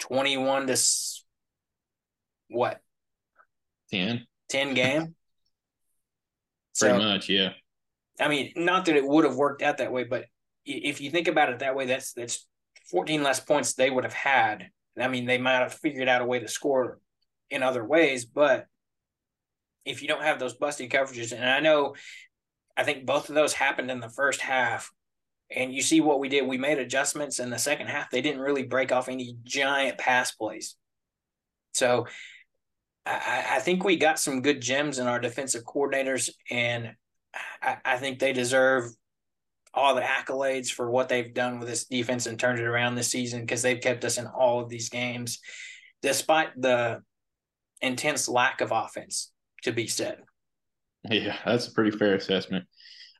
21 0.00 0.66
to 0.66 0.76
what 2.48 2.80
10 3.90 4.26
10 4.50 4.74
game 4.74 5.14
pretty 6.78 6.98
so, 6.98 7.04
much 7.04 7.28
yeah 7.28 7.50
i 8.20 8.28
mean 8.28 8.52
not 8.56 8.84
that 8.84 8.96
it 8.96 9.06
would 9.06 9.24
have 9.24 9.36
worked 9.36 9.62
out 9.62 9.78
that 9.78 9.92
way 9.92 10.04
but 10.04 10.26
if 10.64 11.00
you 11.00 11.10
think 11.10 11.28
about 11.28 11.50
it 11.50 11.58
that 11.58 11.76
way 11.76 11.86
that's 11.86 12.12
that's 12.12 12.46
14 12.90 13.22
less 13.22 13.40
points 13.40 13.74
they 13.74 13.90
would 13.90 14.04
have 14.04 14.12
had 14.12 14.68
i 15.00 15.08
mean 15.08 15.26
they 15.26 15.38
might 15.38 15.60
have 15.60 15.74
figured 15.74 16.08
out 16.08 16.22
a 16.22 16.26
way 16.26 16.38
to 16.38 16.48
score 16.48 16.98
in 17.50 17.62
other 17.62 17.84
ways 17.84 18.24
but 18.24 18.66
if 19.84 20.00
you 20.00 20.08
don't 20.08 20.22
have 20.22 20.38
those 20.38 20.54
busted 20.54 20.90
coverages 20.90 21.32
and 21.32 21.44
i 21.44 21.60
know 21.60 21.94
i 22.76 22.82
think 22.82 23.04
both 23.04 23.28
of 23.28 23.34
those 23.34 23.52
happened 23.52 23.90
in 23.90 24.00
the 24.00 24.08
first 24.08 24.40
half 24.40 24.90
and 25.54 25.74
you 25.74 25.82
see 25.82 26.00
what 26.00 26.20
we 26.20 26.28
did. 26.28 26.46
We 26.46 26.58
made 26.58 26.78
adjustments 26.78 27.38
in 27.38 27.50
the 27.50 27.58
second 27.58 27.88
half. 27.88 28.10
They 28.10 28.20
didn't 28.20 28.40
really 28.40 28.62
break 28.64 28.92
off 28.92 29.08
any 29.08 29.36
giant 29.44 29.98
pass 29.98 30.32
plays. 30.32 30.76
So 31.72 32.06
I, 33.06 33.44
I 33.52 33.58
think 33.60 33.84
we 33.84 33.96
got 33.96 34.18
some 34.18 34.42
good 34.42 34.60
gems 34.60 34.98
in 34.98 35.06
our 35.06 35.18
defensive 35.18 35.64
coordinators, 35.64 36.30
and 36.50 36.92
I, 37.62 37.76
I 37.84 37.96
think 37.98 38.18
they 38.18 38.32
deserve 38.32 38.90
all 39.74 39.94
the 39.94 40.02
accolades 40.02 40.68
for 40.68 40.90
what 40.90 41.08
they've 41.08 41.34
done 41.34 41.58
with 41.58 41.68
this 41.68 41.84
defense 41.84 42.26
and 42.26 42.38
turned 42.38 42.60
it 42.60 42.64
around 42.64 42.94
this 42.94 43.10
season 43.10 43.40
because 43.40 43.60
they've 43.60 43.80
kept 43.80 44.04
us 44.04 44.18
in 44.18 44.26
all 44.26 44.60
of 44.60 44.68
these 44.68 44.88
games, 44.88 45.40
despite 46.00 46.50
the 46.60 47.02
intense 47.80 48.28
lack 48.28 48.60
of 48.60 48.72
offense. 48.72 49.30
To 49.64 49.72
be 49.72 49.86
said. 49.86 50.18
Yeah, 51.08 51.38
that's 51.46 51.68
a 51.68 51.72
pretty 51.72 51.96
fair 51.96 52.16
assessment. 52.16 52.66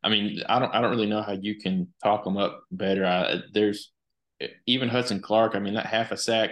I 0.02 0.10
mean, 0.10 0.42
I 0.46 0.58
don't 0.58 0.74
I 0.74 0.82
don't 0.82 0.90
really 0.90 1.06
know 1.06 1.22
how 1.22 1.32
you 1.32 1.58
can 1.58 1.88
talk 2.02 2.22
them 2.22 2.36
up 2.36 2.64
better. 2.70 3.06
I, 3.06 3.36
there's 3.54 3.92
even 4.66 4.90
Hudson 4.90 5.20
Clark. 5.20 5.54
I 5.54 5.58
mean, 5.58 5.72
that 5.72 5.86
half 5.86 6.12
a 6.12 6.18
sack, 6.18 6.50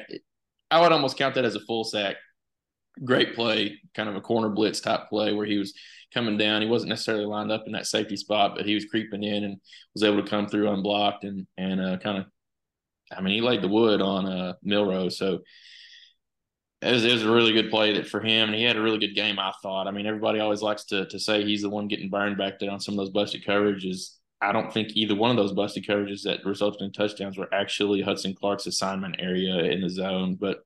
I 0.70 0.80
would 0.80 0.92
almost 0.92 1.18
count 1.18 1.34
that 1.34 1.44
as 1.44 1.56
a 1.56 1.60
full 1.60 1.84
sack. 1.84 2.16
Great 3.04 3.34
play, 3.34 3.80
kind 3.94 4.08
of 4.08 4.16
a 4.16 4.20
corner 4.20 4.50
blitz 4.50 4.80
type 4.80 5.08
play 5.08 5.32
where 5.32 5.46
he 5.46 5.58
was 5.58 5.72
coming 6.12 6.36
down. 6.36 6.62
He 6.62 6.68
wasn't 6.68 6.90
necessarily 6.90 7.24
lined 7.24 7.50
up 7.50 7.64
in 7.66 7.72
that 7.72 7.86
safety 7.86 8.16
spot, 8.16 8.54
but 8.54 8.66
he 8.66 8.74
was 8.74 8.84
creeping 8.84 9.22
in 9.22 9.44
and 9.44 9.60
was 9.94 10.04
able 10.04 10.22
to 10.22 10.28
come 10.28 10.46
through 10.46 10.70
unblocked 10.70 11.24
and 11.24 11.46
and 11.56 11.80
uh, 11.80 11.96
kind 11.98 12.18
of. 12.18 12.26
I 13.14 13.20
mean, 13.20 13.34
he 13.34 13.40
laid 13.42 13.62
the 13.62 13.68
wood 13.68 14.00
on 14.00 14.26
uh, 14.26 14.54
Milroe, 14.62 15.10
so 15.10 15.40
it 16.80 16.92
was, 16.92 17.04
it 17.04 17.12
was 17.12 17.24
a 17.24 17.30
really 17.30 17.52
good 17.52 17.70
play 17.70 17.92
that 17.92 18.08
for 18.08 18.20
him, 18.20 18.48
and 18.48 18.54
he 18.54 18.64
had 18.64 18.76
a 18.76 18.82
really 18.82 18.98
good 18.98 19.14
game. 19.14 19.38
I 19.38 19.52
thought. 19.62 19.86
I 19.86 19.90
mean, 19.90 20.06
everybody 20.06 20.40
always 20.40 20.62
likes 20.62 20.84
to 20.86 21.06
to 21.06 21.18
say 21.18 21.44
he's 21.44 21.62
the 21.62 21.70
one 21.70 21.88
getting 21.88 22.10
burned 22.10 22.38
back 22.38 22.58
there 22.58 22.70
on 22.70 22.80
some 22.80 22.94
of 22.94 22.98
those 22.98 23.10
busted 23.10 23.44
coverages. 23.44 24.16
I 24.40 24.52
don't 24.52 24.72
think 24.72 24.96
either 24.96 25.14
one 25.14 25.30
of 25.30 25.36
those 25.36 25.52
busted 25.52 25.86
coverages 25.86 26.22
that 26.24 26.44
resulted 26.44 26.82
in 26.82 26.92
touchdowns 26.92 27.38
were 27.38 27.52
actually 27.54 28.02
Hudson 28.02 28.34
Clark's 28.34 28.66
assignment 28.66 29.16
area 29.20 29.54
in 29.70 29.80
the 29.80 29.88
zone. 29.88 30.34
But 30.34 30.64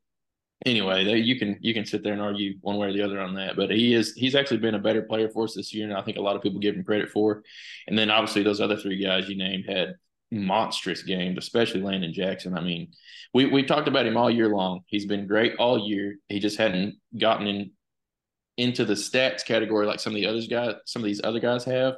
anyway, 0.65 1.05
they, 1.05 1.19
you 1.19 1.39
can 1.39 1.59
you 1.61 1.75
can 1.75 1.85
sit 1.85 2.03
there 2.03 2.13
and 2.13 2.23
argue 2.23 2.55
one 2.61 2.77
way 2.77 2.89
or 2.89 2.93
the 2.93 3.03
other 3.03 3.21
on 3.21 3.35
that. 3.35 3.57
But 3.57 3.71
he 3.71 3.95
is 3.95 4.15
he's 4.15 4.35
actually 4.35 4.59
been 4.59 4.75
a 4.75 4.81
better 4.81 5.03
player 5.03 5.29
for 5.29 5.45
us 5.45 5.55
this 5.55 5.75
year, 5.75 5.87
and 5.89 5.97
I 5.97 6.03
think 6.03 6.17
a 6.17 6.23
lot 6.23 6.37
of 6.37 6.43
people 6.43 6.61
give 6.61 6.75
him 6.75 6.85
credit 6.85 7.11
for. 7.11 7.43
And 7.87 7.99
then 7.99 8.11
obviously 8.11 8.43
those 8.43 8.61
other 8.61 8.77
three 8.77 9.03
guys 9.03 9.29
you 9.29 9.37
named 9.37 9.67
had 9.69 9.95
monstrous 10.31 11.03
games, 11.03 11.39
especially 11.39 11.83
Landon 11.83 12.13
Jackson. 12.13 12.57
I 12.57 12.61
mean, 12.61 12.93
we 13.35 13.47
we've 13.47 13.67
talked 13.67 13.89
about 13.89 14.07
him 14.07 14.17
all 14.17 14.31
year 14.31 14.49
long. 14.49 14.81
He's 14.87 15.07
been 15.07 15.27
great 15.27 15.57
all 15.57 15.89
year. 15.89 16.17
He 16.29 16.41
just 16.41 16.59
hadn't 16.59 16.97
gotten 17.19 17.47
in 17.47 17.71
into 18.57 18.87
the 18.87 18.95
stats 18.95 19.45
category 19.45 19.87
like 19.87 20.01
some 20.01 20.15
of 20.15 20.17
the 20.17 20.27
others 20.27 20.49
guys, 20.49 20.75
some 20.87 21.03
of 21.03 21.07
these 21.07 21.21
other 21.23 21.41
guys 21.41 21.65
have 21.65 21.97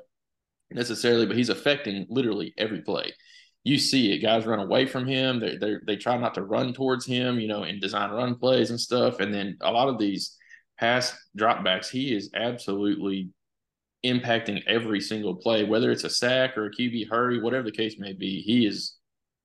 necessarily, 0.71 1.27
but 1.27 1.37
he's 1.37 1.49
affecting 1.49 2.07
literally 2.09 2.53
every 2.59 2.83
play. 2.83 3.13
You 3.65 3.79
see 3.79 4.13
it. 4.13 4.19
Guys 4.21 4.47
run 4.47 4.61
away 4.61 4.87
from 4.87 5.07
him. 5.07 5.41
They 5.41 5.57
they 5.57 5.77
they 5.87 5.97
try 5.97 6.17
not 6.17 6.35
to 6.35 6.43
run 6.43 6.73
towards 6.73 7.05
him, 7.05 7.39
you 7.39 7.49
know, 7.49 7.65
and 7.65 7.81
design 7.81 8.11
run 8.11 8.37
plays 8.37 8.71
and 8.71 8.81
stuff. 8.81 9.21
And 9.21 9.33
then 9.33 9.59
a 9.61 9.73
lot 9.73 9.89
of 9.89 9.99
these 9.99 10.37
pass 10.79 11.17
dropbacks, 11.37 11.89
he 11.89 12.15
is 12.15 12.31
absolutely 12.35 13.31
impacting 14.05 14.63
every 14.67 15.01
single 15.01 15.35
play, 15.35 15.65
whether 15.65 15.91
it's 15.91 16.05
a 16.05 16.11
sack 16.11 16.57
or 16.57 16.67
a 16.67 16.71
QB 16.71 17.09
hurry, 17.09 17.41
whatever 17.43 17.65
the 17.65 17.77
case 17.77 17.99
may 17.99 18.13
be. 18.13 18.41
He 18.41 18.67
is 18.67 18.95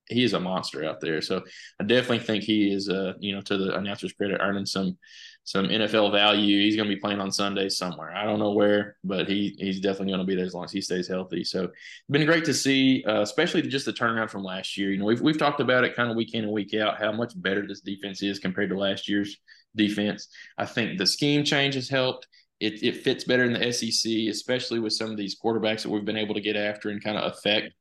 he 0.10 0.24
is 0.24 0.34
a 0.34 0.40
monster 0.40 0.84
out 0.84 1.00
there. 1.00 1.22
So 1.22 1.42
I 1.80 1.84
definitely 1.86 2.20
think 2.20 2.44
he 2.44 2.72
is, 2.74 2.90
uh, 2.90 3.14
you 3.20 3.34
know, 3.34 3.42
to 3.42 3.58
the 3.58 3.76
announcer's 3.76 4.14
credit, 4.14 4.40
earning 4.42 4.66
some 4.66 4.98
some 5.46 5.68
NFL 5.68 6.12
value. 6.12 6.62
He's 6.62 6.76
going 6.76 6.88
to 6.88 6.96
be 6.96 7.00
playing 7.00 7.20
on 7.20 7.32
Sunday 7.32 7.70
somewhere. 7.70 8.16
I 8.16 8.24
don't 8.24 8.40
know 8.40 8.52
where, 8.52 8.98
but 9.04 9.28
he 9.28 9.56
he's 9.58 9.80
definitely 9.80 10.14
going 10.14 10.20
to 10.20 10.26
be 10.26 10.36
there 10.36 10.46
as 10.46 10.54
long 10.54 10.64
as 10.64 10.72
he 10.72 10.82
stays 10.82 11.08
healthy. 11.08 11.44
So 11.44 11.70
been 12.10 12.26
great 12.26 12.46
to 12.46 12.54
see, 12.54 13.04
uh, 13.08 13.22
especially 13.22 13.62
just 13.64 13.86
the 13.86 13.94
turnaround 13.94 14.30
from 14.30 14.44
last 14.44 14.78
year. 14.78 14.92
You 14.92 14.98
know, 14.98 15.06
we've 15.06 15.22
we've 15.22 15.38
talked 15.38 15.60
about 15.60 15.84
it 15.84 15.96
kind 15.96 16.10
of 16.10 16.16
week 16.16 16.34
in 16.34 16.44
and 16.44 16.54
week 16.54 16.74
out 16.74 17.00
how 17.00 17.12
much 17.12 17.34
better 17.36 17.68
this 17.68 17.82
defense 17.82 18.22
is 18.24 18.40
compared 18.40 18.70
to 18.70 18.78
last 18.78 19.10
year's 19.10 19.38
defense. 19.76 20.28
I 20.58 20.66
think 20.66 20.98
the 20.98 21.08
scheme 21.08 21.44
change 21.44 21.76
has 21.76 21.90
helped 21.90 22.28
it, 22.64 22.82
it 22.82 23.04
fits 23.04 23.26
better 23.26 23.44
in 23.44 23.52
the 23.52 23.74
SEC, 23.74 24.10
especially 24.30 24.80
with 24.80 24.94
some 24.94 25.12
of 25.12 25.18
these 25.18 25.38
quarterbacks 25.38 25.84
that 25.84 25.90
we've 25.90 26.06
been 26.06 26.16
able 26.16 26.34
to 26.34 26.40
get 26.40 26.56
after 26.56 26.90
and 26.90 27.04
kind 27.04 27.18
of 27.18 27.30
affect, 27.34 27.74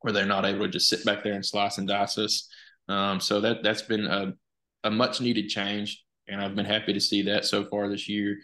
where 0.00 0.12
they're 0.12 0.26
not 0.26 0.44
able 0.44 0.66
to 0.66 0.68
just 0.68 0.90
sit 0.90 1.06
back 1.06 1.24
there 1.24 1.32
and 1.32 1.44
slice 1.44 1.78
and 1.78 1.88
dice 1.88 2.18
us. 2.18 2.46
Um, 2.88 3.18
so 3.18 3.40
that 3.40 3.62
that's 3.62 3.80
been 3.80 4.04
a, 4.04 4.34
a 4.84 4.90
much 4.90 5.22
needed 5.22 5.48
change, 5.48 6.04
and 6.30 6.40
I've 6.40 6.54
been 6.54 6.66
happy 6.66 6.92
to 6.92 7.00
see 7.00 7.22
that 7.22 7.44
so 7.44 7.64
far 7.64 7.88
this 7.88 8.08
year. 8.08 8.38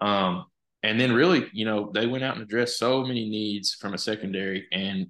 Um, 0.00 0.46
and 0.82 0.98
then 0.98 1.12
really, 1.12 1.46
you 1.52 1.64
know, 1.64 1.90
they 1.92 2.06
went 2.06 2.24
out 2.24 2.34
and 2.36 2.42
addressed 2.42 2.78
so 2.78 3.02
many 3.04 3.28
needs 3.28 3.74
from 3.74 3.94
a 3.94 3.98
secondary, 3.98 4.66
and 4.72 5.06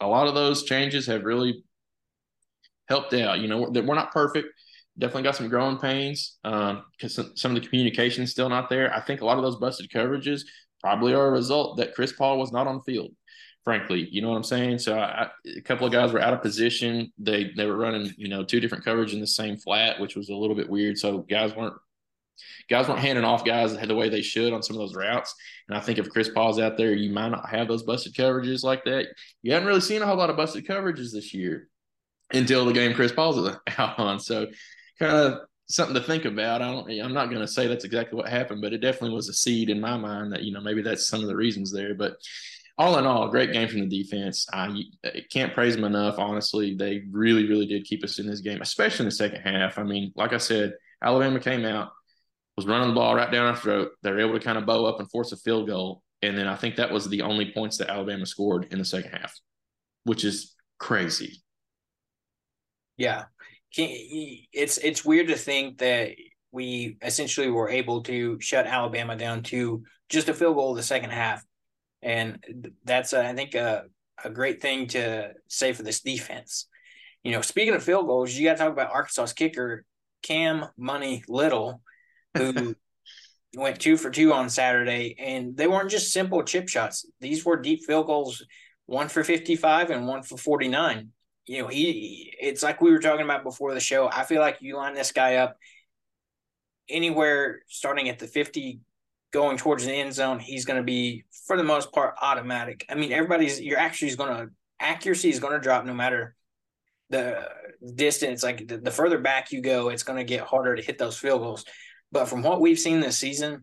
a 0.00 0.06
lot 0.06 0.28
of 0.28 0.34
those 0.34 0.64
changes 0.64 1.06
have 1.06 1.24
really 1.24 1.64
helped 2.88 3.14
out. 3.14 3.40
You 3.40 3.48
know, 3.48 3.58
we're, 3.58 3.82
we're 3.82 3.94
not 3.94 4.12
perfect 4.12 4.48
definitely 4.98 5.22
got 5.22 5.36
some 5.36 5.48
growing 5.48 5.78
pains 5.78 6.38
because 6.42 7.18
um, 7.18 7.32
some 7.34 7.54
of 7.54 7.62
the 7.62 7.68
communication 7.68 8.24
is 8.24 8.30
still 8.30 8.48
not 8.48 8.68
there. 8.70 8.92
I 8.94 9.00
think 9.00 9.20
a 9.20 9.24
lot 9.24 9.36
of 9.36 9.44
those 9.44 9.56
busted 9.56 9.90
coverages 9.90 10.42
probably 10.80 11.12
are 11.14 11.28
a 11.28 11.32
result 11.32 11.76
that 11.78 11.94
Chris 11.94 12.12
Paul 12.12 12.38
was 12.38 12.52
not 12.52 12.66
on 12.66 12.76
the 12.76 12.92
field. 12.92 13.10
Frankly, 13.66 14.08
you 14.12 14.22
know 14.22 14.30
what 14.30 14.36
I'm 14.36 14.44
saying. 14.44 14.78
So 14.78 14.96
I, 14.96 15.28
a 15.44 15.60
couple 15.60 15.88
of 15.88 15.92
guys 15.92 16.12
were 16.12 16.20
out 16.20 16.32
of 16.32 16.40
position. 16.40 17.12
They 17.18 17.50
they 17.56 17.66
were 17.66 17.76
running 17.76 18.14
you 18.16 18.28
know 18.28 18.44
two 18.44 18.60
different 18.60 18.84
coverage 18.84 19.12
in 19.12 19.18
the 19.18 19.26
same 19.26 19.56
flat, 19.56 20.00
which 20.00 20.14
was 20.14 20.28
a 20.28 20.36
little 20.36 20.54
bit 20.54 20.70
weird. 20.70 20.96
So 20.96 21.18
guys 21.18 21.54
weren't 21.56 21.74
guys 22.70 22.88
weren't 22.88 23.00
handing 23.00 23.24
off 23.24 23.44
guys 23.44 23.76
the 23.76 23.94
way 23.94 24.08
they 24.08 24.22
should 24.22 24.52
on 24.52 24.62
some 24.62 24.76
of 24.76 24.80
those 24.80 24.94
routes. 24.94 25.34
And 25.68 25.76
I 25.76 25.80
think 25.80 25.98
if 25.98 26.08
Chris 26.10 26.28
Paul's 26.28 26.60
out 26.60 26.76
there, 26.76 26.94
you 26.94 27.12
might 27.12 27.30
not 27.30 27.48
have 27.48 27.66
those 27.66 27.82
busted 27.82 28.14
coverages 28.14 28.62
like 28.62 28.84
that. 28.84 29.08
You 29.42 29.52
haven't 29.52 29.66
really 29.66 29.80
seen 29.80 30.00
a 30.00 30.06
whole 30.06 30.16
lot 30.16 30.30
of 30.30 30.36
busted 30.36 30.64
coverages 30.64 31.12
this 31.12 31.34
year 31.34 31.68
until 32.32 32.64
the 32.66 32.72
game 32.72 32.94
Chris 32.94 33.12
Paul's 33.12 33.50
out 33.78 33.98
on. 33.98 34.20
So 34.20 34.46
kind 34.98 35.16
of 35.16 35.40
something 35.68 35.94
to 35.94 36.02
think 36.02 36.24
about. 36.24 36.62
I 36.62 36.70
don't, 36.70 36.90
I'm 37.00 37.14
not 37.14 37.30
going 37.30 37.40
to 37.40 37.48
say 37.48 37.66
that's 37.66 37.84
exactly 37.84 38.16
what 38.16 38.28
happened, 38.28 38.62
but 38.62 38.72
it 38.72 38.78
definitely 38.78 39.16
was 39.16 39.28
a 39.28 39.34
seed 39.34 39.70
in 39.70 39.80
my 39.80 39.96
mind 39.96 40.32
that, 40.32 40.42
you 40.42 40.52
know, 40.52 40.60
maybe 40.60 40.82
that's 40.82 41.08
some 41.08 41.20
of 41.20 41.26
the 41.26 41.36
reasons 41.36 41.72
there. 41.72 41.94
But 41.94 42.16
all 42.78 42.98
in 42.98 43.06
all, 43.06 43.28
great 43.28 43.52
game 43.52 43.68
from 43.68 43.80
the 43.80 44.02
defense. 44.02 44.46
I, 44.52 44.82
can't 45.30 45.54
praise 45.54 45.76
them 45.76 45.84
enough. 45.84 46.18
Honestly, 46.18 46.74
they 46.74 47.02
really, 47.10 47.48
really 47.48 47.66
did 47.66 47.84
keep 47.84 48.04
us 48.04 48.18
in 48.18 48.26
this 48.26 48.40
game, 48.40 48.60
especially 48.60 49.04
in 49.04 49.08
the 49.08 49.14
second 49.14 49.42
half. 49.42 49.78
I 49.78 49.82
mean, 49.82 50.12
like 50.14 50.32
I 50.32 50.38
said, 50.38 50.74
Alabama 51.02 51.40
came 51.40 51.64
out, 51.64 51.92
was 52.56 52.66
running 52.66 52.88
the 52.88 52.94
ball 52.94 53.14
right 53.14 53.30
down 53.30 53.46
our 53.46 53.56
throat. 53.56 53.92
They 54.02 54.10
were 54.10 54.20
able 54.20 54.38
to 54.38 54.44
kind 54.44 54.58
of 54.58 54.66
bow 54.66 54.84
up 54.84 55.00
and 55.00 55.10
force 55.10 55.32
a 55.32 55.36
field 55.36 55.68
goal. 55.68 56.02
And 56.22 56.36
then 56.36 56.48
I 56.48 56.56
think 56.56 56.76
that 56.76 56.90
was 56.90 57.08
the 57.08 57.22
only 57.22 57.52
points 57.52 57.78
that 57.78 57.90
Alabama 57.90 58.26
scored 58.26 58.68
in 58.70 58.78
the 58.78 58.84
second 58.84 59.12
half, 59.12 59.38
which 60.04 60.24
is 60.24 60.54
crazy. 60.78 61.42
Yeah 62.96 63.24
it's 63.78 64.78
it's 64.78 65.04
weird 65.04 65.28
to 65.28 65.36
think 65.36 65.78
that 65.78 66.12
we 66.52 66.96
essentially 67.02 67.50
were 67.50 67.68
able 67.68 68.02
to 68.02 68.40
shut 68.40 68.66
Alabama 68.66 69.16
down 69.16 69.42
to 69.42 69.82
just 70.08 70.28
a 70.28 70.34
field 70.34 70.56
goal 70.56 70.74
the 70.74 70.82
second 70.82 71.10
half, 71.10 71.44
and 72.02 72.72
that's 72.84 73.12
uh, 73.12 73.20
I 73.20 73.34
think 73.34 73.54
a 73.54 73.84
a 74.24 74.30
great 74.30 74.62
thing 74.62 74.86
to 74.88 75.32
say 75.48 75.72
for 75.72 75.82
this 75.82 76.00
defense. 76.00 76.68
You 77.22 77.32
know, 77.32 77.40
speaking 77.40 77.74
of 77.74 77.82
field 77.82 78.06
goals, 78.06 78.34
you 78.34 78.46
got 78.46 78.52
to 78.52 78.58
talk 78.58 78.72
about 78.72 78.92
Arkansas's 78.92 79.32
kicker 79.32 79.84
Cam 80.22 80.66
Money 80.76 81.24
Little, 81.28 81.82
who 82.36 82.74
went 83.56 83.80
two 83.80 83.96
for 83.96 84.10
two 84.10 84.32
on 84.32 84.48
Saturday, 84.48 85.16
and 85.18 85.56
they 85.56 85.66
weren't 85.66 85.90
just 85.90 86.12
simple 86.12 86.42
chip 86.44 86.68
shots. 86.68 87.04
These 87.20 87.44
were 87.44 87.56
deep 87.56 87.84
field 87.84 88.06
goals, 88.06 88.44
one 88.86 89.08
for 89.08 89.24
fifty-five 89.24 89.90
and 89.90 90.06
one 90.06 90.22
for 90.22 90.36
forty-nine 90.36 91.10
you 91.46 91.62
know, 91.62 91.68
he 91.68 92.34
it's 92.40 92.62
like 92.62 92.80
we 92.80 92.90
were 92.90 92.98
talking 92.98 93.24
about 93.24 93.44
before 93.44 93.72
the 93.72 93.80
show. 93.80 94.08
I 94.08 94.24
feel 94.24 94.40
like 94.40 94.58
you 94.60 94.76
line 94.76 94.94
this 94.94 95.12
guy 95.12 95.36
up 95.36 95.56
anywhere 96.88 97.60
starting 97.68 98.08
at 98.08 98.18
the 98.18 98.26
50 98.26 98.80
going 99.36 99.58
towards 99.58 99.84
the 99.84 99.92
end 99.92 100.14
zone, 100.14 100.38
he's 100.40 100.64
going 100.64 100.78
to 100.78 100.82
be 100.82 101.22
for 101.46 101.58
the 101.58 101.62
most 101.62 101.92
part 101.92 102.14
automatic. 102.22 102.86
I 102.88 102.94
mean, 102.94 103.12
everybody's 103.12 103.60
your 103.60 103.78
actually 103.78 104.08
is 104.08 104.16
going 104.16 104.34
to 104.34 104.50
accuracy 104.80 105.28
is 105.28 105.40
going 105.40 105.52
to 105.52 105.60
drop 105.60 105.84
no 105.84 105.92
matter 105.92 106.34
the 107.10 107.46
distance. 107.94 108.42
Like 108.42 108.66
the, 108.66 108.78
the 108.78 108.90
further 108.90 109.18
back 109.18 109.52
you 109.52 109.60
go, 109.60 109.90
it's 109.90 110.04
going 110.04 110.16
to 110.16 110.24
get 110.24 110.40
harder 110.40 110.74
to 110.74 110.80
hit 110.80 110.96
those 110.96 111.18
field 111.18 111.42
goals. 111.42 111.66
But 112.10 112.30
from 112.30 112.42
what 112.42 112.62
we've 112.62 112.78
seen 112.78 113.00
this 113.00 113.18
season, 113.18 113.62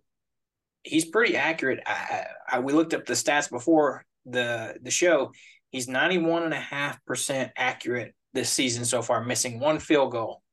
he's 0.84 1.06
pretty 1.06 1.36
accurate. 1.36 1.80
I, 1.88 2.26
I, 2.48 2.60
we 2.60 2.72
looked 2.72 2.94
up 2.94 3.08
the 3.08 3.14
stats 3.14 3.50
before 3.50 4.06
the 4.28 4.78
the 4.80 4.92
show. 4.92 5.32
He's 5.72 5.88
91.5% 5.88 7.50
accurate 7.58 8.14
this 8.34 8.52
season 8.52 8.86
so 8.86 9.02
far, 9.02 9.24
missing 9.24 9.60
one 9.60 9.80
field 9.80 10.12
goal 10.12 10.44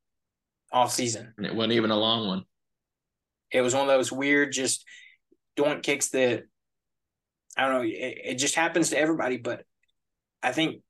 all 0.73 0.89
season. 0.89 1.35
And 1.37 1.45
it 1.45 1.55
wasn't 1.55 1.75
even 1.75 1.91
a 1.91 1.99
long 1.99 2.27
one. 2.27 2.45
It 3.53 3.61
was 3.61 3.75
one 3.75 3.83
of 3.83 3.89
those 3.89 4.11
weird, 4.11 4.53
just 4.53 4.87
doink 5.57 5.83
kicks 5.83 6.11
that 6.11 6.45
I 7.57 7.67
don't 7.67 7.75
know. 7.75 7.83
It, 7.83 8.19
it 8.25 8.35
just 8.37 8.55
happens 8.55 8.91
to 8.91 8.99
everybody, 8.99 9.37
but 9.37 9.65
I 10.43 10.53
think 10.53 10.83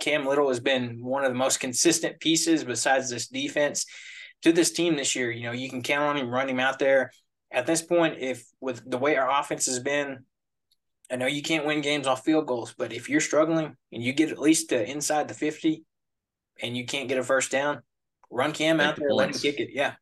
Cam 0.00 0.26
Little 0.26 0.48
has 0.48 0.60
been 0.60 1.04
one 1.04 1.24
of 1.24 1.30
the 1.30 1.38
most 1.38 1.60
consistent 1.60 2.20
pieces 2.20 2.64
besides 2.64 3.10
this 3.10 3.28
defense 3.28 3.86
to 4.42 4.52
this 4.52 4.72
team 4.72 4.96
this 4.96 5.16
year. 5.16 5.30
You 5.30 5.44
know, 5.44 5.52
you 5.52 5.70
can 5.70 5.82
count 5.82 6.04
on 6.04 6.16
him, 6.16 6.30
run 6.30 6.48
him 6.48 6.60
out 6.60 6.78
there. 6.78 7.10
At 7.50 7.66
this 7.66 7.82
point, 7.82 8.18
if 8.18 8.44
with 8.60 8.88
the 8.88 8.98
way 8.98 9.16
our 9.16 9.30
offense 9.40 9.66
has 9.66 9.80
been, 9.80 10.24
I 11.10 11.16
know 11.16 11.26
you 11.26 11.42
can't 11.42 11.64
win 11.64 11.80
games 11.80 12.06
off 12.06 12.24
field 12.24 12.46
goals, 12.46 12.74
but 12.76 12.92
if 12.92 13.08
you're 13.08 13.20
struggling 13.20 13.76
and 13.92 14.02
you 14.02 14.12
get 14.12 14.30
at 14.30 14.38
least 14.38 14.68
to 14.70 14.88
inside 14.88 15.28
the 15.28 15.34
50 15.34 15.84
and 16.62 16.76
you 16.76 16.84
can't 16.84 17.08
get 17.08 17.18
a 17.18 17.22
first 17.22 17.50
down, 17.50 17.80
run 18.30 18.52
Cam 18.52 18.80
out 18.80 18.96
there, 18.96 19.10
let 19.10 19.30
him 19.30 19.40
kick 19.40 19.58
it. 19.58 19.70
Yeah. 19.72 19.94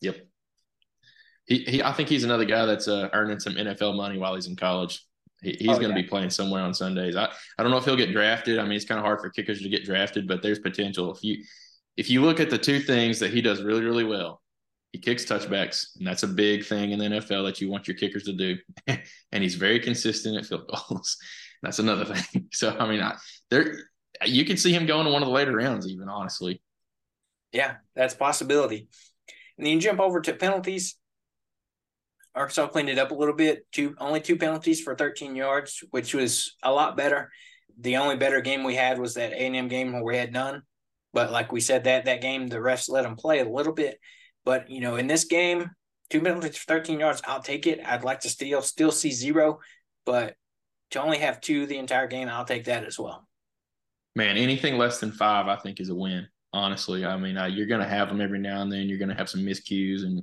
Yep. 0.00 0.26
He, 1.50 1.58
he, 1.64 1.82
I 1.82 1.92
think 1.92 2.08
he's 2.08 2.22
another 2.22 2.44
guy 2.44 2.64
that's 2.64 2.86
uh, 2.86 3.10
earning 3.12 3.40
some 3.40 3.54
NFL 3.54 3.96
money 3.96 4.18
while 4.18 4.36
he's 4.36 4.46
in 4.46 4.54
college. 4.54 5.04
He, 5.42 5.56
he's 5.58 5.68
oh, 5.68 5.80
going 5.80 5.92
to 5.92 5.96
yeah. 5.96 6.02
be 6.02 6.08
playing 6.08 6.30
somewhere 6.30 6.62
on 6.62 6.72
Sundays. 6.72 7.16
I, 7.16 7.28
I 7.58 7.62
don't 7.62 7.72
know 7.72 7.76
if 7.76 7.84
he'll 7.84 7.96
get 7.96 8.12
drafted. 8.12 8.60
I 8.60 8.62
mean, 8.62 8.74
it's 8.74 8.84
kind 8.84 9.00
of 9.00 9.04
hard 9.04 9.20
for 9.20 9.30
kickers 9.30 9.60
to 9.60 9.68
get 9.68 9.84
drafted, 9.84 10.28
but 10.28 10.42
there's 10.42 10.60
potential. 10.60 11.12
If 11.12 11.24
you 11.24 11.42
if 11.96 12.08
you 12.08 12.22
look 12.22 12.38
at 12.38 12.50
the 12.50 12.56
two 12.56 12.78
things 12.78 13.18
that 13.18 13.32
he 13.32 13.42
does 13.42 13.62
really 13.62 13.84
really 13.84 14.04
well, 14.04 14.40
he 14.92 15.00
kicks 15.00 15.24
touchbacks, 15.24 15.96
and 15.98 16.06
that's 16.06 16.22
a 16.22 16.28
big 16.28 16.64
thing 16.64 16.92
in 16.92 17.00
the 17.00 17.06
NFL 17.06 17.44
that 17.46 17.60
you 17.60 17.68
want 17.68 17.88
your 17.88 17.96
kickers 17.96 18.22
to 18.24 18.32
do. 18.32 18.56
and 18.86 19.42
he's 19.42 19.56
very 19.56 19.80
consistent 19.80 20.36
at 20.36 20.46
field 20.46 20.68
goals. 20.68 21.16
that's 21.62 21.80
another 21.80 22.04
thing. 22.04 22.48
So 22.52 22.76
I 22.78 22.88
mean, 22.88 23.00
I, 23.00 23.16
there 23.50 23.74
you 24.24 24.44
can 24.44 24.56
see 24.56 24.72
him 24.72 24.86
going 24.86 25.06
to 25.06 25.12
one 25.12 25.22
of 25.22 25.28
the 25.28 25.34
later 25.34 25.56
rounds, 25.56 25.88
even 25.88 26.08
honestly. 26.08 26.62
Yeah, 27.50 27.76
that's 27.96 28.14
possibility. 28.14 28.88
And 29.58 29.66
then 29.66 29.74
you 29.74 29.80
jump 29.80 29.98
over 29.98 30.20
to 30.20 30.32
penalties. 30.32 30.96
Arkansas 32.40 32.68
cleaned 32.68 32.88
it 32.88 32.98
up 32.98 33.10
a 33.10 33.14
little 33.14 33.34
bit. 33.34 33.70
Two 33.70 33.94
only 33.98 34.20
two 34.20 34.38
penalties 34.38 34.80
for 34.80 34.94
13 34.94 35.36
yards, 35.36 35.84
which 35.90 36.14
was 36.14 36.56
a 36.62 36.72
lot 36.72 36.96
better. 36.96 37.30
The 37.78 37.98
only 37.98 38.16
better 38.16 38.40
game 38.40 38.64
we 38.64 38.74
had 38.74 38.98
was 38.98 39.14
that 39.14 39.32
A&M 39.32 39.68
game 39.68 39.92
where 39.92 40.02
we 40.02 40.16
had 40.16 40.32
none. 40.32 40.62
But 41.12 41.30
like 41.32 41.52
we 41.52 41.60
said, 41.60 41.84
that 41.84 42.06
that 42.06 42.22
game 42.22 42.48
the 42.48 42.56
refs 42.56 42.88
let 42.88 43.02
them 43.02 43.16
play 43.16 43.40
a 43.40 43.48
little 43.48 43.74
bit. 43.74 44.00
But 44.46 44.70
you 44.70 44.80
know, 44.80 44.96
in 44.96 45.06
this 45.06 45.24
game, 45.24 45.70
two 46.08 46.22
penalties 46.22 46.56
for 46.56 46.64
13 46.64 46.98
yards, 46.98 47.20
I'll 47.26 47.42
take 47.42 47.66
it. 47.66 47.80
I'd 47.84 48.04
like 48.04 48.20
to 48.20 48.30
still 48.30 48.62
still 48.62 48.90
see 48.90 49.10
zero, 49.10 49.60
but 50.06 50.34
to 50.92 51.02
only 51.02 51.18
have 51.18 51.42
two 51.42 51.66
the 51.66 51.76
entire 51.76 52.06
game, 52.06 52.28
I'll 52.28 52.46
take 52.46 52.64
that 52.64 52.84
as 52.84 52.98
well. 52.98 53.28
Man, 54.16 54.38
anything 54.38 54.78
less 54.78 54.98
than 54.98 55.12
five, 55.12 55.46
I 55.46 55.56
think, 55.56 55.78
is 55.78 55.90
a 55.90 55.94
win. 55.94 56.26
Honestly, 56.54 57.04
I 57.04 57.18
mean, 57.18 57.36
uh, 57.36 57.46
you're 57.46 57.66
going 57.66 57.82
to 57.82 57.86
have 57.86 58.08
them 58.08 58.22
every 58.22 58.40
now 58.40 58.62
and 58.62 58.72
then. 58.72 58.88
You're 58.88 58.98
going 58.98 59.10
to 59.10 59.14
have 59.14 59.28
some 59.28 59.42
miscues 59.42 60.04
and 60.04 60.22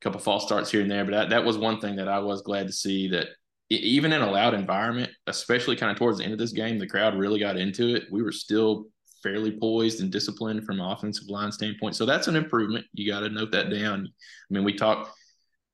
couple 0.00 0.18
of 0.18 0.24
false 0.24 0.44
starts 0.44 0.70
here 0.70 0.82
and 0.82 0.90
there. 0.90 1.04
But 1.04 1.12
that, 1.12 1.30
that 1.30 1.44
was 1.44 1.58
one 1.58 1.80
thing 1.80 1.96
that 1.96 2.08
I 2.08 2.18
was 2.18 2.42
glad 2.42 2.66
to 2.66 2.72
see 2.72 3.08
that 3.08 3.28
even 3.70 4.12
in 4.12 4.22
a 4.22 4.30
loud 4.30 4.54
environment, 4.54 5.10
especially 5.26 5.76
kind 5.76 5.92
of 5.92 5.98
towards 5.98 6.18
the 6.18 6.24
end 6.24 6.32
of 6.32 6.38
this 6.38 6.52
game, 6.52 6.78
the 6.78 6.86
crowd 6.86 7.14
really 7.14 7.38
got 7.38 7.56
into 7.56 7.94
it. 7.94 8.04
We 8.10 8.22
were 8.22 8.32
still 8.32 8.86
fairly 9.22 9.58
poised 9.58 10.00
and 10.00 10.10
disciplined 10.10 10.64
from 10.64 10.80
an 10.80 10.86
offensive 10.86 11.28
line 11.28 11.52
standpoint. 11.52 11.96
So 11.96 12.06
that's 12.06 12.28
an 12.28 12.36
improvement. 12.36 12.86
You 12.92 13.10
got 13.10 13.20
to 13.20 13.28
note 13.28 13.52
that 13.52 13.70
down. 13.70 14.06
I 14.06 14.54
mean, 14.54 14.64
we 14.64 14.74
talk. 14.74 15.12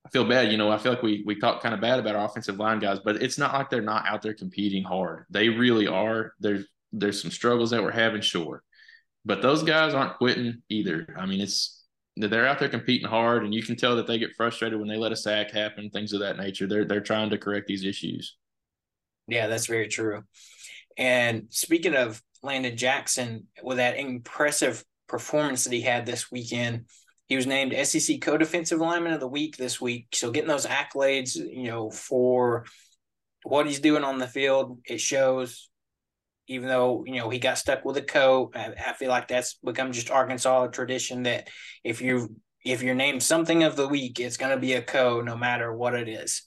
I 0.07 0.11
feel 0.11 0.25
bad, 0.25 0.51
you 0.51 0.59
know. 0.59 0.71
I 0.71 0.79
feel 0.79 0.93
like 0.93 1.03
we 1.03 1.23
we 1.25 1.39
talk 1.39 1.63
kind 1.63 1.75
of 1.75 1.81
bad 1.81 1.99
about 1.99 2.17
our 2.17 2.27
offensive 2.27 2.59
line 2.59 2.79
guys, 2.79 2.99
but 3.03 3.23
it's 3.23 3.39
not 3.39 3.55
like 3.55 3.71
they're 3.71 3.81
not 3.81 4.07
out 4.07 4.21
there 4.23 4.35
competing 4.35 4.83
hard. 4.83 5.25
They 5.31 5.49
really 5.49 5.87
are. 5.87 6.35
There's 6.41 6.67
there's 6.93 7.23
some 7.23 7.31
struggles 7.31 7.71
that 7.71 7.83
we're 7.83 7.91
having, 7.91 8.21
sure, 8.21 8.63
but 9.25 9.41
those 9.41 9.63
guys 9.63 9.95
aren't 9.95 10.19
quitting 10.19 10.63
either. 10.69 11.15
I 11.19 11.25
mean, 11.25 11.41
it's 11.41 11.84
they're 12.17 12.47
out 12.47 12.59
there 12.59 12.69
competing 12.69 13.09
hard, 13.09 13.45
and 13.45 13.53
you 13.53 13.63
can 13.63 13.77
tell 13.77 13.97
that 13.97 14.07
they 14.07 14.19
get 14.19 14.37
frustrated 14.37 14.79
when 14.79 14.89
they 14.89 14.97
let 14.97 15.13
a 15.13 15.17
sack 15.17 15.51
happen, 15.51 15.91
things 15.91 16.13
of 16.13 16.21
that 16.21 16.37
nature. 16.37 16.67
They're 16.67 16.85
they're 16.85 17.01
trying 17.01 17.31
to 17.31 17.39
correct 17.39 17.67
these 17.67 17.85
issues. 17.85 18.37
Yeah, 19.27 19.47
that's 19.47 19.67
very 19.67 19.89
true. 19.89 20.23
And 20.97 21.47
speaking 21.51 21.95
of 21.95 22.23
Landon 22.43 22.77
Jackson, 22.77 23.49
with 23.63 23.79
that 23.79 23.99
impressive 23.99 24.85
performance 25.09 25.65
that 25.65 25.73
he 25.73 25.81
had 25.81 26.07
this 26.07 26.31
weekend, 26.31 26.87
he 27.27 27.37
was 27.37 27.47
named 27.47 27.75
SEC 27.87 28.21
Co-Defensive 28.21 28.79
Lineman 28.79 29.13
of 29.13 29.21
the 29.21 29.27
Week 29.27 29.57
this 29.57 29.81
week. 29.81 30.09
So 30.13 30.31
getting 30.31 30.49
those 30.49 30.67
accolades, 30.67 31.35
you 31.35 31.65
know, 31.65 31.91
for 31.91 32.65
what 33.45 33.67
he's 33.67 33.81
doing 33.81 34.05
on 34.05 34.19
the 34.19 34.27
field, 34.27 34.79
it 34.85 35.01
shows 35.01 35.71
even 36.47 36.69
though 36.69 37.05
you 37.07 37.17
know 37.17 37.31
he 37.31 37.39
got 37.39 37.59
stuck 37.59 37.85
with 37.85 37.97
a 37.97 38.03
coat. 38.03 38.53
I, 38.55 38.73
I, 38.87 38.93
feel 38.93 39.09
like 39.09 39.29
that's 39.29 39.55
become 39.65 39.93
just 39.93 40.11
Arkansas 40.11 40.69
tradition 40.69 41.25
that 41.25 41.49
if 41.83 42.01
you 42.01 42.37
if 42.65 42.83
you're 42.83 42.95
named 42.95 43.23
something 43.23 43.63
of 43.63 43.77
the 43.77 43.89
week, 43.89 44.21
it's 44.21 44.37
going 44.37 44.55
to 44.55 44.61
be 44.61 44.75
a 44.75 44.83
co 44.83 45.21
no 45.21 45.37
matter 45.37 45.73
what 45.73 45.95
it 45.95 46.09
is. 46.09 46.43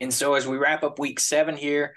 And 0.00 0.12
so 0.12 0.34
as 0.34 0.46
we 0.46 0.56
wrap 0.56 0.82
up 0.82 0.98
week 0.98 1.20
seven 1.20 1.56
here, 1.56 1.94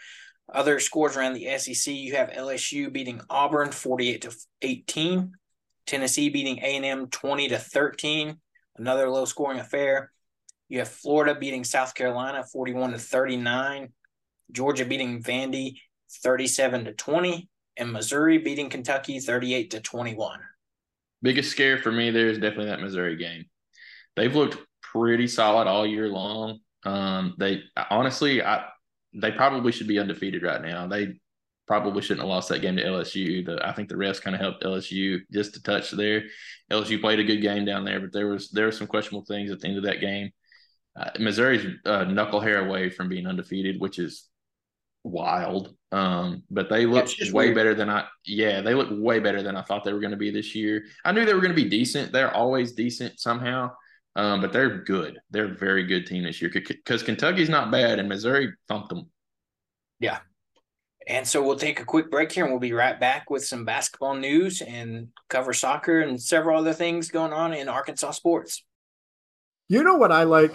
other 0.53 0.79
scores 0.79 1.17
around 1.17 1.33
the 1.33 1.57
SEC, 1.57 1.93
you 1.93 2.15
have 2.15 2.29
LSU 2.29 2.91
beating 2.91 3.21
Auburn 3.29 3.71
48 3.71 4.21
to 4.21 4.35
18, 4.61 5.31
Tennessee 5.85 6.29
beating 6.29 6.59
A&M 6.59 7.07
20 7.07 7.49
to 7.49 7.57
13, 7.57 8.37
another 8.77 9.09
low 9.09 9.25
scoring 9.25 9.59
affair. 9.59 10.11
You 10.69 10.79
have 10.79 10.87
Florida 10.87 11.37
beating 11.37 11.63
South 11.63 11.95
Carolina 11.95 12.43
41 12.43 12.91
to 12.91 12.99
39, 12.99 13.89
Georgia 14.51 14.85
beating 14.85 15.21
Vandy 15.21 15.79
37 16.09 16.85
to 16.85 16.93
20, 16.93 17.49
and 17.77 17.91
Missouri 17.91 18.37
beating 18.37 18.69
Kentucky 18.69 19.19
38 19.19 19.71
to 19.71 19.79
21. 19.79 20.39
Biggest 21.21 21.51
scare 21.51 21.77
for 21.77 21.91
me 21.91 22.11
there 22.11 22.27
is 22.27 22.37
definitely 22.37 22.67
that 22.67 22.81
Missouri 22.81 23.15
game. 23.15 23.45
They've 24.15 24.35
looked 24.35 24.57
pretty 24.81 25.27
solid 25.27 25.67
all 25.67 25.85
year 25.85 26.07
long. 26.07 26.59
Um, 26.85 27.35
they 27.37 27.63
honestly, 27.89 28.43
I 28.43 28.65
they 29.13 29.31
probably 29.31 29.71
should 29.71 29.87
be 29.87 29.99
undefeated 29.99 30.43
right 30.43 30.61
now. 30.61 30.87
They 30.87 31.19
probably 31.67 32.01
shouldn't 32.01 32.21
have 32.21 32.29
lost 32.29 32.49
that 32.49 32.61
game 32.61 32.77
to 32.77 32.83
LSU. 32.83 33.45
The, 33.45 33.67
I 33.67 33.73
think 33.73 33.89
the 33.89 33.95
refs 33.95 34.21
kind 34.21 34.35
of 34.35 34.41
helped 34.41 34.63
LSU 34.63 35.19
just 35.31 35.57
a 35.57 35.61
touch 35.61 35.91
there. 35.91 36.23
LSU 36.71 37.01
played 37.01 37.19
a 37.19 37.23
good 37.23 37.41
game 37.41 37.65
down 37.65 37.83
there, 37.83 37.99
but 37.99 38.13
there 38.13 38.27
was 38.27 38.49
there 38.51 38.65
were 38.65 38.71
some 38.71 38.87
questionable 38.87 39.25
things 39.25 39.51
at 39.51 39.59
the 39.59 39.67
end 39.67 39.77
of 39.77 39.83
that 39.83 39.99
game. 39.99 40.31
Uh, 40.95 41.11
Missouri's 41.19 41.65
uh, 41.85 42.05
knuckle 42.05 42.39
hair 42.39 42.65
away 42.65 42.89
from 42.89 43.09
being 43.09 43.27
undefeated, 43.27 43.79
which 43.79 43.99
is 43.99 44.27
wild. 45.07 45.73
Um, 45.91 46.43
but 46.51 46.69
they 46.69 46.85
look 46.85 47.07
way 47.19 47.31
weird. 47.31 47.55
better 47.55 47.73
than 47.73 47.89
I. 47.89 48.05
Yeah, 48.25 48.61
they 48.61 48.73
look 48.73 48.89
way 48.91 49.19
better 49.19 49.41
than 49.41 49.55
I 49.55 49.61
thought 49.61 49.83
they 49.83 49.93
were 49.93 49.99
going 49.99 50.11
to 50.11 50.17
be 50.17 50.31
this 50.31 50.53
year. 50.53 50.83
I 51.05 51.11
knew 51.11 51.25
they 51.25 51.33
were 51.33 51.41
going 51.41 51.55
to 51.55 51.63
be 51.63 51.69
decent. 51.69 52.11
They're 52.11 52.33
always 52.33 52.73
decent 52.73 53.19
somehow. 53.19 53.71
Um, 54.17 54.41
but 54.41 54.51
they're 54.51 54.79
good. 54.79 55.19
They're 55.29 55.45
a 55.45 55.55
very 55.55 55.85
good 55.85 56.07
team 56.07 56.23
this 56.23 56.41
year 56.41 56.49
because 56.51 57.03
Kentucky's 57.03 57.49
not 57.49 57.71
bad 57.71 57.99
and 57.99 58.09
Missouri 58.09 58.51
thumped 58.67 58.89
them. 58.89 59.11
Yeah. 59.99 60.19
And 61.07 61.25
so 61.25 61.41
we'll 61.43 61.55
take 61.55 61.79
a 61.79 61.85
quick 61.85 62.09
break 62.09 62.31
here 62.31 62.43
and 62.43 62.51
we'll 62.51 62.59
be 62.59 62.73
right 62.73 62.99
back 62.99 63.29
with 63.29 63.45
some 63.45 63.63
basketball 63.63 64.15
news 64.15 64.61
and 64.61 65.09
cover 65.29 65.53
soccer 65.53 66.01
and 66.01 66.21
several 66.21 66.59
other 66.59 66.73
things 66.73 67.11
going 67.11 67.31
on 67.31 67.53
in 67.53 67.69
Arkansas 67.69 68.11
sports. 68.11 68.63
You 69.69 69.83
know 69.83 69.95
what 69.95 70.11
I 70.11 70.23
like? 70.23 70.53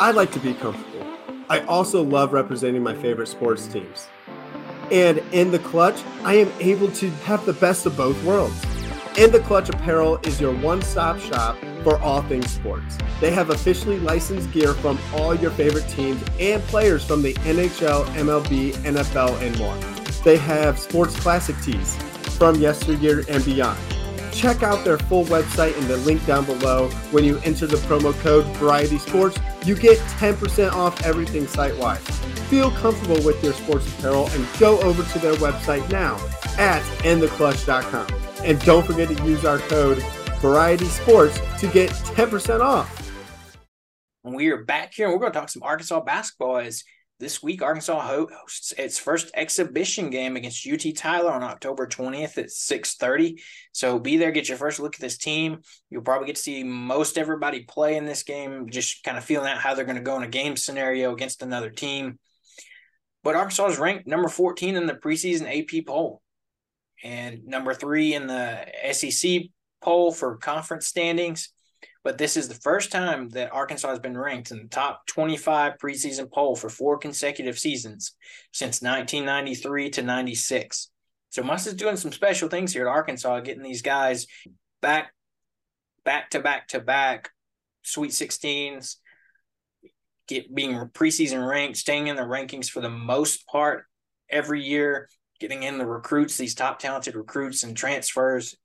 I 0.00 0.10
like 0.10 0.32
to 0.32 0.40
be 0.40 0.54
comfortable. 0.54 1.06
I 1.48 1.60
also 1.60 2.02
love 2.02 2.32
representing 2.32 2.82
my 2.82 2.94
favorite 2.94 3.28
sports 3.28 3.66
teams. 3.66 4.08
And 4.90 5.18
in 5.32 5.50
the 5.50 5.58
clutch, 5.58 6.02
I 6.22 6.34
am 6.34 6.52
able 6.60 6.90
to 6.92 7.10
have 7.24 7.44
the 7.46 7.52
best 7.54 7.86
of 7.86 7.96
both 7.96 8.22
worlds. 8.24 8.64
In 9.18 9.30
the 9.30 9.40
Clutch 9.40 9.68
Apparel 9.68 10.18
is 10.24 10.40
your 10.40 10.54
one 10.54 10.80
stop 10.80 11.18
shop 11.18 11.58
for 11.82 11.98
all 12.00 12.22
things 12.22 12.50
sports. 12.50 12.96
They 13.20 13.30
have 13.30 13.50
officially 13.50 13.98
licensed 14.00 14.50
gear 14.52 14.72
from 14.74 14.98
all 15.14 15.34
your 15.34 15.50
favorite 15.50 15.88
teams 15.88 16.22
and 16.40 16.62
players 16.64 17.04
from 17.04 17.22
the 17.22 17.34
NHL, 17.34 18.04
MLB, 18.14 18.72
NFL, 18.72 19.40
and 19.42 19.58
more. 19.58 19.76
They 20.24 20.38
have 20.38 20.78
sports 20.78 21.18
classic 21.20 21.56
tees 21.62 21.96
from 22.38 22.56
yesteryear 22.56 23.24
and 23.28 23.44
beyond. 23.44 23.78
Check 24.32 24.62
out 24.62 24.84
their 24.84 24.98
full 24.98 25.24
website 25.26 25.76
in 25.78 25.86
the 25.88 25.98
link 25.98 26.24
down 26.26 26.44
below. 26.44 26.88
When 27.10 27.24
you 27.24 27.38
enter 27.38 27.66
the 27.66 27.76
promo 27.76 28.12
code 28.20 28.44
Variety 28.56 28.98
Sports, 28.98 29.38
you 29.64 29.76
get 29.76 29.98
10% 29.98 30.72
off 30.72 31.02
everything 31.04 31.46
site 31.46 31.76
wide. 31.76 32.00
Feel 32.48 32.70
comfortable 32.70 33.22
with 33.24 33.42
your 33.44 33.52
sports 33.52 33.86
apparel 33.98 34.28
and 34.30 34.46
go 34.58 34.80
over 34.80 35.02
to 35.02 35.18
their 35.18 35.34
website 35.34 35.88
now 35.90 36.16
at 36.58 36.82
intheclutch.com. 37.02 38.06
And 38.44 38.60
don't 38.62 38.86
forget 38.86 39.08
to 39.14 39.24
use 39.24 39.44
our 39.44 39.58
code 39.58 39.98
Variety 40.40 40.86
Sports 40.86 41.38
to 41.60 41.68
get 41.68 41.90
10% 41.90 42.60
off. 42.60 42.98
We 44.24 44.48
are 44.48 44.64
back 44.64 44.94
here 44.94 45.06
and 45.06 45.14
we're 45.14 45.20
going 45.20 45.32
to 45.32 45.38
talk 45.38 45.48
some 45.48 45.62
Arkansas 45.62 46.00
basketball 46.00 46.58
as 46.58 46.84
this 47.22 47.42
week, 47.42 47.62
Arkansas 47.62 48.26
hosts 48.28 48.72
its 48.72 48.98
first 48.98 49.30
exhibition 49.34 50.10
game 50.10 50.34
against 50.34 50.66
UT 50.66 50.84
Tyler 50.96 51.30
on 51.30 51.44
October 51.44 51.86
20th 51.86 52.36
at 52.36 52.50
6:30. 52.50 53.40
So 53.70 54.00
be 54.00 54.16
there, 54.16 54.32
get 54.32 54.48
your 54.48 54.58
first 54.58 54.80
look 54.80 54.96
at 54.96 55.00
this 55.00 55.16
team. 55.16 55.60
You'll 55.88 56.02
probably 56.02 56.26
get 56.26 56.36
to 56.36 56.42
see 56.42 56.64
most 56.64 57.16
everybody 57.16 57.62
play 57.62 57.96
in 57.96 58.04
this 58.04 58.24
game, 58.24 58.68
just 58.70 59.04
kind 59.04 59.16
of 59.16 59.24
feeling 59.24 59.48
out 59.48 59.58
how 59.58 59.74
they're 59.74 59.84
going 59.84 59.96
to 59.96 60.02
go 60.02 60.16
in 60.16 60.24
a 60.24 60.28
game 60.28 60.56
scenario 60.56 61.12
against 61.12 61.42
another 61.42 61.70
team. 61.70 62.18
But 63.22 63.36
Arkansas 63.36 63.68
is 63.68 63.78
ranked 63.78 64.08
number 64.08 64.28
14 64.28 64.74
in 64.74 64.86
the 64.86 64.94
preseason 64.94 65.46
AP 65.46 65.86
poll 65.86 66.20
and 67.04 67.46
number 67.46 67.72
three 67.72 68.14
in 68.14 68.26
the 68.26 68.66
SEC 68.92 69.42
poll 69.80 70.10
for 70.10 70.38
conference 70.38 70.88
standings. 70.88 71.50
But 72.04 72.18
this 72.18 72.36
is 72.36 72.48
the 72.48 72.54
first 72.54 72.90
time 72.90 73.28
that 73.30 73.52
Arkansas 73.52 73.88
has 73.88 73.98
been 73.98 74.18
ranked 74.18 74.50
in 74.50 74.58
the 74.58 74.68
top 74.68 75.06
25 75.06 75.74
preseason 75.78 76.30
poll 76.30 76.56
for 76.56 76.68
four 76.68 76.98
consecutive 76.98 77.58
seasons 77.58 78.16
since 78.52 78.82
1993 78.82 79.90
to 79.90 80.02
96. 80.02 80.90
So 81.30 81.42
Muss 81.42 81.66
is 81.66 81.74
doing 81.74 81.96
some 81.96 82.12
special 82.12 82.48
things 82.48 82.72
here 82.72 82.86
at 82.86 82.90
Arkansas, 82.90 83.40
getting 83.40 83.62
these 83.62 83.82
guys 83.82 84.26
back, 84.80 85.12
back 86.04 86.30
to 86.30 86.40
back 86.40 86.68
to 86.68 86.80
back, 86.80 87.30
Sweet 87.82 88.10
16s, 88.10 88.96
get 90.28 90.54
being 90.54 90.74
preseason 90.92 91.46
ranked, 91.46 91.78
staying 91.78 92.08
in 92.08 92.16
the 92.16 92.22
rankings 92.22 92.68
for 92.68 92.80
the 92.80 92.90
most 92.90 93.46
part 93.46 93.84
every 94.28 94.62
year, 94.62 95.08
getting 95.40 95.62
in 95.62 95.78
the 95.78 95.86
recruits, 95.86 96.36
these 96.36 96.54
top 96.54 96.78
talented 96.78 97.14
recruits 97.14 97.62
and 97.62 97.76
transfers. 97.76 98.56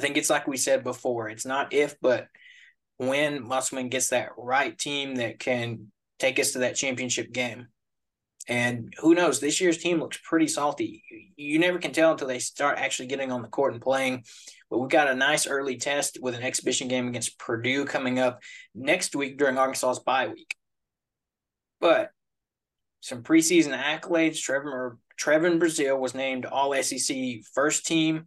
I 0.00 0.02
think 0.02 0.16
it's 0.16 0.30
like 0.30 0.48
we 0.48 0.56
said 0.56 0.82
before, 0.82 1.28
it's 1.28 1.44
not 1.44 1.74
if, 1.74 1.94
but 2.00 2.28
when 2.96 3.46
Musselman 3.46 3.90
gets 3.90 4.08
that 4.08 4.30
right 4.38 4.78
team 4.78 5.16
that 5.16 5.38
can 5.38 5.92
take 6.18 6.38
us 6.38 6.52
to 6.52 6.60
that 6.60 6.74
championship 6.74 7.32
game. 7.32 7.66
And 8.48 8.94
who 8.98 9.14
knows, 9.14 9.40
this 9.40 9.60
year's 9.60 9.76
team 9.76 10.00
looks 10.00 10.18
pretty 10.24 10.48
salty. 10.48 11.04
You 11.36 11.58
never 11.58 11.78
can 11.78 11.92
tell 11.92 12.12
until 12.12 12.28
they 12.28 12.38
start 12.38 12.78
actually 12.78 13.08
getting 13.08 13.30
on 13.30 13.42
the 13.42 13.48
court 13.48 13.74
and 13.74 13.82
playing. 13.82 14.24
But 14.70 14.78
we've 14.78 14.88
got 14.88 15.10
a 15.10 15.14
nice 15.14 15.46
early 15.46 15.76
test 15.76 16.16
with 16.22 16.34
an 16.34 16.44
exhibition 16.44 16.88
game 16.88 17.06
against 17.06 17.38
Purdue 17.38 17.84
coming 17.84 18.18
up 18.18 18.40
next 18.74 19.14
week 19.14 19.36
during 19.36 19.58
Arkansas's 19.58 20.02
bye 20.02 20.28
week. 20.28 20.56
But 21.78 22.08
some 23.00 23.22
preseason 23.22 23.78
accolades. 23.78 24.40
Trevor 24.40 24.96
Trevon 25.20 25.60
Brazile 25.60 26.00
was 26.00 26.14
named 26.14 26.46
All 26.46 26.74
SEC 26.82 27.16
first 27.52 27.86
team, 27.86 28.24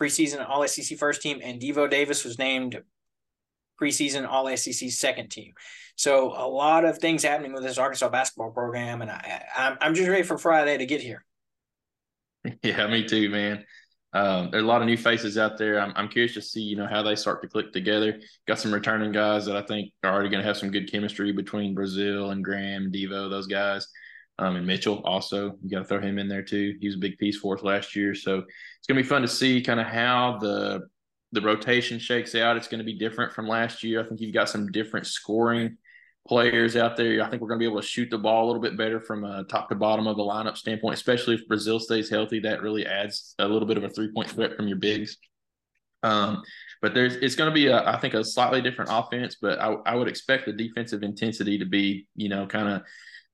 preseason 0.00 0.48
All 0.48 0.66
SEC 0.66 0.98
first 0.98 1.22
team, 1.22 1.40
and 1.42 1.60
Devo 1.60 1.90
Davis 1.90 2.24
was 2.24 2.38
named 2.38 2.80
preseason 3.80 4.26
All 4.28 4.54
SEC 4.56 4.90
second 4.90 5.28
team. 5.30 5.52
So 5.96 6.28
a 6.28 6.46
lot 6.48 6.84
of 6.84 6.98
things 6.98 7.24
happening 7.24 7.52
with 7.52 7.62
this 7.62 7.78
Arkansas 7.78 8.08
basketball 8.08 8.50
program, 8.50 9.02
and 9.02 9.10
I, 9.10 9.44
I'm 9.56 9.78
I'm 9.80 9.94
just 9.94 10.08
ready 10.08 10.22
for 10.22 10.38
Friday 10.38 10.78
to 10.78 10.86
get 10.86 11.00
here. 11.00 11.24
Yeah, 12.62 12.86
me 12.86 13.04
too, 13.04 13.28
man. 13.28 13.64
Um, 14.14 14.50
there's 14.50 14.64
a 14.64 14.66
lot 14.66 14.80
of 14.80 14.86
new 14.86 14.96
faces 14.96 15.36
out 15.36 15.58
there. 15.58 15.78
I'm, 15.78 15.92
I'm 15.94 16.08
curious 16.08 16.34
to 16.34 16.40
see, 16.40 16.62
you 16.62 16.76
know, 16.76 16.86
how 16.86 17.02
they 17.02 17.14
start 17.14 17.42
to 17.42 17.48
click 17.48 17.72
together. 17.72 18.20
Got 18.46 18.58
some 18.58 18.72
returning 18.72 19.12
guys 19.12 19.44
that 19.46 19.56
I 19.56 19.62
think 19.62 19.92
are 20.02 20.12
already 20.12 20.30
going 20.30 20.40
to 20.40 20.46
have 20.46 20.56
some 20.56 20.70
good 20.70 20.90
chemistry 20.90 21.30
between 21.32 21.74
Brazile 21.74 22.32
and 22.32 22.42
Graham, 22.42 22.90
Devo, 22.90 23.28
those 23.28 23.46
guys. 23.46 23.86
Um, 24.38 24.56
and 24.56 24.66
Mitchell 24.66 25.02
also, 25.04 25.58
you 25.62 25.70
got 25.70 25.80
to 25.80 25.84
throw 25.84 26.00
him 26.00 26.18
in 26.18 26.28
there 26.28 26.42
too. 26.42 26.76
He 26.80 26.86
was 26.86 26.94
a 26.94 27.00
big 27.00 27.18
piece 27.18 27.38
for 27.38 27.56
us 27.56 27.64
last 27.64 27.96
year, 27.96 28.14
so 28.14 28.38
it's 28.38 28.86
going 28.86 28.96
to 28.96 29.02
be 29.02 29.08
fun 29.08 29.22
to 29.22 29.28
see 29.28 29.62
kind 29.62 29.80
of 29.80 29.86
how 29.86 30.38
the 30.40 30.82
the 31.32 31.40
rotation 31.40 31.98
shakes 31.98 32.34
out. 32.34 32.56
It's 32.56 32.68
going 32.68 32.78
to 32.78 32.84
be 32.84 32.98
different 32.98 33.32
from 33.32 33.46
last 33.48 33.82
year. 33.82 34.02
I 34.02 34.08
think 34.08 34.20
you've 34.20 34.34
got 34.34 34.48
some 34.48 34.72
different 34.72 35.06
scoring 35.06 35.76
players 36.26 36.76
out 36.76 36.96
there. 36.96 37.22
I 37.22 37.28
think 37.28 37.42
we're 37.42 37.48
going 37.48 37.58
to 37.58 37.64
be 37.64 37.70
able 37.70 37.80
to 37.80 37.86
shoot 37.86 38.10
the 38.10 38.18
ball 38.18 38.44
a 38.44 38.46
little 38.46 38.62
bit 38.62 38.76
better 38.76 39.00
from 39.00 39.24
a 39.24 39.44
top 39.44 39.68
to 39.68 39.74
bottom 39.74 40.06
of 40.06 40.16
the 40.16 40.22
lineup 40.22 40.56
standpoint, 40.56 40.94
especially 40.94 41.34
if 41.34 41.48
Brazile 41.48 41.80
stays 41.80 42.08
healthy. 42.08 42.40
That 42.40 42.62
really 42.62 42.86
adds 42.86 43.34
a 43.38 43.48
little 43.48 43.68
bit 43.68 43.76
of 43.76 43.84
a 43.84 43.90
three 43.90 44.12
point 44.12 44.30
threat 44.30 44.54
from 44.56 44.68
your 44.68 44.78
bigs. 44.78 45.16
Um, 46.02 46.42
but 46.80 46.94
there's 46.94 47.16
it's 47.16 47.34
going 47.34 47.50
to 47.50 47.54
be 47.54 47.66
a, 47.66 47.84
I 47.84 47.98
think 47.98 48.14
a 48.14 48.24
slightly 48.24 48.62
different 48.62 48.90
offense, 48.92 49.36
but 49.40 49.58
I, 49.58 49.74
I 49.84 49.94
would 49.96 50.08
expect 50.08 50.46
the 50.46 50.52
defensive 50.52 51.02
intensity 51.02 51.58
to 51.58 51.66
be 51.66 52.06
you 52.14 52.28
know 52.28 52.46
kind 52.46 52.68
of 52.68 52.82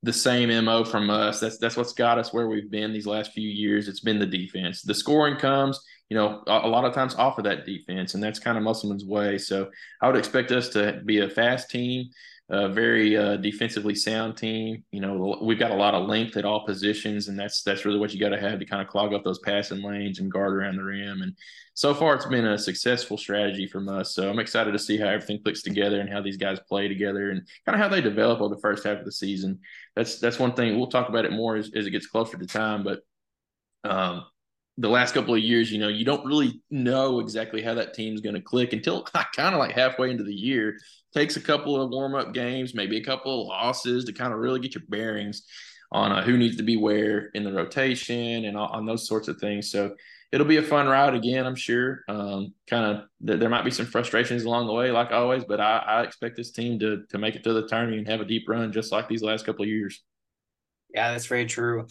the 0.04 0.12
same 0.12 0.64
mo 0.64 0.84
from 0.84 1.08
us. 1.08 1.40
That's 1.40 1.58
that's 1.58 1.76
what's 1.76 1.94
got 1.94 2.18
us 2.18 2.32
where 2.32 2.46
we've 2.46 2.70
been 2.70 2.92
these 2.92 3.06
last 3.06 3.32
few 3.32 3.48
years. 3.48 3.88
It's 3.88 4.00
been 4.00 4.18
the 4.18 4.26
defense. 4.26 4.82
The 4.82 4.94
scoring 4.94 5.38
comes, 5.38 5.80
you 6.10 6.16
know, 6.16 6.42
a, 6.46 6.66
a 6.66 6.68
lot 6.68 6.84
of 6.84 6.92
times 6.92 7.14
off 7.14 7.38
of 7.38 7.44
that 7.44 7.64
defense, 7.64 8.14
and 8.14 8.22
that's 8.22 8.38
kind 8.38 8.58
of 8.58 8.64
Musselman's 8.64 9.04
way. 9.04 9.38
So 9.38 9.70
I 10.02 10.06
would 10.06 10.16
expect 10.16 10.52
us 10.52 10.68
to 10.70 11.00
be 11.04 11.20
a 11.20 11.30
fast 11.30 11.70
team 11.70 12.10
a 12.50 12.68
very 12.68 13.16
uh, 13.16 13.36
defensively 13.36 13.94
sound 13.94 14.36
team. 14.36 14.84
You 14.90 15.00
know, 15.00 15.38
we've 15.40 15.58
got 15.58 15.70
a 15.70 15.76
lot 15.76 15.94
of 15.94 16.06
length 16.08 16.36
at 16.36 16.44
all 16.44 16.66
positions, 16.66 17.28
and 17.28 17.38
that's 17.38 17.62
that's 17.62 17.84
really 17.84 17.98
what 17.98 18.12
you 18.12 18.20
got 18.20 18.30
to 18.30 18.40
have 18.40 18.58
to 18.58 18.66
kind 18.66 18.82
of 18.82 18.88
clog 18.88 19.14
up 19.14 19.24
those 19.24 19.38
passing 19.38 19.82
lanes 19.82 20.18
and 20.18 20.30
guard 20.30 20.54
around 20.54 20.76
the 20.76 20.84
rim. 20.84 21.22
And 21.22 21.34
so 21.72 21.94
far, 21.94 22.14
it's 22.14 22.26
been 22.26 22.44
a 22.44 22.58
successful 22.58 23.16
strategy 23.16 23.66
from 23.66 23.88
us. 23.88 24.14
So 24.14 24.28
I'm 24.28 24.38
excited 24.38 24.72
to 24.72 24.78
see 24.78 24.98
how 24.98 25.08
everything 25.08 25.42
clicks 25.42 25.62
together 25.62 26.00
and 26.00 26.10
how 26.10 26.20
these 26.20 26.36
guys 26.36 26.60
play 26.68 26.86
together 26.86 27.30
and 27.30 27.42
kind 27.64 27.74
of 27.74 27.80
how 27.80 27.88
they 27.88 28.02
develop 28.02 28.40
over 28.40 28.54
the 28.54 28.60
first 28.60 28.84
half 28.84 28.98
of 28.98 29.04
the 29.06 29.12
season. 29.12 29.60
That's 29.96 30.18
that's 30.18 30.38
one 30.38 30.52
thing 30.52 30.76
we'll 30.76 30.88
talk 30.88 31.08
about 31.08 31.24
it 31.24 31.32
more 31.32 31.56
as, 31.56 31.70
as 31.74 31.86
it 31.86 31.90
gets 31.90 32.06
closer 32.06 32.36
to 32.36 32.46
time, 32.46 32.84
but. 32.84 33.00
Um, 33.84 34.24
the 34.76 34.88
last 34.88 35.14
couple 35.14 35.34
of 35.34 35.40
years, 35.40 35.70
you 35.70 35.78
know, 35.78 35.88
you 35.88 36.04
don't 36.04 36.26
really 36.26 36.60
know 36.70 37.20
exactly 37.20 37.62
how 37.62 37.74
that 37.74 37.94
team's 37.94 38.20
going 38.20 38.34
to 38.34 38.40
click 38.40 38.72
until 38.72 39.02
kind 39.36 39.54
of 39.54 39.58
like 39.58 39.72
halfway 39.72 40.10
into 40.10 40.24
the 40.24 40.34
year. 40.34 40.78
Takes 41.12 41.36
a 41.36 41.40
couple 41.40 41.80
of 41.80 41.90
warm 41.90 42.14
up 42.14 42.34
games, 42.34 42.74
maybe 42.74 42.96
a 42.96 43.04
couple 43.04 43.42
of 43.42 43.46
losses 43.46 44.04
to 44.04 44.12
kind 44.12 44.32
of 44.32 44.40
really 44.40 44.58
get 44.58 44.74
your 44.74 44.82
bearings 44.88 45.42
on 45.92 46.10
uh, 46.10 46.24
who 46.24 46.36
needs 46.36 46.56
to 46.56 46.64
be 46.64 46.76
where 46.76 47.26
in 47.34 47.44
the 47.44 47.52
rotation 47.52 48.44
and 48.44 48.56
on 48.56 48.84
those 48.84 49.06
sorts 49.06 49.28
of 49.28 49.38
things. 49.38 49.70
So 49.70 49.94
it'll 50.32 50.46
be 50.46 50.56
a 50.56 50.62
fun 50.62 50.88
ride 50.88 51.14
again, 51.14 51.46
I'm 51.46 51.54
sure. 51.54 52.00
Um, 52.08 52.52
kind 52.68 52.84
of 52.84 53.04
th- 53.24 53.38
there 53.38 53.48
might 53.48 53.64
be 53.64 53.70
some 53.70 53.86
frustrations 53.86 54.42
along 54.42 54.66
the 54.66 54.72
way, 54.72 54.90
like 54.90 55.12
always, 55.12 55.44
but 55.44 55.60
I, 55.60 55.78
I 55.78 56.02
expect 56.02 56.36
this 56.36 56.50
team 56.50 56.80
to 56.80 57.04
to 57.10 57.18
make 57.18 57.36
it 57.36 57.44
to 57.44 57.52
the 57.52 57.68
tournament 57.68 57.98
and 57.98 58.08
have 58.08 58.20
a 58.20 58.24
deep 58.24 58.48
run, 58.48 58.72
just 58.72 58.90
like 58.90 59.08
these 59.08 59.22
last 59.22 59.46
couple 59.46 59.62
of 59.62 59.68
years. 59.68 60.02
Yeah, 60.92 61.12
that's 61.12 61.26
very 61.26 61.46
true. 61.46 61.86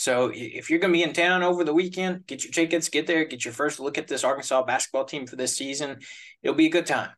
So 0.00 0.32
if 0.34 0.70
you're 0.70 0.78
going 0.78 0.94
to 0.94 0.96
be 0.96 1.02
in 1.02 1.12
town 1.12 1.42
over 1.42 1.62
the 1.62 1.74
weekend, 1.74 2.26
get 2.26 2.42
your 2.42 2.54
tickets, 2.54 2.88
get 2.88 3.06
there, 3.06 3.26
get 3.26 3.44
your 3.44 3.52
first 3.52 3.78
look 3.78 3.98
at 3.98 4.08
this 4.08 4.24
Arkansas 4.24 4.62
basketball 4.62 5.04
team 5.04 5.26
for 5.26 5.36
this 5.36 5.58
season. 5.58 5.98
It'll 6.42 6.56
be 6.56 6.68
a 6.68 6.70
good 6.70 6.86
time. 6.86 7.10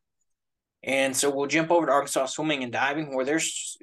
And 0.83 1.17
so 1.17 1.31
we'll 1.31 1.47
jump 1.47 1.71
over 1.71 1.87
to 1.87 1.93
Arkansas 1.93 2.27
swimming 2.27 2.65
and 2.65 2.73
diving, 2.73 3.15
where 3.15 3.25
they're 3.25 3.41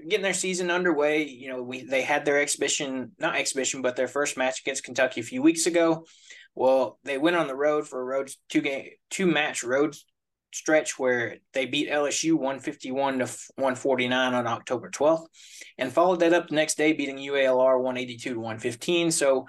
getting 0.10 0.22
their 0.22 0.34
season 0.34 0.70
underway. 0.70 1.26
You 1.26 1.48
know, 1.48 1.64
we 1.64 1.86
they 1.86 2.02
had 2.02 2.26
their 2.26 2.42
exhibition, 2.42 3.14
not 3.18 3.38
exhibition, 3.38 3.82
but 3.82 3.96
their 3.96 4.10
first 4.10 4.36
match 4.36 4.60
against 4.60 4.84
Kentucky 4.84 5.22
a 5.22 5.24
few 5.24 5.42
weeks 5.42 5.66
ago. 5.66 6.06
Well, 6.54 7.00
they 7.06 7.18
went 7.18 7.38
on 7.38 7.48
the 7.48 7.56
road 7.56 7.88
for 7.88 8.02
a 8.02 8.04
road 8.04 8.30
two 8.50 8.60
game 8.60 8.90
two 9.10 9.28
match 9.28 9.64
road 9.64 9.96
stretch 10.52 10.98
where 10.98 11.38
they 11.54 11.66
beat 11.66 11.90
LSU 11.90 12.34
151 12.34 13.20
to 13.20 13.26
149 13.56 14.34
on 14.34 14.48
October 14.48 14.90
12th 14.90 15.28
and 15.78 15.92
followed 15.92 16.20
that 16.20 16.34
up 16.34 16.48
the 16.48 16.56
next 16.56 16.78
day 16.78 16.94
beating 16.94 17.18
UALR 17.18 17.78
182 17.78 18.34
to 18.34 18.40
115 18.40 19.12
so 19.12 19.46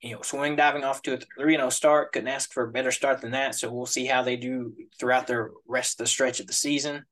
you 0.00 0.14
know 0.14 0.22
swimming 0.22 0.56
diving 0.56 0.84
off 0.84 1.02
to 1.02 1.14
a 1.14 1.18
3-0 1.40 1.72
start 1.72 2.12
couldn't 2.12 2.28
ask 2.28 2.52
for 2.52 2.64
a 2.64 2.72
better 2.72 2.90
start 2.90 3.20
than 3.20 3.30
that. 3.32 3.54
So 3.54 3.72
we'll 3.72 3.86
see 3.86 4.06
how 4.06 4.22
they 4.22 4.36
do 4.36 4.74
throughout 4.98 5.26
the 5.26 5.50
rest 5.66 5.94
of 5.94 6.04
the 6.04 6.08
stretch 6.08 6.40
of 6.40 6.46
the 6.46 6.52
season. 6.52 7.04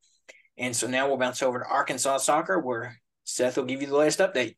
And 0.59 0.75
so 0.75 0.87
now 0.87 1.09
we'll 1.09 1.17
bounce 1.17 1.43
over 1.43 1.61
to 1.61 1.65
Arkansas 1.65 2.19
soccer 2.19 2.59
where 2.59 3.01
Seth 3.25 3.57
will 3.57 3.65
give 3.65 3.81
you 3.81 3.87
the 3.87 3.97
latest 3.97 4.19
update. 4.19 4.57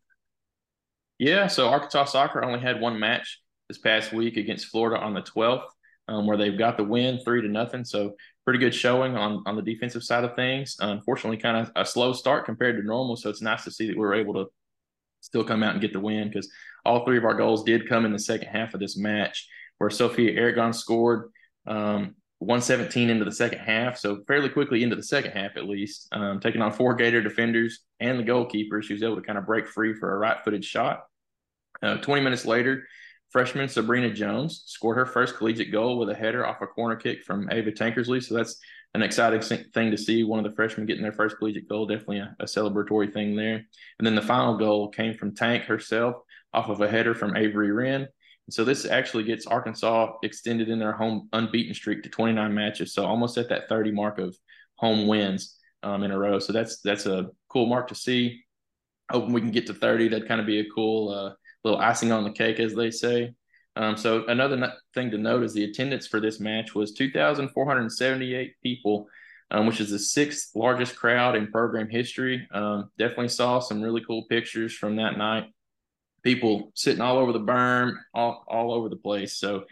Yeah 1.19 1.47
so 1.47 1.69
Arkansas 1.69 2.07
soccer 2.07 2.43
only 2.43 2.61
had 2.61 2.81
one 2.81 2.99
match 2.99 3.41
this 3.69 3.79
past 3.79 4.13
week 4.13 4.37
against 4.37 4.69
Florida 4.69 5.01
on 5.01 5.15
the 5.15 5.23
12th 5.23 5.65
um, 6.13 6.27
where 6.27 6.37
they've 6.37 6.59
got 6.59 6.77
the 6.77 6.85
win 6.85 7.19
three 7.25 7.41
to 7.41 7.49
nothing. 7.49 7.85
So 7.85 8.15
pretty 8.45 8.59
good 8.59 8.75
showing 8.75 9.17
on 9.17 9.43
on 9.47 9.57
the 9.57 9.63
defensive 9.63 10.03
side 10.03 10.25
of 10.25 10.37
things. 10.37 10.77
unfortunately, 10.81 11.39
kind 11.39 11.57
of 11.57 11.73
a 11.77 11.87
slow 11.87 12.13
start 12.13 12.45
compared 12.45 12.77
to 12.77 12.87
normal. 12.87 13.17
So 13.17 13.31
it's 13.31 13.43
nice 13.43 13.65
to 13.65 13.71
see 13.71 13.89
that 13.89 13.97
we 13.97 14.05
are 14.05 14.15
able 14.15 14.35
to 14.35 14.47
still 15.21 15.45
come 15.45 15.63
out 15.63 15.73
and 15.73 15.81
get 15.81 15.93
the 15.93 16.01
win 16.01 16.29
because 16.29 16.51
all 16.85 17.05
three 17.05 17.19
of 17.19 17.25
our 17.25 17.35
goals 17.35 17.65
did 17.65 17.89
come 17.89 18.05
in 18.05 18.13
the 18.13 18.19
second 18.19 18.49
half 18.49 18.75
of 18.75 18.81
this 18.81 18.97
match, 18.97 19.49
where 19.79 19.91
Sophia 19.91 20.33
Aragon 20.33 20.73
scored. 20.73 21.31
Um, 21.67 22.17
117 22.39 23.09
into 23.09 23.25
the 23.25 23.31
second 23.31 23.61
half, 23.61 23.97
so 23.97 24.25
fairly 24.27 24.49
quickly 24.49 24.83
into 24.83 24.97
the 24.97 25.03
second 25.05 25.31
half 25.31 25.57
at 25.57 25.69
least, 25.69 26.09
um, 26.11 26.41
taking 26.41 26.61
on 26.61 26.73
four 26.73 26.93
Gator 26.97 27.23
defenders 27.23 27.85
and 28.01 28.19
the 28.19 28.25
goalkeeper. 28.25 28.83
She 28.83 28.95
was 28.95 29.03
able 29.05 29.15
to 29.15 29.23
kind 29.23 29.39
of 29.39 29.47
break 29.47 29.69
free 29.69 29.95
for 29.95 30.13
a 30.13 30.19
right-footed 30.19 30.65
shot. 30.65 31.05
Uh, 31.81 31.99
20 31.99 32.21
minutes 32.21 32.45
later, 32.45 32.89
Freshman 33.33 33.69
Sabrina 33.69 34.13
Jones 34.13 34.63
scored 34.67 34.99
her 34.99 35.07
first 35.07 35.37
collegiate 35.37 35.73
goal 35.73 35.99
with 35.99 36.11
a 36.11 36.15
header 36.15 36.47
off 36.47 36.61
a 36.61 36.67
corner 36.67 36.97
kick 36.97 37.25
from 37.25 37.49
Ava 37.51 37.73
Tankersley. 37.73 38.23
So 38.23 38.35
that's 38.35 38.61
an 38.93 39.03
exciting 39.03 39.41
thing 39.41 39.91
to 39.91 39.97
see. 39.97 40.23
One 40.23 40.39
of 40.39 40.45
the 40.45 40.55
freshmen 40.55 40.87
getting 40.87 41.03
their 41.03 41.13
first 41.13 41.39
collegiate 41.39 41.67
goal, 41.67 41.87
definitely 41.87 42.19
a, 42.19 42.37
a 42.41 42.45
celebratory 42.45 43.11
thing 43.11 43.35
there. 43.35 43.65
And 43.99 44.07
then 44.07 44.15
the 44.15 44.21
final 44.21 44.59
goal 44.59 44.91
came 44.91 45.15
from 45.15 45.35
Tank 45.35 45.65
herself 45.65 46.17
off 46.53 46.69
of 46.69 46.83
a 46.83 46.89
header 46.89 47.15
from 47.15 47.35
Avery 47.35 47.73
Wren. 47.73 48.03
And 48.03 48.55
so 48.55 48.65
this 48.65 48.85
actually 48.85 49.25
gets 49.25 49.47
Arkansas 49.47 50.13
extended 50.23 50.69
in 50.69 50.79
their 50.79 50.93
home 50.93 51.31
unbeaten 51.33 51.73
streak 51.73 52.03
to 52.03 52.11
29 52.11 52.53
matches. 52.53 52.93
So 52.93 53.07
almost 53.07 53.39
at 53.39 53.49
that 53.49 53.67
30 53.67 53.93
mark 53.93 54.19
of 54.19 54.37
home 54.77 55.07
wins 55.07 55.59
um, 55.83 56.03
in 56.03 56.11
a 56.11 56.19
row. 56.19 56.39
So 56.39 56.53
that's 56.53 56.81
that's 56.83 57.07
a 57.07 57.31
cool 57.49 57.65
mark 57.65 57.89
to 57.89 57.95
see. 57.95 58.43
Hoping 59.11 59.33
we 59.33 59.41
can 59.41 59.53
get 59.53 59.67
to 59.69 59.75
30. 59.75 60.09
That'd 60.09 60.29
kind 60.29 60.41
of 60.41 60.47
be 60.47 60.61
a 60.61 60.69
cool 60.71 61.09
uh, 61.09 61.33
little 61.65 61.81
icing 61.81 62.13
on 62.13 62.25
the 62.25 62.31
cake, 62.31 62.61
as 62.61 62.75
they 62.75 62.91
say. 62.91 63.35
Um, 63.75 63.97
so 63.97 64.27
another 64.27 64.75
thing 64.95 65.11
to 65.11 65.19
note 65.19 65.43
is 65.43 65.55
the 65.55 65.65
attendance 65.65 66.07
for 66.07 66.21
this 66.21 66.41
match 66.41 66.75
was 66.75 66.93
2,478 66.93 68.55
people, 68.63 69.07
um, 69.51 69.67
which 69.67 69.81
is 69.81 69.91
the 69.91 69.99
sixth 69.99 70.55
largest 70.55 70.97
crowd 70.97 71.37
in 71.37 71.51
program 71.51 71.89
history. 71.89 72.47
Um, 72.53 72.91
definitely 72.99 73.29
saw 73.29 73.61
some 73.61 73.83
really 73.83 74.03
cool 74.07 74.25
pictures 74.29 74.75
from 74.75 74.97
that 74.97 75.17
night. 75.17 75.47
People 76.23 76.71
sitting 76.75 77.01
all 77.01 77.19
over 77.19 77.33
the 77.33 77.41
berm, 77.41 77.95
all, 78.15 78.45
all 78.47 78.73
over 78.73 78.89
the 78.89 78.97
place. 78.97 79.39
So 79.39 79.65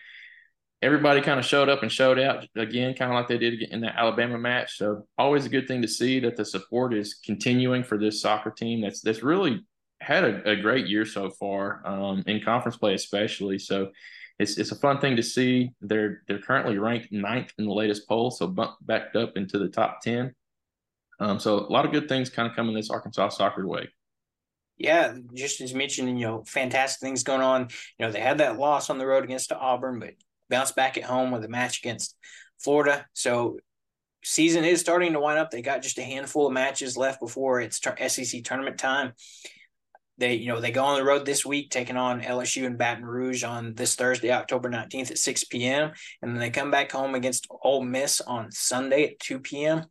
everybody 0.83 1.20
kind 1.20 1.38
of 1.38 1.44
showed 1.44 1.68
up 1.68 1.83
and 1.83 1.92
showed 1.92 2.18
out 2.18 2.46
again, 2.57 2.94
kind 2.94 3.11
of 3.11 3.16
like 3.16 3.29
they 3.29 3.38
did 3.38 3.62
in 3.62 3.83
that 3.83 3.96
Alabama 3.96 4.38
match. 4.38 4.79
So 4.79 5.07
always 5.18 5.44
a 5.44 5.50
good 5.50 5.68
thing 5.68 5.83
to 5.83 5.88
see 5.88 6.20
that 6.20 6.37
the 6.37 6.44
support 6.44 6.94
is 6.94 7.14
continuing 7.14 7.85
for 7.85 7.98
this 7.98 8.22
soccer 8.22 8.50
team. 8.50 8.81
That's 8.81 9.00
that's 9.03 9.22
really 9.22 9.64
had 10.00 10.24
a, 10.24 10.50
a 10.50 10.56
great 10.56 10.86
year 10.86 11.04
so 11.04 11.30
far 11.30 11.86
um, 11.86 12.22
in 12.26 12.40
conference 12.40 12.76
play, 12.76 12.94
especially. 12.94 13.58
So 13.58 13.90
it's 14.38 14.56
it's 14.58 14.72
a 14.72 14.76
fun 14.76 15.00
thing 15.00 15.16
to 15.16 15.22
see. 15.22 15.72
They're 15.80 16.22
they're 16.26 16.40
currently 16.40 16.78
ranked 16.78 17.12
ninth 17.12 17.52
in 17.58 17.66
the 17.66 17.72
latest 17.72 18.08
poll, 18.08 18.30
so 18.30 18.46
bumped 18.46 18.86
back 18.86 19.14
up 19.14 19.36
into 19.36 19.58
the 19.58 19.68
top 19.68 20.00
ten. 20.02 20.34
Um, 21.20 21.38
so 21.38 21.58
a 21.58 21.70
lot 21.70 21.84
of 21.84 21.92
good 21.92 22.08
things 22.08 22.30
kind 22.30 22.48
of 22.48 22.56
coming 22.56 22.74
this 22.74 22.90
Arkansas 22.90 23.28
soccer 23.30 23.66
way. 23.66 23.88
Yeah, 24.78 25.14
just 25.34 25.60
as 25.60 25.74
mentioned, 25.74 26.18
you 26.18 26.26
know, 26.26 26.42
fantastic 26.46 27.00
things 27.00 27.22
going 27.22 27.42
on. 27.42 27.68
You 27.98 28.06
know, 28.06 28.12
they 28.12 28.20
had 28.20 28.38
that 28.38 28.58
loss 28.58 28.88
on 28.88 28.96
the 28.96 29.06
road 29.06 29.24
against 29.24 29.52
Auburn, 29.52 29.98
but 29.98 30.14
bounced 30.48 30.74
back 30.74 30.96
at 30.96 31.04
home 31.04 31.30
with 31.30 31.44
a 31.44 31.48
match 31.48 31.80
against 31.80 32.16
Florida. 32.58 33.06
So 33.12 33.58
season 34.24 34.64
is 34.64 34.80
starting 34.80 35.12
to 35.12 35.20
wind 35.20 35.38
up. 35.38 35.50
They 35.50 35.60
got 35.60 35.82
just 35.82 35.98
a 35.98 36.02
handful 36.02 36.46
of 36.46 36.54
matches 36.54 36.96
left 36.96 37.20
before 37.20 37.60
it's 37.60 37.78
SEC 37.78 38.42
tournament 38.42 38.78
time. 38.78 39.12
They, 40.20 40.35
you 40.35 40.48
know, 40.48 40.61
they 40.61 40.70
go 40.70 40.85
on 40.85 40.98
the 40.98 41.04
road 41.04 41.24
this 41.24 41.46
week, 41.46 41.70
taking 41.70 41.96
on 41.96 42.20
LSU 42.20 42.66
and 42.66 42.76
Baton 42.76 43.06
Rouge 43.06 43.42
on 43.42 43.74
this 43.74 43.94
Thursday, 43.94 44.30
October 44.30 44.68
19th 44.68 45.11
at 45.11 45.18
6 45.18 45.44
p.m. 45.44 45.92
And 46.20 46.33
then 46.33 46.38
they 46.38 46.50
come 46.50 46.70
back 46.70 46.92
home 46.92 47.14
against 47.14 47.48
Ole 47.62 47.83
Miss 47.83 48.20
on 48.20 48.52
Sunday 48.52 49.04
at 49.04 49.18
2 49.18 49.38
p.m. 49.40 49.87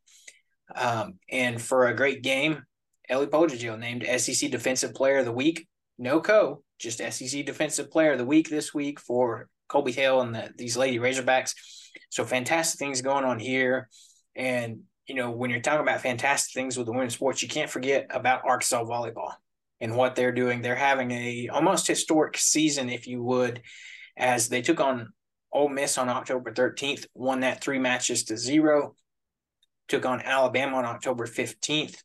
Um, 0.76 1.16
and 1.32 1.60
for 1.60 1.88
a 1.88 1.96
great 1.96 2.22
game, 2.22 2.62
Ellie 3.10 3.26
Podojil 3.26 3.80
named 3.80 4.06
SEC 4.22 4.52
Defensive 4.52 4.94
Player 4.94 5.18
of 5.18 5.26
the 5.26 5.32
Week. 5.32 5.68
No 5.98 6.22
co, 6.22 6.62
just 6.78 7.00
SEC 7.00 7.44
Defensive 7.44 7.90
Player 7.90 8.12
of 8.12 8.20
the 8.20 8.26
Week 8.26 8.50
this 8.50 8.72
week 8.72 9.00
for 9.00 9.50
Colby 9.68 9.94
Hale 9.94 10.22
and 10.22 10.36
the, 10.36 10.52
these 10.56 10.78
Lady 10.78 11.00
Razorbacks. 11.00 11.56
So 12.12 12.24
fantastic 12.24 12.78
things 12.78 13.02
going 13.02 13.26
on 13.26 13.40
here. 13.40 13.90
And, 14.36 14.82
you 15.08 15.16
know, 15.16 15.32
when 15.32 15.50
you're 15.50 15.60
talking 15.60 15.82
about 15.82 16.02
fantastic 16.02 16.54
things 16.54 16.78
with 16.78 16.86
the 16.86 16.94
women's 16.94 17.16
sports, 17.16 17.42
you 17.42 17.50
can't 17.50 17.70
forget 17.70 18.06
about 18.12 18.44
Arkansas 18.46 18.84
volleyball 18.84 19.34
and 19.82 19.96
what 19.96 20.16
they're 20.16 20.32
doing. 20.32 20.62
They're 20.62 20.76
having 20.76 21.12
a 21.12 21.50
almost 21.52 21.88
historic 21.88 22.38
season, 22.38 22.90
if 22.90 23.08
you 23.08 23.24
would, 23.24 23.62
as 24.18 24.50
they 24.50 24.62
took 24.62 24.80
on 24.80 25.14
Ole 25.52 25.70
Miss 25.70 25.98
on 25.98 26.10
October 26.10 26.52
13th, 26.52 27.06
won 27.14 27.40
that 27.42 27.62
three 27.62 27.80
matches 27.80 28.26
to 28.26 28.38
zero, 28.38 28.96
took 29.88 30.06
on 30.06 30.22
Alabama 30.22 30.78
on 30.78 30.86
October 30.86 31.26
15th, 31.26 32.04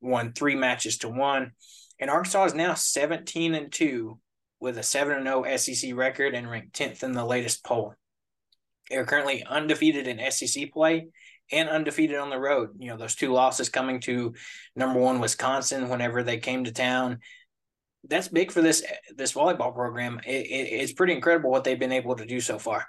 won 0.00 0.32
three 0.32 0.56
matches 0.56 0.98
to 0.98 1.08
one. 1.08 1.52
And 1.98 2.10
Arkansas 2.10 2.46
is 2.46 2.54
now 2.54 2.74
17 2.74 3.54
and 3.54 3.70
2 3.70 4.18
with 4.58 4.78
a 4.78 4.82
7 4.82 5.22
0 5.22 5.56
SEC 5.56 5.94
record 5.94 6.34
and 6.34 6.50
ranked 6.50 6.76
10th 6.76 7.02
in 7.02 7.12
the 7.12 7.24
latest 7.24 7.64
poll. 7.64 7.94
They 8.90 8.96
are 8.96 9.04
currently 9.04 9.44
undefeated 9.44 10.08
in 10.08 10.30
SEC 10.30 10.72
play 10.72 11.08
and 11.52 11.68
undefeated 11.68 12.16
on 12.16 12.30
the 12.30 12.38
road. 12.38 12.70
You 12.78 12.88
know, 12.88 12.96
those 12.96 13.14
two 13.14 13.32
losses 13.32 13.68
coming 13.68 14.00
to 14.00 14.34
number 14.74 14.98
one 14.98 15.20
Wisconsin 15.20 15.88
whenever 15.88 16.22
they 16.22 16.38
came 16.38 16.64
to 16.64 16.72
town. 16.72 17.18
That's 18.08 18.28
big 18.28 18.50
for 18.50 18.62
this 18.62 18.82
this 19.16 19.32
volleyball 19.32 19.74
program. 19.74 20.20
It, 20.26 20.46
it, 20.46 20.72
it's 20.80 20.92
pretty 20.92 21.12
incredible 21.12 21.50
what 21.50 21.64
they've 21.64 21.78
been 21.78 21.92
able 21.92 22.16
to 22.16 22.26
do 22.26 22.40
so 22.40 22.58
far. 22.58 22.86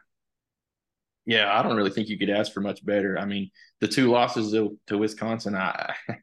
Yeah, 1.25 1.57
I 1.57 1.63
don't 1.63 1.77
really 1.77 1.91
think 1.91 2.09
you 2.09 2.17
could 2.17 2.29
ask 2.29 2.51
for 2.51 2.61
much 2.61 2.85
better. 2.85 3.17
I 3.17 3.25
mean, 3.25 3.49
the 3.79 3.87
two 3.87 4.11
losses 4.11 4.51
to, 4.51 4.77
to 4.87 4.97
Wisconsin, 4.97 5.55
I, 5.55 5.93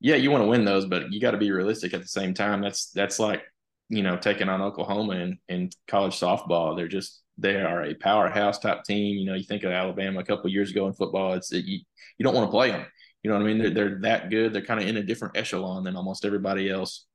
yeah, 0.00 0.16
you 0.16 0.30
want 0.30 0.42
to 0.42 0.48
win 0.48 0.64
those, 0.64 0.86
but 0.86 1.12
you 1.12 1.20
got 1.20 1.32
to 1.32 1.38
be 1.38 1.52
realistic 1.52 1.94
at 1.94 2.00
the 2.00 2.08
same 2.08 2.34
time. 2.34 2.60
That's 2.60 2.90
that's 2.90 3.18
like 3.18 3.42
you 3.88 4.02
know 4.02 4.16
taking 4.16 4.48
on 4.48 4.62
Oklahoma 4.62 5.14
in, 5.14 5.38
in 5.48 5.70
college 5.86 6.18
softball. 6.18 6.76
They're 6.76 6.88
just 6.88 7.20
they 7.38 7.56
are 7.56 7.84
a 7.84 7.94
powerhouse 7.94 8.58
type 8.58 8.84
team. 8.84 9.18
You 9.18 9.26
know, 9.26 9.34
you 9.34 9.44
think 9.44 9.64
of 9.64 9.72
Alabama 9.72 10.20
a 10.20 10.24
couple 10.24 10.50
years 10.50 10.70
ago 10.70 10.86
in 10.86 10.92
football. 10.92 11.34
It's 11.34 11.50
you 11.52 11.80
you 12.18 12.22
don't 12.22 12.34
want 12.34 12.46
to 12.46 12.52
play 12.52 12.70
them. 12.70 12.86
You 13.22 13.30
know 13.30 13.36
what 13.36 13.44
I 13.44 13.46
mean? 13.46 13.58
They're, 13.58 13.70
they're 13.70 13.98
that 14.02 14.30
good. 14.30 14.52
They're 14.52 14.64
kind 14.64 14.80
of 14.80 14.86
in 14.86 14.98
a 14.98 15.02
different 15.02 15.36
echelon 15.36 15.82
than 15.84 15.96
almost 15.96 16.24
everybody 16.24 16.70
else. 16.70 17.06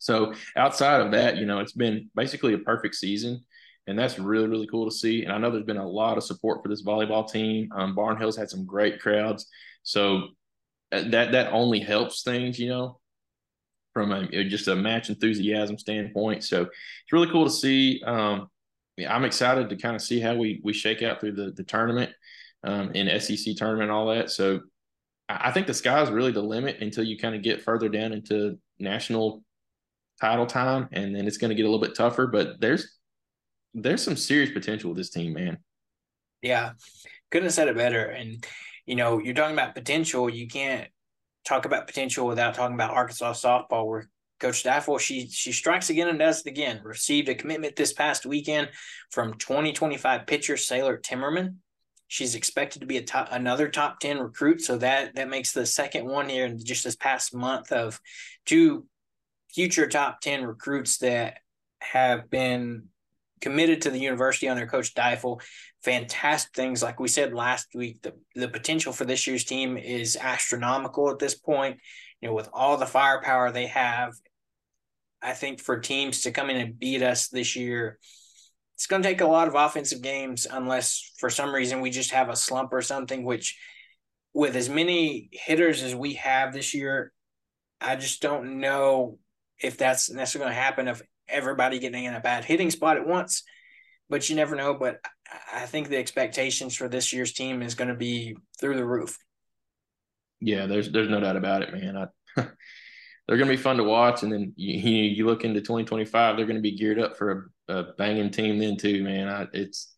So 0.00 0.34
outside 0.56 1.00
of 1.00 1.12
that, 1.12 1.36
you 1.36 1.46
know, 1.46 1.60
it's 1.60 1.72
been 1.72 2.10
basically 2.14 2.54
a 2.54 2.58
perfect 2.58 2.94
season, 2.94 3.44
and 3.86 3.98
that's 3.98 4.18
really 4.18 4.48
really 4.48 4.66
cool 4.66 4.88
to 4.88 4.94
see. 4.94 5.24
And 5.24 5.32
I 5.32 5.38
know 5.38 5.50
there's 5.50 5.64
been 5.64 5.76
a 5.76 5.88
lot 5.88 6.18
of 6.18 6.24
support 6.24 6.62
for 6.62 6.68
this 6.68 6.84
volleyball 6.84 7.30
team. 7.30 7.70
Um, 7.74 7.96
Barnhill's 7.96 8.36
had 8.36 8.50
some 8.50 8.66
great 8.66 9.00
crowds, 9.00 9.46
so 9.82 10.28
uh, 10.92 11.04
that 11.08 11.32
that 11.32 11.52
only 11.52 11.80
helps 11.80 12.22
things, 12.22 12.58
you 12.58 12.68
know, 12.68 13.00
from 13.94 14.12
a 14.12 14.44
just 14.44 14.68
a 14.68 14.76
match 14.76 15.08
enthusiasm 15.08 15.78
standpoint. 15.78 16.44
So 16.44 16.62
it's 16.62 17.12
really 17.12 17.30
cool 17.30 17.44
to 17.44 17.50
see. 17.50 18.02
Um, 18.06 18.48
I'm 19.06 19.24
excited 19.24 19.68
to 19.68 19.76
kind 19.76 19.94
of 19.94 20.02
see 20.02 20.20
how 20.20 20.34
we 20.34 20.60
we 20.64 20.72
shake 20.72 21.02
out 21.02 21.20
through 21.20 21.32
the 21.32 21.52
the 21.52 21.64
tournament, 21.64 22.12
um, 22.64 22.92
in 22.92 23.20
SEC 23.20 23.56
tournament 23.56 23.90
all 23.90 24.06
that. 24.08 24.30
So 24.30 24.60
I 25.28 25.52
think 25.52 25.66
the 25.66 25.74
sky 25.74 26.00
is 26.02 26.10
really 26.10 26.32
the 26.32 26.42
limit 26.42 26.78
until 26.80 27.04
you 27.04 27.18
kind 27.18 27.34
of 27.34 27.42
get 27.42 27.62
further 27.62 27.88
down 27.88 28.12
into 28.12 28.58
national 28.78 29.42
title 30.20 30.46
time, 30.46 30.88
and 30.92 31.14
then 31.14 31.26
it's 31.26 31.38
going 31.38 31.50
to 31.50 31.54
get 31.54 31.64
a 31.64 31.70
little 31.70 31.84
bit 31.84 31.94
tougher. 31.94 32.26
But 32.26 32.60
there's 32.60 32.96
there's 33.74 34.02
some 34.02 34.16
serious 34.16 34.50
potential 34.50 34.90
with 34.90 34.98
this 34.98 35.10
team, 35.10 35.34
man. 35.34 35.58
Yeah, 36.42 36.72
couldn't 37.30 37.46
have 37.46 37.54
said 37.54 37.68
it 37.68 37.76
better. 37.76 38.04
And 38.04 38.44
you 38.86 38.96
know, 38.96 39.18
you're 39.18 39.34
talking 39.34 39.54
about 39.54 39.74
potential. 39.74 40.30
You 40.30 40.48
can't 40.48 40.88
talk 41.46 41.64
about 41.64 41.86
potential 41.86 42.26
without 42.26 42.54
talking 42.54 42.74
about 42.74 42.90
Arkansas 42.90 43.34
softball, 43.34 43.86
where 43.86 44.08
Coach 44.38 44.62
Deifel, 44.62 45.00
she 45.00 45.28
she 45.28 45.52
strikes 45.52 45.90
again 45.90 46.08
and 46.08 46.18
does 46.18 46.40
it 46.40 46.46
again. 46.46 46.80
Received 46.84 47.28
a 47.28 47.34
commitment 47.34 47.76
this 47.76 47.92
past 47.92 48.24
weekend 48.24 48.70
from 49.10 49.34
2025 49.34 50.26
pitcher 50.26 50.56
Sailor 50.56 50.98
Timmerman. 50.98 51.56
She's 52.06 52.34
expected 52.34 52.80
to 52.80 52.86
be 52.86 52.96
a 52.96 53.02
top, 53.02 53.28
another 53.30 53.68
top 53.68 54.00
10 54.00 54.18
recruit. 54.18 54.60
So 54.62 54.78
that 54.78 55.16
that 55.16 55.28
makes 55.28 55.52
the 55.52 55.66
second 55.66 56.06
one 56.06 56.28
here 56.28 56.46
in 56.46 56.64
just 56.64 56.84
this 56.84 56.96
past 56.96 57.34
month 57.34 57.72
of 57.72 58.00
two 58.46 58.86
future 59.52 59.88
top 59.88 60.20
10 60.20 60.44
recruits 60.44 60.98
that 60.98 61.38
have 61.80 62.30
been 62.30 62.84
committed 63.40 63.82
to 63.82 63.90
the 63.90 63.98
university 63.98 64.48
under 64.48 64.66
Coach 64.66 64.94
Deifel. 64.94 65.40
Fantastic 65.82 66.54
things. 66.54 66.82
Like 66.82 67.00
we 67.00 67.08
said 67.08 67.34
last 67.34 67.68
week, 67.74 68.02
the, 68.02 68.14
the 68.34 68.48
potential 68.48 68.92
for 68.92 69.04
this 69.04 69.26
year's 69.26 69.44
team 69.44 69.76
is 69.76 70.16
astronomical 70.16 71.10
at 71.10 71.18
this 71.18 71.34
point. 71.34 71.78
You 72.20 72.28
know, 72.28 72.34
with 72.34 72.48
all 72.52 72.76
the 72.76 72.86
firepower 72.86 73.52
they 73.52 73.66
have 73.66 74.12
I 75.22 75.32
think 75.32 75.60
for 75.60 75.78
teams 75.78 76.22
to 76.22 76.30
come 76.30 76.50
in 76.50 76.56
and 76.56 76.78
beat 76.78 77.02
us 77.02 77.28
this 77.28 77.56
year, 77.56 77.98
it's 78.74 78.86
going 78.86 79.02
to 79.02 79.08
take 79.08 79.20
a 79.20 79.26
lot 79.26 79.48
of 79.48 79.54
offensive 79.54 80.02
games 80.02 80.46
unless 80.48 81.12
for 81.18 81.30
some 81.30 81.52
reason 81.52 81.80
we 81.80 81.90
just 81.90 82.12
have 82.12 82.28
a 82.28 82.36
slump 82.36 82.72
or 82.72 82.82
something, 82.82 83.24
which 83.24 83.58
with 84.32 84.54
as 84.54 84.68
many 84.68 85.28
hitters 85.32 85.82
as 85.82 85.94
we 85.96 86.14
have 86.14 86.52
this 86.52 86.74
year, 86.74 87.12
I 87.80 87.96
just 87.96 88.22
don't 88.22 88.60
know 88.60 89.18
if 89.60 89.76
that's 89.76 90.10
necessarily 90.10 90.50
going 90.50 90.56
to 90.56 90.62
happen 90.62 90.88
if 90.88 91.02
everybody 91.28 91.78
getting 91.78 92.04
in 92.04 92.14
a 92.14 92.20
bad 92.20 92.44
hitting 92.44 92.70
spot 92.70 92.96
at 92.96 93.06
once. 93.06 93.42
But 94.08 94.30
you 94.30 94.36
never 94.36 94.54
know. 94.54 94.74
But 94.74 95.00
I 95.52 95.66
think 95.66 95.88
the 95.88 95.98
expectations 95.98 96.74
for 96.74 96.88
this 96.88 97.12
year's 97.12 97.32
team 97.32 97.62
is 97.62 97.74
going 97.74 97.88
to 97.88 97.94
be 97.94 98.36
through 98.60 98.76
the 98.76 98.86
roof. 98.86 99.18
Yeah, 100.40 100.66
there's 100.66 100.90
there's 100.90 101.10
no 101.10 101.20
doubt 101.20 101.36
about 101.36 101.62
it, 101.62 101.72
man. 101.72 101.96
I 101.96 102.06
they're 103.28 103.36
going 103.36 103.48
to 103.48 103.56
be 103.56 103.62
fun 103.62 103.76
to 103.76 103.84
watch. 103.84 104.22
And 104.22 104.32
then 104.32 104.54
you, 104.56 104.78
you 104.78 105.26
look 105.26 105.44
into 105.44 105.60
2025, 105.60 106.36
they're 106.36 106.46
going 106.46 106.56
to 106.56 106.62
be 106.62 106.76
geared 106.76 106.98
up 106.98 107.16
for 107.16 107.52
a, 107.68 107.74
a 107.74 107.92
banging 107.98 108.30
team 108.30 108.58
then 108.58 108.76
too, 108.76 109.04
man. 109.04 109.28
I, 109.28 109.46
it's, 109.52 109.94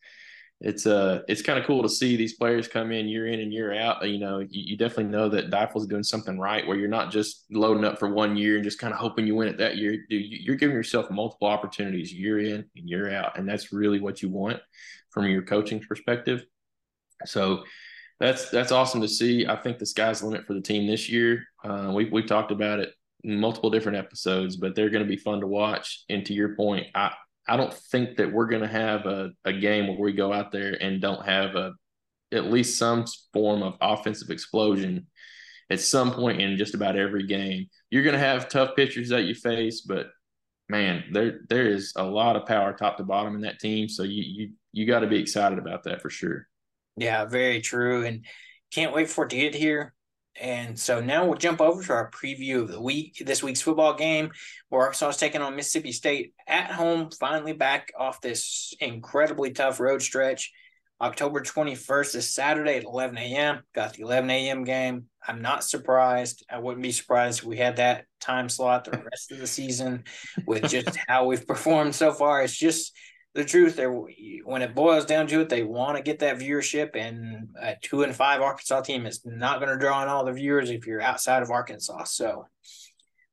it's 0.62 0.84
uh 0.84 1.22
it's 1.26 1.40
kind 1.40 1.58
of 1.58 1.64
cool 1.64 1.82
to 1.82 1.88
see 1.88 2.16
these 2.16 2.34
players 2.34 2.68
come 2.68 2.92
in 2.92 3.08
year 3.08 3.26
in 3.26 3.40
and 3.40 3.50
year 3.50 3.72
out. 3.74 4.06
You 4.06 4.18
know, 4.18 4.40
you, 4.40 4.48
you 4.50 4.76
definitely 4.76 5.10
know 5.10 5.28
that 5.30 5.50
Deifel's 5.50 5.86
doing 5.86 6.02
something 6.02 6.38
right 6.38 6.66
where 6.66 6.76
you're 6.76 6.86
not 6.86 7.10
just 7.10 7.46
loading 7.50 7.84
up 7.84 7.98
for 7.98 8.10
one 8.10 8.36
year 8.36 8.56
and 8.56 8.64
just 8.64 8.78
kind 8.78 8.92
of 8.92 9.00
hoping 9.00 9.26
you 9.26 9.34
win 9.34 9.48
it 9.48 9.56
that 9.56 9.78
year. 9.78 10.04
You're 10.10 10.56
giving 10.56 10.76
yourself 10.76 11.10
multiple 11.10 11.48
opportunities 11.48 12.12
year 12.12 12.40
in 12.40 12.66
and 12.76 12.88
year 12.88 13.10
out, 13.10 13.38
and 13.38 13.48
that's 13.48 13.72
really 13.72 14.00
what 14.00 14.20
you 14.20 14.28
want 14.28 14.60
from 15.08 15.26
your 15.28 15.40
coaching 15.40 15.80
perspective. 15.80 16.44
So 17.24 17.64
that's 18.18 18.50
that's 18.50 18.70
awesome 18.70 19.00
to 19.00 19.08
see. 19.08 19.46
I 19.46 19.56
think 19.56 19.78
the 19.78 19.86
sky's 19.86 20.20
the 20.20 20.26
limit 20.26 20.46
for 20.46 20.52
the 20.52 20.60
team 20.60 20.86
this 20.86 21.08
year. 21.08 21.44
Uh, 21.64 21.90
we 21.94 22.04
we 22.10 22.22
talked 22.22 22.52
about 22.52 22.80
it 22.80 22.92
multiple 23.24 23.70
different 23.70 23.98
episodes, 23.98 24.56
but 24.56 24.74
they're 24.74 24.90
going 24.90 25.04
to 25.04 25.08
be 25.08 25.16
fun 25.16 25.40
to 25.40 25.46
watch. 25.46 26.04
And 26.08 26.24
to 26.26 26.34
your 26.34 26.54
point, 26.56 26.86
I 26.94 27.12
I 27.48 27.56
don't 27.56 27.72
think 27.72 28.16
that 28.16 28.32
we're 28.32 28.46
going 28.46 28.62
to 28.62 28.68
have 28.68 29.06
a, 29.06 29.30
a 29.44 29.52
game 29.52 29.88
where 29.88 29.98
we 29.98 30.12
go 30.12 30.32
out 30.32 30.52
there 30.52 30.76
and 30.80 31.00
don't 31.00 31.24
have 31.24 31.56
a 31.56 31.72
at 32.32 32.50
least 32.50 32.78
some 32.78 33.04
form 33.32 33.62
of 33.62 33.76
offensive 33.80 34.30
explosion 34.30 35.06
at 35.68 35.80
some 35.80 36.12
point 36.12 36.40
in 36.40 36.56
just 36.56 36.74
about 36.74 36.96
every 36.96 37.26
game. 37.26 37.66
You're 37.90 38.04
going 38.04 38.14
to 38.14 38.20
have 38.20 38.48
tough 38.48 38.76
pitchers 38.76 39.08
that 39.08 39.24
you 39.24 39.34
face, 39.34 39.80
but 39.80 40.10
man, 40.68 41.04
there 41.12 41.40
there 41.48 41.66
is 41.66 41.92
a 41.96 42.04
lot 42.04 42.36
of 42.36 42.46
power 42.46 42.72
top 42.72 42.98
to 42.98 43.04
bottom 43.04 43.34
in 43.34 43.40
that 43.42 43.58
team. 43.58 43.88
So 43.88 44.04
you 44.04 44.22
you 44.22 44.50
you 44.72 44.86
got 44.86 45.00
to 45.00 45.08
be 45.08 45.18
excited 45.18 45.58
about 45.58 45.84
that 45.84 46.02
for 46.02 46.10
sure. 46.10 46.46
Yeah, 46.96 47.24
very 47.24 47.60
true, 47.60 48.04
and 48.04 48.24
can't 48.72 48.94
wait 48.94 49.08
for 49.08 49.24
it 49.24 49.30
to 49.30 49.36
get 49.36 49.54
here 49.54 49.94
And 50.40 50.78
so 50.78 51.00
now 51.00 51.26
we'll 51.26 51.38
jump 51.38 51.60
over 51.60 51.82
to 51.82 51.92
our 51.92 52.10
preview 52.10 52.62
of 52.62 52.68
the 52.68 52.80
week, 52.80 53.22
this 53.24 53.42
week's 53.42 53.60
football 53.60 53.94
game, 53.94 54.30
where 54.68 54.82
Arkansas 54.82 55.08
is 55.10 55.16
taking 55.16 55.42
on 55.42 55.56
Mississippi 55.56 55.92
State 55.92 56.34
at 56.46 56.70
home, 56.70 57.10
finally 57.18 57.52
back 57.52 57.92
off 57.98 58.20
this 58.20 58.74
incredibly 58.80 59.50
tough 59.50 59.80
road 59.80 60.02
stretch. 60.02 60.52
October 61.00 61.40
21st 61.40 62.14
is 62.16 62.34
Saturday 62.34 62.76
at 62.76 62.84
11 62.84 63.16
a.m. 63.16 63.62
Got 63.74 63.94
the 63.94 64.02
11 64.02 64.30
a.m. 64.30 64.64
game. 64.64 65.06
I'm 65.26 65.40
not 65.40 65.64
surprised. 65.64 66.44
I 66.50 66.58
wouldn't 66.58 66.82
be 66.82 66.92
surprised 66.92 67.40
if 67.40 67.44
we 67.46 67.56
had 67.56 67.76
that 67.76 68.04
time 68.20 68.50
slot 68.50 68.84
the 68.84 69.02
rest 69.10 69.32
of 69.32 69.38
the 69.38 69.46
season 69.46 70.04
with 70.46 70.68
just 70.68 70.96
how 71.08 71.24
we've 71.24 71.46
performed 71.46 71.94
so 71.94 72.12
far. 72.12 72.42
It's 72.42 72.56
just 72.56 72.94
the 73.34 73.44
truth. 73.44 73.76
There, 73.76 73.92
when 73.92 74.62
it 74.62 74.74
boils 74.74 75.04
down 75.04 75.26
to 75.28 75.40
it, 75.40 75.48
they 75.48 75.62
want 75.62 75.96
to 75.96 76.02
get 76.02 76.20
that 76.20 76.38
viewership, 76.38 76.96
and 76.96 77.48
a 77.60 77.76
two 77.82 78.02
and 78.02 78.14
five 78.14 78.40
Arkansas 78.40 78.82
team 78.82 79.06
is 79.06 79.24
not 79.24 79.60
going 79.60 79.72
to 79.72 79.78
draw 79.78 80.02
in 80.02 80.08
all 80.08 80.24
the 80.24 80.32
viewers 80.32 80.70
if 80.70 80.86
you're 80.86 81.02
outside 81.02 81.42
of 81.42 81.50
Arkansas. 81.50 82.04
So 82.04 82.46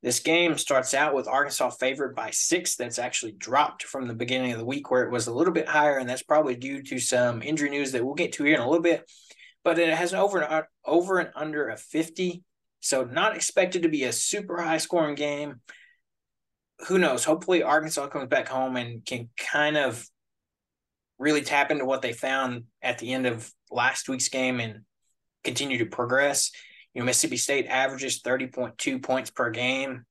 this 0.04 0.20
game 0.20 0.58
starts 0.58 0.94
out 0.94 1.16
with 1.16 1.28
Arkansas 1.28 1.72
favored 1.72 2.16
by 2.16 2.30
six. 2.32 2.76
That's 2.76 3.00
actually 3.00 3.34
dropped 3.34 3.84
from 3.84 4.08
the 4.08 4.14
beginning 4.14 4.52
of 4.52 4.60
the 4.60 4.66
week 4.66 4.92
where 4.92 5.04
it 5.04 5.12
was 5.12 5.28
a 5.28 5.34
little 5.34 5.54
bit 5.54 5.68
higher, 5.68 5.98
and 5.98 6.10
that's 6.10 6.24
probably 6.24 6.56
due 6.56 6.84
to 6.84 7.00
some 7.00 7.42
injury 7.42 7.70
news 7.70 7.92
that 7.92 8.06
we'll 8.06 8.14
get 8.14 8.34
to 8.34 8.44
here 8.44 8.56
in 8.56 8.62
a 8.62 8.70
little 8.70 8.84
bit. 8.84 9.10
But 9.64 9.80
it 9.80 9.94
has 9.94 10.14
over 10.14 10.40
and 10.42 10.66
over 10.86 11.20
and 11.20 11.30
under 11.36 11.70
a 11.70 11.78
50, 11.78 12.44
so 12.80 13.04
not 13.04 13.36
expected 13.36 13.84
to 13.84 13.90
be 13.90 14.04
a 14.04 14.14
super 14.14 14.62
high 14.62 14.78
scoring 14.78 15.16
game. 15.16 15.62
Who 16.88 17.00
knows? 17.00 17.24
Hopefully, 17.24 17.64
Arkansas 17.64 18.08
comes 18.08 18.28
back 18.28 18.48
home 18.48 18.76
and 18.76 19.04
can 19.06 19.30
kind 19.38 19.78
of 19.78 20.06
really 21.18 21.42
tap 21.42 21.72
into 21.72 21.86
what 21.86 22.02
they 22.02 22.14
found 22.14 22.66
at 22.82 23.00
the 23.00 23.14
end 23.14 23.26
of 23.26 23.52
last 23.72 24.08
week's 24.08 24.30
game 24.30 24.60
and 24.60 24.82
continue 25.44 25.80
to 25.80 25.86
progress. 25.86 26.52
You 26.94 27.02
know, 27.02 27.06
Mississippi 27.06 27.38
State 27.38 27.66
averages 27.68 28.22
30.2 28.22 29.02
points 29.02 29.32
per 29.32 29.50
game 29.50 30.06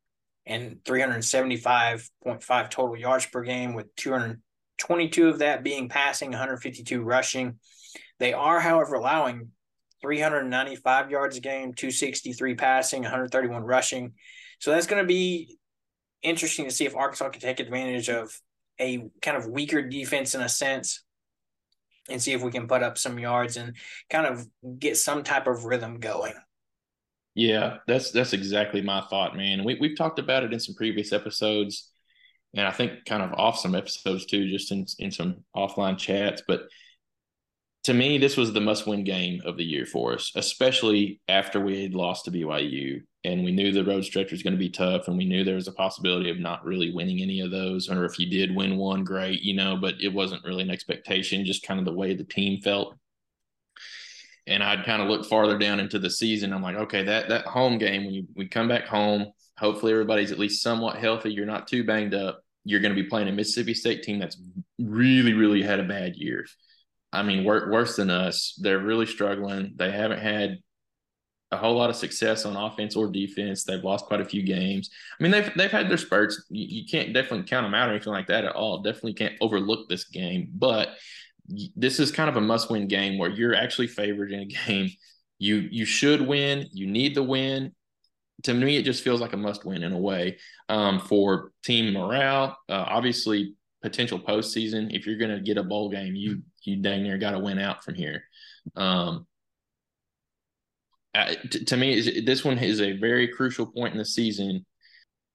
and 0.44 0.78
375.5 0.84 2.70
total 2.70 2.96
yards 2.96 3.26
per 3.26 3.42
game, 3.42 3.74
with 3.74 3.94
222 3.96 5.28
of 5.28 5.40
that 5.40 5.64
being 5.64 5.88
passing, 5.88 6.30
152 6.30 7.02
rushing. 7.02 7.58
They 8.18 8.32
are, 8.32 8.60
however, 8.60 8.94
allowing 8.94 9.50
395 10.02 11.10
yards 11.10 11.36
a 11.36 11.40
game, 11.40 11.74
263 11.74 12.54
passing, 12.54 13.02
131 13.02 13.62
rushing. 13.62 14.12
So 14.60 14.70
that's 14.70 14.86
going 14.86 15.02
to 15.02 15.06
be 15.06 15.58
interesting 16.22 16.66
to 16.66 16.70
see 16.70 16.86
if 16.86 16.96
Arkansas 16.96 17.30
can 17.30 17.40
take 17.40 17.60
advantage 17.60 18.08
of 18.08 18.40
a 18.80 19.08
kind 19.22 19.36
of 19.36 19.48
weaker 19.48 19.82
defense 19.82 20.34
in 20.34 20.40
a 20.40 20.48
sense 20.48 21.02
and 22.08 22.22
see 22.22 22.32
if 22.32 22.42
we 22.42 22.50
can 22.50 22.68
put 22.68 22.82
up 22.82 22.98
some 22.98 23.18
yards 23.18 23.56
and 23.56 23.76
kind 24.10 24.26
of 24.26 24.46
get 24.78 24.96
some 24.96 25.22
type 25.22 25.46
of 25.46 25.64
rhythm 25.64 25.98
going. 25.98 26.34
Yeah, 27.34 27.78
that's 27.86 28.12
that's 28.12 28.32
exactly 28.32 28.80
my 28.80 29.02
thought, 29.02 29.36
man. 29.36 29.64
We 29.64 29.76
we've 29.78 29.96
talked 29.96 30.18
about 30.18 30.44
it 30.44 30.52
in 30.52 30.60
some 30.60 30.74
previous 30.74 31.12
episodes, 31.12 31.90
and 32.54 32.66
I 32.66 32.70
think 32.70 33.04
kind 33.04 33.22
of 33.22 33.34
off 33.34 33.58
some 33.58 33.74
episodes 33.74 34.24
too, 34.24 34.48
just 34.48 34.72
in 34.72 34.86
in 34.98 35.10
some 35.10 35.44
offline 35.54 35.98
chats. 35.98 36.42
But 36.46 36.62
to 37.87 37.95
me, 37.95 38.18
this 38.18 38.37
was 38.37 38.53
the 38.53 38.61
must-win 38.61 39.05
game 39.05 39.41
of 39.45 39.57
the 39.57 39.64
year 39.64 39.87
for 39.87 40.14
us, 40.14 40.32
especially 40.34 41.20
after 41.28 41.61
we 41.61 41.82
had 41.82 41.95
lost 41.95 42.24
to 42.26 42.30
BYU, 42.30 43.03
and 43.24 43.45
we 43.45 43.53
knew 43.53 43.72
the 43.72 43.84
road 43.84 44.05
stretch 44.05 44.32
was 44.32 44.43
going 44.43 44.53
to 44.53 44.59
be 44.59 44.70
tough, 44.70 45.09
and 45.09 45.16
we 45.16 45.24
knew 45.24 45.45
there 45.45 45.55
was 45.57 45.68
a 45.68 45.72
possibility 45.72 46.30
of 46.30 46.39
not 46.39 46.64
really 46.64 46.93
winning 46.93 47.22
any 47.22 47.41
of 47.41 47.51
those, 47.51 47.89
or 47.89 48.05
if 48.05 48.18
you 48.18 48.28
did 48.28 48.55
win 48.55 48.76
one, 48.76 49.05
great, 49.05 49.41
you 49.43 49.55
know. 49.55 49.76
But 49.76 49.95
it 50.01 50.12
wasn't 50.12 50.45
really 50.45 50.62
an 50.62 50.70
expectation, 50.70 51.45
just 51.45 51.66
kind 51.66 51.80
of 51.80 51.87
the 51.87 51.93
way 51.93 52.14
the 52.14 52.24
team 52.24 52.61
felt 52.61 52.97
and 54.47 54.62
I'd 54.62 54.84
kind 54.84 55.03
of 55.03 55.09
look 55.09 55.26
farther 55.26 55.59
down 55.59 55.80
into 55.80 55.99
the 55.99 56.11
season. 56.11 56.53
I'm 56.53 56.62
like, 56.62 56.76
okay, 56.76 57.03
that 57.03 57.28
that 57.28 57.47
home 57.47 57.78
game 57.78 58.05
when 58.05 58.14
you 58.14 58.26
we 58.37 58.47
come 58.47 58.68
back 58.68 58.87
home, 58.87 59.32
hopefully 59.59 59.93
everybody's 59.93 60.32
at 60.32 60.39
least 60.39 60.62
somewhat 60.62 60.99
healthy. 60.99 61.32
You're 61.32 61.47
not 61.47 61.66
too 61.66 61.84
banged 61.84 62.14
up. 62.14 62.43
You're 62.64 62.80
going 62.80 62.95
to 62.95 63.03
be 63.03 63.09
playing 63.09 63.28
a 63.28 63.32
Mississippi 63.32 63.74
State 63.74 64.03
team 64.03 64.18
that's 64.18 64.41
really, 64.78 65.32
really 65.32 65.62
had 65.62 65.80
a 65.80 65.84
bad 65.84 66.16
year. 66.16 66.47
I 67.16 67.22
mean, 67.22 67.44
worse 67.44 67.96
than 67.96 68.10
us. 68.10 68.58
They're 68.60 68.78
really 68.78 69.06
struggling. 69.06 69.72
They 69.76 69.90
haven't 69.90 70.20
had 70.20 70.58
a 71.52 71.56
whole 71.56 71.76
lot 71.76 71.90
of 71.90 71.96
success 71.96 72.44
on 72.44 72.56
offense 72.56 72.96
or 72.96 73.08
defense. 73.08 73.64
They've 73.64 73.82
lost 73.82 74.06
quite 74.06 74.20
a 74.20 74.24
few 74.24 74.42
games. 74.42 74.90
I 75.18 75.22
mean, 75.22 75.32
they've 75.32 75.50
they've 75.56 75.70
had 75.70 75.88
their 75.88 75.96
spurts. 75.96 76.44
You, 76.50 76.80
you 76.80 76.84
can't 76.86 77.12
definitely 77.14 77.46
count 77.46 77.64
them 77.64 77.74
out 77.74 77.88
or 77.88 77.92
anything 77.92 78.12
like 78.12 78.26
that 78.28 78.44
at 78.44 78.54
all. 78.54 78.82
Definitely 78.82 79.14
can't 79.14 79.36
overlook 79.40 79.88
this 79.88 80.04
game, 80.04 80.48
but 80.54 80.90
this 81.76 82.00
is 82.00 82.10
kind 82.10 82.28
of 82.28 82.36
a 82.36 82.40
must-win 82.40 82.88
game 82.88 83.18
where 83.18 83.30
you're 83.30 83.54
actually 83.54 83.86
favored 83.86 84.32
in 84.32 84.40
a 84.40 84.46
game. 84.66 84.90
You 85.38 85.68
you 85.70 85.84
should 85.84 86.20
win. 86.20 86.66
You 86.72 86.86
need 86.86 87.14
the 87.14 87.22
win. 87.22 87.72
To 88.42 88.52
me, 88.52 88.76
it 88.76 88.82
just 88.82 89.02
feels 89.02 89.20
like 89.20 89.32
a 89.32 89.38
must-win 89.38 89.82
in 89.82 89.92
a 89.92 89.98
way 89.98 90.38
um, 90.68 91.00
for 91.00 91.52
team 91.62 91.94
morale. 91.94 92.56
Uh, 92.68 92.84
obviously, 92.86 93.54
potential 93.82 94.18
postseason. 94.18 94.94
If 94.94 95.06
you're 95.06 95.16
going 95.16 95.30
to 95.30 95.40
get 95.40 95.56
a 95.56 95.62
bowl 95.62 95.90
game, 95.90 96.14
you 96.14 96.42
you 96.66 96.76
dang 96.76 97.02
near 97.02 97.18
got 97.18 97.32
to 97.32 97.38
win 97.38 97.58
out 97.58 97.84
from 97.84 97.94
here. 97.94 98.24
Um, 98.74 99.26
to, 101.50 101.64
to 101.64 101.76
me, 101.76 102.20
this 102.20 102.44
one 102.44 102.58
is 102.58 102.80
a 102.80 102.92
very 102.92 103.28
crucial 103.28 103.66
point 103.66 103.92
in 103.92 103.98
the 103.98 104.04
season 104.04 104.66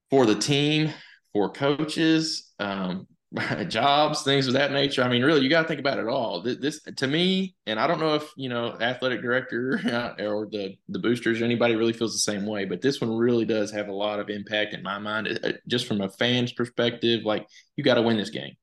for 0.09 0.25
the 0.25 0.35
team, 0.35 0.91
for 1.33 1.49
coaches, 1.49 2.51
um, 2.59 3.07
jobs, 3.69 4.23
things 4.23 4.47
of 4.47 4.53
that 4.53 4.71
nature. 4.71 5.03
I 5.03 5.07
mean, 5.07 5.23
really, 5.23 5.41
you 5.41 5.49
got 5.49 5.61
to 5.61 5.67
think 5.67 5.79
about 5.79 5.99
it 5.99 6.07
all. 6.07 6.41
This, 6.41 6.57
this, 6.57 6.81
to 6.97 7.07
me, 7.07 7.55
and 7.65 7.79
I 7.79 7.87
don't 7.87 7.99
know 7.99 8.15
if 8.15 8.29
you 8.35 8.49
know, 8.49 8.77
athletic 8.81 9.21
director 9.21 9.79
or 10.19 10.47
the 10.51 10.75
the 10.89 10.99
boosters, 10.99 11.41
or 11.41 11.45
anybody 11.45 11.75
really 11.75 11.93
feels 11.93 12.13
the 12.13 12.19
same 12.19 12.45
way. 12.45 12.65
But 12.65 12.81
this 12.81 12.99
one 12.99 13.15
really 13.15 13.45
does 13.45 13.71
have 13.71 13.87
a 13.87 13.93
lot 13.93 14.19
of 14.19 14.29
impact 14.29 14.73
in 14.73 14.83
my 14.83 14.99
mind, 14.99 15.59
just 15.67 15.87
from 15.87 16.01
a 16.01 16.09
fan's 16.09 16.51
perspective. 16.51 17.23
Like, 17.23 17.47
you 17.77 17.83
got 17.83 17.95
to 17.95 18.01
win 18.01 18.17
this 18.17 18.29
game. 18.29 18.55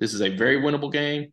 This 0.00 0.12
is 0.12 0.22
a 0.22 0.34
very 0.34 0.60
winnable 0.60 0.92
game, 0.92 1.32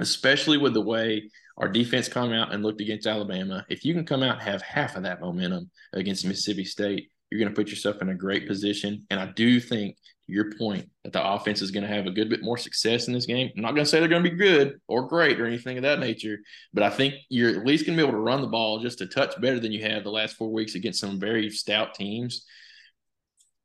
especially 0.00 0.58
with 0.58 0.74
the 0.74 0.80
way 0.80 1.30
our 1.56 1.68
defense 1.68 2.08
come 2.08 2.32
out 2.32 2.52
and 2.52 2.62
looked 2.62 2.80
against 2.80 3.06
Alabama. 3.06 3.66
If 3.68 3.84
you 3.84 3.92
can 3.94 4.06
come 4.06 4.22
out 4.22 4.34
and 4.34 4.42
have 4.42 4.62
half 4.62 4.96
of 4.96 5.02
that 5.02 5.20
momentum 5.20 5.70
against 5.92 6.24
Mississippi 6.24 6.64
State, 6.64 7.10
you're 7.30 7.40
going 7.40 7.52
to 7.52 7.56
put 7.56 7.70
yourself 7.70 8.00
in 8.00 8.08
a 8.08 8.14
great 8.14 8.46
position. 8.46 9.06
And 9.10 9.20
I 9.20 9.26
do 9.26 9.60
think 9.60 9.96
your 10.28 10.52
point 10.52 10.88
that 11.04 11.12
the 11.12 11.26
offense 11.26 11.62
is 11.62 11.70
going 11.70 11.86
to 11.86 11.94
have 11.94 12.06
a 12.06 12.10
good 12.10 12.28
bit 12.28 12.42
more 12.42 12.58
success 12.58 13.08
in 13.08 13.14
this 13.14 13.26
game. 13.26 13.50
I'm 13.56 13.62
not 13.62 13.72
going 13.72 13.84
to 13.84 13.90
say 13.90 13.98
they're 13.98 14.08
going 14.08 14.22
to 14.22 14.30
be 14.30 14.36
good 14.36 14.78
or 14.86 15.08
great 15.08 15.40
or 15.40 15.46
anything 15.46 15.78
of 15.78 15.82
that 15.82 16.00
nature, 16.00 16.38
but 16.72 16.82
I 16.82 16.90
think 16.90 17.14
you're 17.30 17.50
at 17.50 17.66
least 17.66 17.86
going 17.86 17.96
to 17.96 18.02
be 18.02 18.06
able 18.06 18.18
to 18.18 18.22
run 18.22 18.42
the 18.42 18.46
ball 18.46 18.78
just 18.80 19.00
a 19.00 19.06
touch 19.06 19.38
better 19.40 19.58
than 19.58 19.72
you 19.72 19.82
have 19.82 20.04
the 20.04 20.10
last 20.10 20.36
four 20.36 20.52
weeks 20.52 20.74
against 20.74 21.00
some 21.00 21.18
very 21.18 21.50
stout 21.50 21.94
teams. 21.94 22.44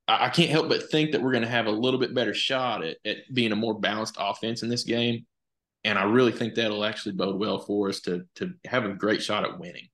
I, 0.08 0.30
can't 0.30 0.50
help 0.50 0.68
but 0.68 0.90
think 0.90 1.12
that 1.12 1.22
we're 1.22 1.32
going 1.32 1.44
to 1.44 1.50
have 1.50 1.66
a 1.66 1.72
little 1.72 2.00
bit 2.00 2.14
better 2.14 2.34
shot 2.34 2.84
at, 2.84 2.98
at 3.06 3.18
being 3.34 3.54
a 3.54 3.58
more 3.58 3.78
balanced 3.78 4.18
offense 4.20 4.62
in 4.62 4.70
this 4.70 4.84
game. 4.84 5.26
And 5.84 6.00
I 6.00 6.04
really 6.04 6.32
think 6.32 6.56
that'll 6.56 6.86
actually 6.86 7.14
bode 7.14 7.40
well 7.40 7.60
for 7.60 7.90
us 7.90 8.00
to 8.02 8.26
to 8.36 8.54
have 8.66 8.86
a 8.86 8.94
great 8.94 9.22
shot 9.22 9.44
at 9.44 9.60
winning. 9.60 9.88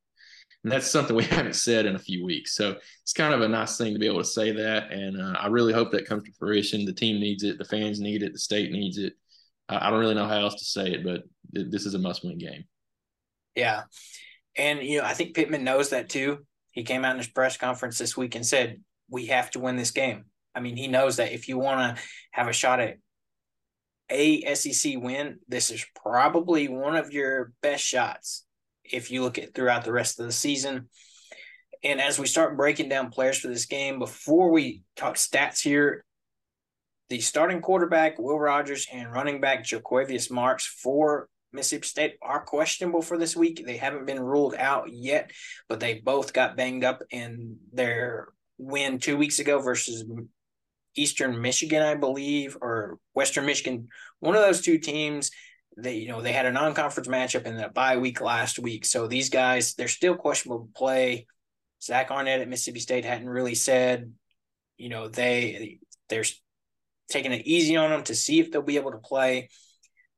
And 0.64 0.72
that's 0.72 0.90
something 0.90 1.16
we 1.16 1.24
haven't 1.26 1.56
said 1.56 1.86
in 1.86 1.96
a 1.96 2.00
few 2.00 2.26
weeks. 2.26 2.56
So 2.56 2.76
it's 3.04 3.14
kind 3.14 3.34
of 3.34 3.42
a 3.42 3.48
nice 3.48 3.78
thing 3.78 3.94
to 3.94 4.00
be 4.00 4.08
able 4.08 4.20
to 4.20 4.26
say 4.26 4.52
that. 4.52 4.92
And 4.92 5.22
uh, 5.22 5.38
I 5.40 5.48
really 5.48 5.74
hope 5.74 5.92
that 5.92 6.06
comes 6.06 6.24
to 6.24 6.32
fruition. 6.34 6.86
The 6.86 6.94
team 6.94 7.20
needs 7.20 7.44
it, 7.44 7.58
the 7.58 7.66
fans 7.66 8.00
need 8.00 8.24
it, 8.24 8.34
the 8.34 8.40
state 8.40 8.72
needs 8.72 8.98
it. 8.98 9.14
I 9.70 9.92
don't 9.92 10.00
really 10.00 10.16
know 10.16 10.28
how 10.28 10.40
else 10.40 10.56
to 10.56 10.66
say 10.66 10.92
it, 10.94 11.04
but 11.04 11.24
this 11.52 11.86
is 11.86 11.94
a 11.94 12.00
must 12.00 12.26
win 12.26 12.40
game. 12.40 12.64
Yeah. 13.56 13.84
And, 14.56 14.82
you 14.82 14.98
know, 14.98 15.06
I 15.06 15.14
think 15.14 15.36
Pittman 15.36 15.64
knows 15.64 15.92
that 15.92 16.10
too. 16.10 16.40
He 16.72 16.84
came 16.84 17.06
out 17.06 17.12
in 17.12 17.20
his 17.20 17.28
press 17.28 17.56
conference 17.56 18.00
this 18.00 18.18
week 18.18 18.34
and 18.34 18.46
said, 18.46 18.82
we 19.10 19.28
have 19.28 19.52
to 19.52 19.60
win 19.60 19.76
this 19.76 19.92
game. 19.92 20.26
I 20.56 20.60
mean, 20.60 20.76
he 20.76 20.88
knows 20.88 21.18
that 21.18 21.34
if 21.34 21.48
you 21.48 21.60
want 21.60 21.98
to 21.98 22.04
have 22.32 22.48
a 22.48 22.54
shot 22.54 22.80
at 22.80 22.98
a 24.10 24.54
SEC 24.56 24.96
win, 24.98 25.40
this 25.48 25.70
is 25.70 25.86
probably 26.02 26.68
one 26.68 26.96
of 26.96 27.12
your 27.12 27.54
best 27.62 27.84
shots 27.84 28.46
if 28.84 29.12
you 29.12 29.22
look 29.22 29.38
at 29.38 29.54
throughout 29.54 29.86
the 29.86 29.92
rest 29.92 30.20
of 30.20 30.26
the 30.26 30.32
season. 30.32 30.90
And 31.84 32.02
as 32.02 32.20
we 32.20 32.28
start 32.28 32.58
breaking 32.58 32.90
down 32.90 33.12
players 33.12 33.40
for 33.40 33.48
this 33.48 33.66
game, 33.66 34.00
before 34.00 34.52
we 34.52 34.84
talk 34.96 35.16
stats 35.16 35.62
here, 35.62 36.04
the 37.10 37.20
starting 37.22 37.62
quarterback, 37.62 38.20
Will 38.20 38.40
Rogers, 38.40 38.88
and 38.92 39.12
running 39.12 39.42
back, 39.42 39.64
Jo'quavious 39.64 40.30
Marks 40.30 40.66
for 40.66 41.28
Mississippi 41.52 41.88
State 41.88 42.16
are 42.22 42.42
questionable 42.44 43.02
for 43.02 43.18
this 43.18 43.36
week. 43.36 43.64
They 43.66 43.78
haven't 43.78 44.06
been 44.06 44.20
ruled 44.20 44.56
out 44.56 44.92
yet, 44.92 45.32
but 45.68 45.80
they 45.80 45.96
both 45.96 46.34
got 46.34 46.56
banged 46.56 46.84
up 46.84 47.02
in 47.10 47.58
their 47.74 48.30
win 48.58 49.00
two 49.00 49.18
weeks 49.18 49.40
ago 49.40 49.60
versus 49.60 50.04
Eastern 51.00 51.42
Michigan, 51.42 51.82
I 51.82 51.96
believe, 51.96 52.58
or 52.62 52.98
Western 53.14 53.46
Michigan. 53.46 53.88
One 54.20 54.36
of 54.36 54.42
those 54.42 54.62
two 54.62 54.78
teams 54.78 55.32
they 55.78 55.96
you 55.96 56.08
know 56.08 56.22
they 56.22 56.34
had 56.34 56.46
a 56.46 56.52
non-conference 56.52 57.08
matchup 57.08 57.46
in 57.46 57.56
the 57.56 57.70
bye 57.70 57.98
week 57.98 58.22
last 58.22 58.60
week. 58.60 58.86
So 58.86 59.08
these 59.08 59.30
guys 59.30 59.76
they're 59.76 59.88
still 59.88 60.16
questionable 60.16 60.66
to 60.66 60.74
play. 60.74 61.28
Zach 61.82 62.12
Arnett 62.12 62.42
at 62.42 62.50
Mississippi 62.50 62.80
State 62.80 63.06
hadn't 63.06 63.30
really 63.30 63.56
said, 63.56 64.12
you 64.78 64.90
know, 64.90 65.08
they 65.08 65.80
they're 66.10 66.26
taking 67.10 67.32
it 67.32 67.46
easy 67.46 67.78
on 67.78 67.90
them 67.90 68.04
to 68.04 68.16
see 68.16 68.40
if 68.40 68.52
they'll 68.52 68.62
be 68.62 68.78
able 68.78 68.92
to 68.92 68.98
play. 68.98 69.50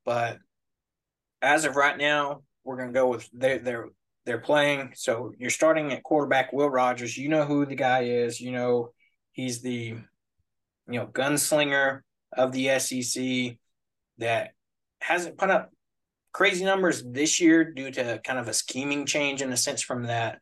But 0.06 0.40
as 1.42 1.66
of 1.66 1.76
right 1.76 1.98
now, 1.98 2.42
we're 2.64 2.78
gonna 2.78 2.92
go 2.92 3.08
with 3.08 3.30
they're 3.34 3.60
they're 3.60 3.90
they're 4.26 4.40
playing. 4.40 4.94
So 4.96 5.34
you're 5.38 5.50
starting 5.50 5.92
at 5.94 6.04
quarterback 6.04 6.54
Will 6.54 6.70
Rogers. 6.70 7.18
You 7.18 7.30
know 7.30 7.46
who 7.46 7.66
the 7.66 7.76
guy 7.76 8.04
is. 8.04 8.40
You 8.40 8.52
know 8.52 8.90
he's 9.32 9.62
the 9.62 9.98
you 10.88 11.00
know 11.00 11.08
gunslinger 11.08 12.02
of 12.36 12.52
the 12.52 12.80
SEC 12.80 13.58
that 14.18 14.52
hasn't 15.00 15.38
put 15.38 15.50
up 15.50 15.72
crazy 16.34 16.64
numbers 16.64 17.04
this 17.06 17.42
year 17.42 17.72
due 17.74 17.92
to 17.92 18.22
kind 18.24 18.40
of 18.40 18.48
a 18.48 18.54
scheming 18.54 19.06
change 19.06 19.42
in 19.42 19.52
a 19.52 19.58
sense 19.58 19.82
from 19.82 20.04
that 20.04 20.40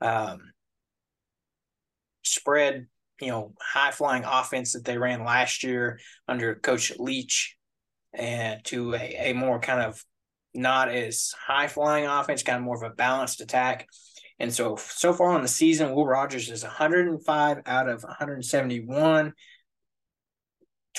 um, 0.00 0.52
spread, 2.22 2.86
you 3.20 3.28
know, 3.28 3.54
high 3.60 3.90
flying 3.90 4.24
offense 4.24 4.72
that 4.72 4.84
they 4.84 4.98
ran 4.98 5.24
last 5.24 5.62
year 5.62 5.98
under 6.28 6.54
Coach 6.54 6.92
Leach 6.98 7.56
and 8.12 8.62
to 8.64 8.94
a, 8.94 9.30
a 9.30 9.32
more 9.32 9.58
kind 9.58 9.80
of 9.80 10.02
not 10.54 10.88
as 10.88 11.34
high 11.46 11.68
flying 11.68 12.06
offense, 12.06 12.42
kind 12.42 12.58
of 12.58 12.64
more 12.64 12.76
of 12.76 12.90
a 12.90 12.94
balanced 12.94 13.40
attack. 13.40 13.86
And 14.38 14.52
so, 14.52 14.76
so 14.76 15.14
far 15.14 15.32
on 15.32 15.42
the 15.42 15.48
season, 15.48 15.94
Will 15.94 16.06
Rogers 16.06 16.50
is 16.50 16.62
105 16.62 17.58
out 17.64 17.88
of 17.88 18.02
171, 18.02 19.32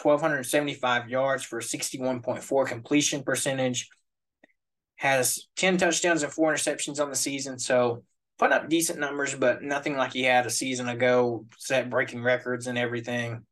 1,275 0.03 1.09
yards 1.09 1.43
for 1.43 1.59
61.4 1.59 2.67
completion 2.67 3.23
percentage, 3.23 3.89
has 4.97 5.47
10 5.57 5.77
touchdowns 5.77 6.23
and 6.23 6.31
four 6.31 6.53
interceptions 6.53 6.99
on 6.99 7.09
the 7.09 7.15
season. 7.15 7.59
So, 7.59 8.03
put 8.37 8.51
up 8.51 8.69
decent 8.69 8.99
numbers, 8.99 9.35
but 9.35 9.63
nothing 9.63 9.97
like 9.97 10.13
he 10.13 10.23
had 10.23 10.45
a 10.45 10.51
season 10.51 10.87
ago, 10.87 11.45
set 11.57 11.89
breaking 11.89 12.23
records 12.23 12.67
and 12.67 12.77
everything. 12.77 13.43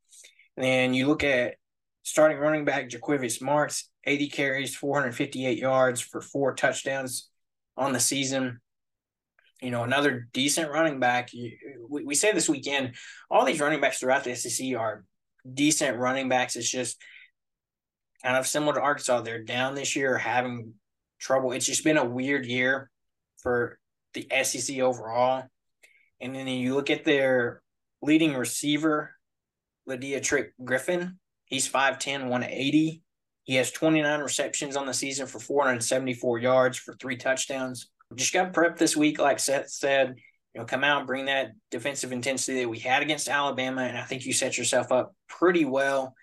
And 0.58 0.66
then 0.66 0.94
you 0.94 1.08
look 1.08 1.24
at 1.24 1.56
starting 2.04 2.38
running 2.38 2.66
back 2.66 2.90
Jo'quavious 2.90 3.42
Marks, 3.42 3.90
80 4.06 4.30
carries, 4.30 4.76
458 4.76 5.58
yards 5.58 6.02
for 6.02 6.22
four 6.22 6.54
touchdowns 6.54 7.30
on 7.76 7.94
the 7.94 8.00
season. 8.00 8.60
You 9.62 9.72
know, 9.72 9.84
another 9.84 10.28
decent 10.34 10.70
running 10.70 11.00
back. 11.00 11.32
We, 11.34 12.04
we 12.06 12.14
say 12.14 12.32
this 12.32 12.48
weekend, 12.48 12.96
all 13.32 13.46
these 13.46 13.60
running 13.60 13.82
backs 13.82 14.00
throughout 14.00 14.24
the 14.24 14.36
SEC 14.36 14.76
are 14.78 15.04
decent 15.54 15.98
running 15.98 16.30
backs. 16.30 16.56
It's 16.56 16.70
just 16.70 17.02
kind 18.24 18.38
of 18.38 18.48
similar 18.48 18.74
to 18.74 18.82
Arkansas. 18.82 19.22
They're 19.22 19.44
down 19.44 19.76
this 19.76 19.96
year, 19.96 20.18
having 20.18 20.74
trouble. 21.20 21.52
It's 21.52 21.66
just 21.66 21.84
been 21.84 21.98
a 21.98 22.06
weird 22.06 22.46
year 22.46 22.90
for 23.38 23.78
the 24.14 24.28
SEC 24.44 24.80
overall. 24.80 25.44
And 26.20 26.36
then 26.36 26.48
you 26.48 26.74
look 26.74 26.90
at 26.90 27.04
their 27.04 27.62
leading 28.02 28.34
receiver, 28.36 29.16
Lideatrick 29.88 30.50
Griffin. 30.64 31.20
He's 31.46 31.70
5'10, 31.70 32.24
180. 32.24 33.02
He 33.44 33.56
has 33.56 33.72
29 33.72 34.22
receptions 34.22 34.76
on 34.76 34.88
the 34.88 34.94
season 34.94 35.28
for 35.28 35.40
474 35.40 36.40
yards 36.40 36.78
for 36.78 36.96
three 36.96 37.18
touchdowns. 37.18 37.92
Just 38.16 38.34
got 38.34 38.54
prepped 38.54 38.78
this 38.78 38.98
week, 38.98 39.20
like 39.20 39.40
Seth 39.40 39.70
said. 39.70 40.16
You 40.56 40.62
know, 40.62 40.66
come 40.66 40.86
out 40.86 41.00
and 41.00 41.08
bring 41.08 41.26
that 41.26 41.52
defensive 41.70 42.14
intensity 42.14 42.62
that 42.62 42.70
we 42.70 42.80
had 42.80 43.02
against 43.02 43.28
Alabama. 43.28 43.82
And 43.82 43.98
I 43.98 44.04
think 44.04 44.26
you 44.26 44.32
set 44.32 44.58
yourself 44.58 44.90
up 44.90 45.14
pretty 45.28 45.66
well 45.66 46.16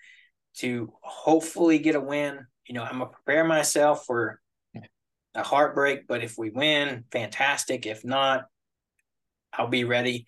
to 0.57 0.91
hopefully 1.01 1.77
get 1.77 1.93
a 1.93 1.99
win. 1.99 2.39
You 2.65 2.73
know, 2.73 2.81
I'm 2.81 2.97
gonna 2.97 3.11
prepare 3.11 3.43
myself 3.43 4.07
for 4.07 4.41
a 5.35 5.43
heartbreak, 5.43 6.07
but 6.07 6.23
if 6.23 6.35
we 6.35 6.49
win, 6.49 7.03
fantastic. 7.11 7.85
If 7.85 8.03
not, 8.03 8.45
I'll 9.53 9.67
be 9.67 9.83
ready. 9.83 10.25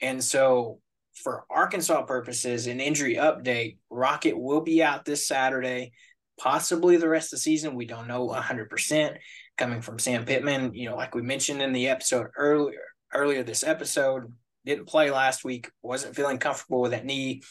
And 0.00 0.24
so, 0.24 0.80
for 1.22 1.44
Arkansas 1.50 2.02
purposes, 2.02 2.66
an 2.66 2.80
injury 2.80 3.16
update 3.16 3.76
Rocket 3.90 4.38
will 4.38 4.62
be 4.62 4.82
out 4.82 5.04
this 5.04 5.28
Saturday, 5.28 5.92
possibly 6.40 6.96
the 6.96 7.10
rest 7.10 7.26
of 7.26 7.38
the 7.38 7.42
season. 7.42 7.74
We 7.74 7.84
don't 7.84 8.08
know 8.08 8.26
100%. 8.28 9.18
Coming 9.56 9.82
from 9.82 10.00
Sam 10.00 10.24
Pittman, 10.24 10.74
you 10.74 10.88
know, 10.88 10.96
like 10.96 11.14
we 11.14 11.22
mentioned 11.22 11.62
in 11.62 11.72
the 11.72 11.88
episode 11.88 12.26
earlier, 12.36 12.82
earlier 13.14 13.42
this 13.42 13.64
episode, 13.64 14.32
didn't 14.64 14.86
play 14.86 15.10
last 15.10 15.44
week, 15.44 15.70
wasn't 15.82 16.16
feeling 16.16 16.38
comfortable 16.38 16.80
with 16.80 16.90
that 16.90 17.04
knee. 17.04 17.42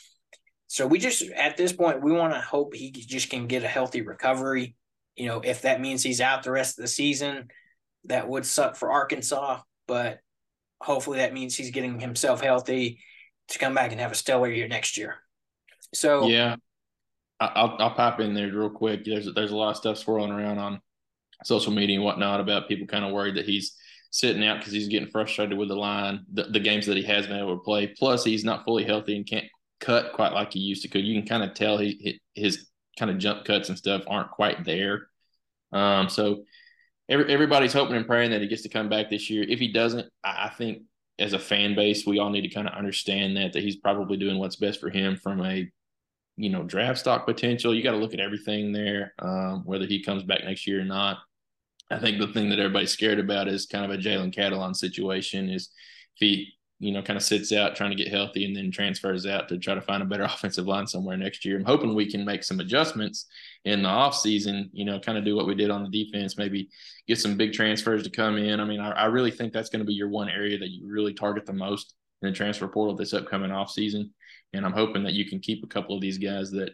So 0.68 0.88
we 0.88 0.99
just 0.99 1.24
at 1.32 1.57
this 1.57 1.72
point 1.72 2.03
we 2.03 2.11
want 2.11 2.34
to 2.34 2.39
hope 2.39 2.76
he 2.76 2.91
just 2.91 3.30
can 3.30 3.47
get 3.47 3.64
a 3.64 3.68
healthy 3.68 4.01
recovery 4.01 4.76
you 5.16 5.28
know, 5.28 5.41
if 5.43 5.61
that 5.61 5.82
means 5.82 6.03
he's 6.03 6.22
out 6.22 6.43
the 6.43 6.51
rest 6.51 6.78
of 6.78 6.84
the 6.84 6.88
season, 6.88 7.49
that 8.05 8.28
would 8.28 8.45
suck 8.45 8.76
for 8.76 8.91
Arkansas. 8.91 9.59
But 9.88 10.20
hopefully 10.82 11.20
that 11.20 11.34
means 11.34 11.55
he's 11.55 11.72
getting 11.72 11.99
himself 11.99 12.41
healthy 12.41 12.99
to 13.49 13.59
come 13.59 13.74
back 13.74 13.91
and 13.91 14.01
have 14.01 14.11
a 14.11 14.16
stellar 14.16 14.49
year 14.49 14.68
next 14.68 14.97
year. 14.97 15.18
So 15.93 16.28
yeah, 16.28 16.55
I'll 17.39 17.76
I'll 17.80 17.93
pop 17.93 18.20
in 18.20 18.34
there 18.34 18.51
real 18.51 18.70
quick. 18.70 19.05
There's 19.05 19.32
there's 19.34 19.51
a 19.51 19.55
lot 19.55 19.72
of 19.72 19.78
stuff 19.78 19.97
swirling 19.97 20.32
around 20.32 20.57
on 20.57 20.82
social 21.43 21.74
media 21.74 21.97
and 21.97 22.05
whatnot 22.05 22.39
about 22.39 22.68
people 22.68 22.88
kind 22.88 23.05
of 23.05 23.11
worried 23.11 23.36
that 23.36 23.45
he's 23.45 23.76
sitting 24.14 24.45
out 24.45 24.59
because 24.59 24.72
he's 24.72 24.88
getting 24.88 25.09
frustrated 25.09 25.57
with 25.57 25.70
the 25.70 25.76
line, 25.76 26.24
the, 26.32 26.43
the 26.43 26.59
games 26.59 26.86
that 26.86 26.95
he 26.95 27.01
has 27.01 27.26
been 27.26 27.39
able 27.39 27.57
to 27.57 27.64
play. 27.64 27.88
Plus, 27.88 28.24
he's 28.24 28.45
not 28.45 28.64
fully 28.64 28.84
healthy 28.84 29.16
and 29.16 29.26
can't 29.26 29.47
cut 29.80 30.14
quite 30.14 30.34
like 30.34 30.53
he 30.53 30.59
used 30.59 30.84
to. 30.84 30.88
Could 30.88 31.03
you 31.03 31.20
can 31.20 31.28
kind 31.28 31.43
of 31.43 31.55
tell 31.55 31.80
he 31.80 32.22
his 32.36 32.70
kind 32.97 33.09
of 33.09 33.18
jump 33.18 33.43
cuts 33.43 33.70
and 33.70 33.78
stuff 33.78 34.03
aren't 34.05 34.30
quite 34.30 34.64
there. 34.66 35.07
Um, 35.72 36.09
so 36.09 36.43
every, 37.09 37.34
everybody's 37.34 37.74
hoping 37.74 37.95
and 37.95 38.05
praying 38.05 38.30
that 38.32 38.41
he 38.41 38.47
gets 38.47 38.61
to 38.61 38.70
come 38.70 38.88
back 38.88 39.09
this 39.09 39.32
year. 39.32 39.43
If 39.49 39.57
he 39.57 39.74
doesn't, 39.74 40.07
I, 40.24 40.45
I 40.45 40.49
think 40.55 40.84
as 41.18 41.34
a 41.34 41.39
fan 41.39 41.74
base, 41.74 42.05
we 42.05 42.20
all 42.20 42.30
need 42.30 42.47
to 42.47 42.53
kind 42.53 42.68
of 42.68 42.76
understand 42.76 43.36
that 43.38 43.53
that 43.53 43.64
he's 43.64 43.78
probably 43.78 44.18
doing 44.18 44.38
what's 44.38 44.57
best 44.57 44.80
for 44.80 44.91
him 44.91 45.18
from 45.18 45.43
a 45.43 45.68
you 46.38 46.49
know 46.51 46.61
draft 46.61 46.99
stock 46.99 47.26
potential. 47.26 47.74
You 47.74 47.82
got 47.82 47.93
to 47.93 47.97
look 47.97 48.14
at 48.14 48.20
everything 48.20 48.74
there, 48.74 49.16
um, 49.18 49.64
whether 49.66 49.88
he 49.88 50.03
comes 50.03 50.22
back 50.22 50.43
next 50.43 50.68
year 50.68 50.82
or 50.82 50.86
not. 50.86 51.18
I 51.92 52.00
think 52.00 52.20
the 52.20 52.28
thing 52.28 52.50
that 52.50 52.60
everybody's 52.60 52.92
scared 52.92 53.20
about 53.20 53.48
is 53.48 53.66
kind 53.66 53.86
of 53.86 53.92
a 53.92 54.02
Jalen 54.02 54.34
Catalon 54.36 54.76
situation. 54.76 55.50
Is 55.50 55.70
if 56.16 56.20
he 56.20 56.54
you 56.84 56.92
know, 56.92 57.02
kind 57.02 57.16
of 57.16 57.24
sits 57.24 57.54
out 57.54 57.78
trying 57.78 57.92
to 57.92 57.96
get 57.96 58.12
healthy 58.12 58.44
and 58.44 58.54
then 58.54 58.70
transfers 58.70 59.26
out 59.26 59.48
to 59.48 59.58
try 59.58 59.74
to 59.74 59.82
find 59.82 60.04
a 60.04 60.06
better 60.06 60.24
offensive 60.24 60.68
line 60.68 60.86
somewhere 60.86 61.16
next 61.16 61.46
year. 61.46 61.58
I'm 61.58 61.64
hoping 61.64 61.96
we 61.96 62.12
can 62.12 62.26
make 62.26 62.44
some 62.44 62.60
adjustments 62.60 63.26
in 63.64 63.84
the 63.84 63.90
offseason, 63.90 64.70
you 64.74 64.84
know, 64.84 65.00
kind 65.00 65.18
of 65.18 65.24
do 65.24 65.34
what 65.34 65.48
we 65.48 65.56
did 65.56 65.70
on 65.70 65.84
the 65.84 65.90
defense, 66.04 66.38
maybe 66.38 66.70
get 67.08 67.20
some 67.20 67.38
big 67.38 67.54
transfers 67.54 68.04
to 68.04 68.10
come 68.10 68.38
in. 68.38 68.60
I 68.60 68.66
mean, 68.66 68.82
I, 68.82 68.92
I 68.92 69.06
really 69.06 69.32
think 69.32 69.54
that's 69.54 69.70
going 69.70 69.80
to 69.80 69.86
be 69.86 69.94
your 69.94 70.10
one 70.10 70.28
area 70.28 70.60
that 70.60 70.72
you 70.72 70.86
really 70.86 71.14
target 71.14 71.46
the 71.46 71.54
most 71.54 71.94
in 72.22 72.30
the 72.30 72.36
transfer 72.36 72.68
portal 72.68 72.96
this 72.96 73.14
upcoming 73.14 73.52
offseason. 73.52 74.10
And 74.52 74.66
I'm 74.66 74.74
hoping 74.74 75.04
that 75.04 75.14
you 75.14 75.26
can 75.26 75.40
keep 75.40 75.64
a 75.64 75.68
couple 75.68 75.96
of 75.96 76.02
these 76.02 76.18
guys 76.18 76.52
that 76.52 76.72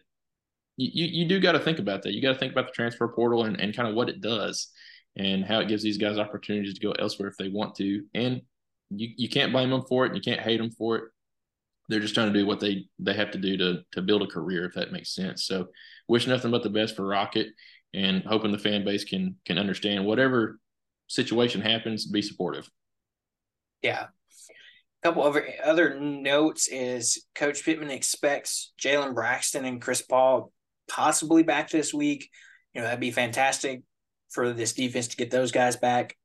you, 0.78 0.89
you, 0.91 1.22
you 1.22 1.28
do 1.28 1.39
got 1.39 1.51
to 1.51 1.60
think 1.60 1.78
about 1.78 2.01
that. 2.01 2.14
You 2.14 2.22
got 2.22 2.34
to 2.34 2.39
think 2.39 2.51
about 2.51 2.66
the 2.66 2.74
transfer 2.74 3.07
portal 3.07 3.43
and, 3.43 3.60
and 3.62 3.76
kind 3.76 3.88
of 3.88 3.93
what 3.93 4.10
it 4.10 4.22
does 4.22 4.72
and 5.20 5.43
how 5.43 5.59
it 5.59 5.67
gives 5.67 5.84
these 5.84 5.97
guys 5.97 6.17
opportunities 6.17 6.74
to 6.74 6.80
go 6.80 6.93
elsewhere 6.93 7.28
if 7.28 7.38
they 7.38 7.49
want 7.49 7.76
to. 7.76 8.03
And 8.15 8.41
you, 8.89 9.09
you 9.17 9.30
can't 9.30 9.51
blame 9.51 9.70
them 9.70 9.84
for 9.88 10.05
it. 10.05 10.15
You 10.15 10.22
can't 10.22 10.39
hate 10.39 10.57
them 10.57 10.72
for 10.72 10.95
it. 10.95 11.03
They're 11.89 11.99
just 11.99 12.13
trying 12.13 12.32
to 12.32 12.39
do 12.39 12.45
what 12.45 12.59
they 12.59 12.86
they 12.99 13.13
have 13.13 13.32
to 13.32 13.38
do 13.38 13.57
to 13.57 13.82
to 13.91 14.01
build 14.01 14.22
a 14.22 14.28
career, 14.28 14.65
if 14.65 14.76
that 14.76 14.93
makes 14.93 15.13
sense. 15.13 15.43
So, 15.43 15.67
wish 16.07 16.26
nothing 16.26 16.51
but 16.51 16.63
the 16.63 16.70
best 16.70 16.95
for 16.95 17.05
Rocket, 17.05 17.47
and 17.93 18.24
hoping 18.24 18.51
the 18.51 18.59
fan 18.59 18.86
base 18.86 19.03
can 19.03 19.36
can 19.45 19.57
understand 19.57 20.05
whatever 20.05 20.59
situation 21.07 21.61
happens, 21.61 22.05
be 22.05 22.22
supportive. 22.22 22.70
Yeah. 23.82 24.07
A 25.03 25.07
couple 25.07 25.24
of 25.24 25.38
other 25.63 25.99
notes 25.99 26.67
is 26.67 27.26
Coach 27.34 27.63
Pittman 27.65 27.89
expects 27.89 28.74
Jalen 28.80 29.15
Braxton 29.15 29.65
and 29.65 29.82
Chris 29.82 30.01
Paul 30.01 30.51
possibly 30.88 31.41
back 31.41 31.70
this 31.70 31.93
week. 31.93 32.30
You 32.74 32.82
know, 32.82 32.86
that'd 32.86 32.99
be 32.99 33.11
fantastic 33.11 33.82
for 34.30 34.53
this 34.53 34.73
defense 34.73 35.07
to 35.09 35.17
get 35.17 35.32
those 35.32 35.51
guys 35.51 35.75
back 35.75 36.15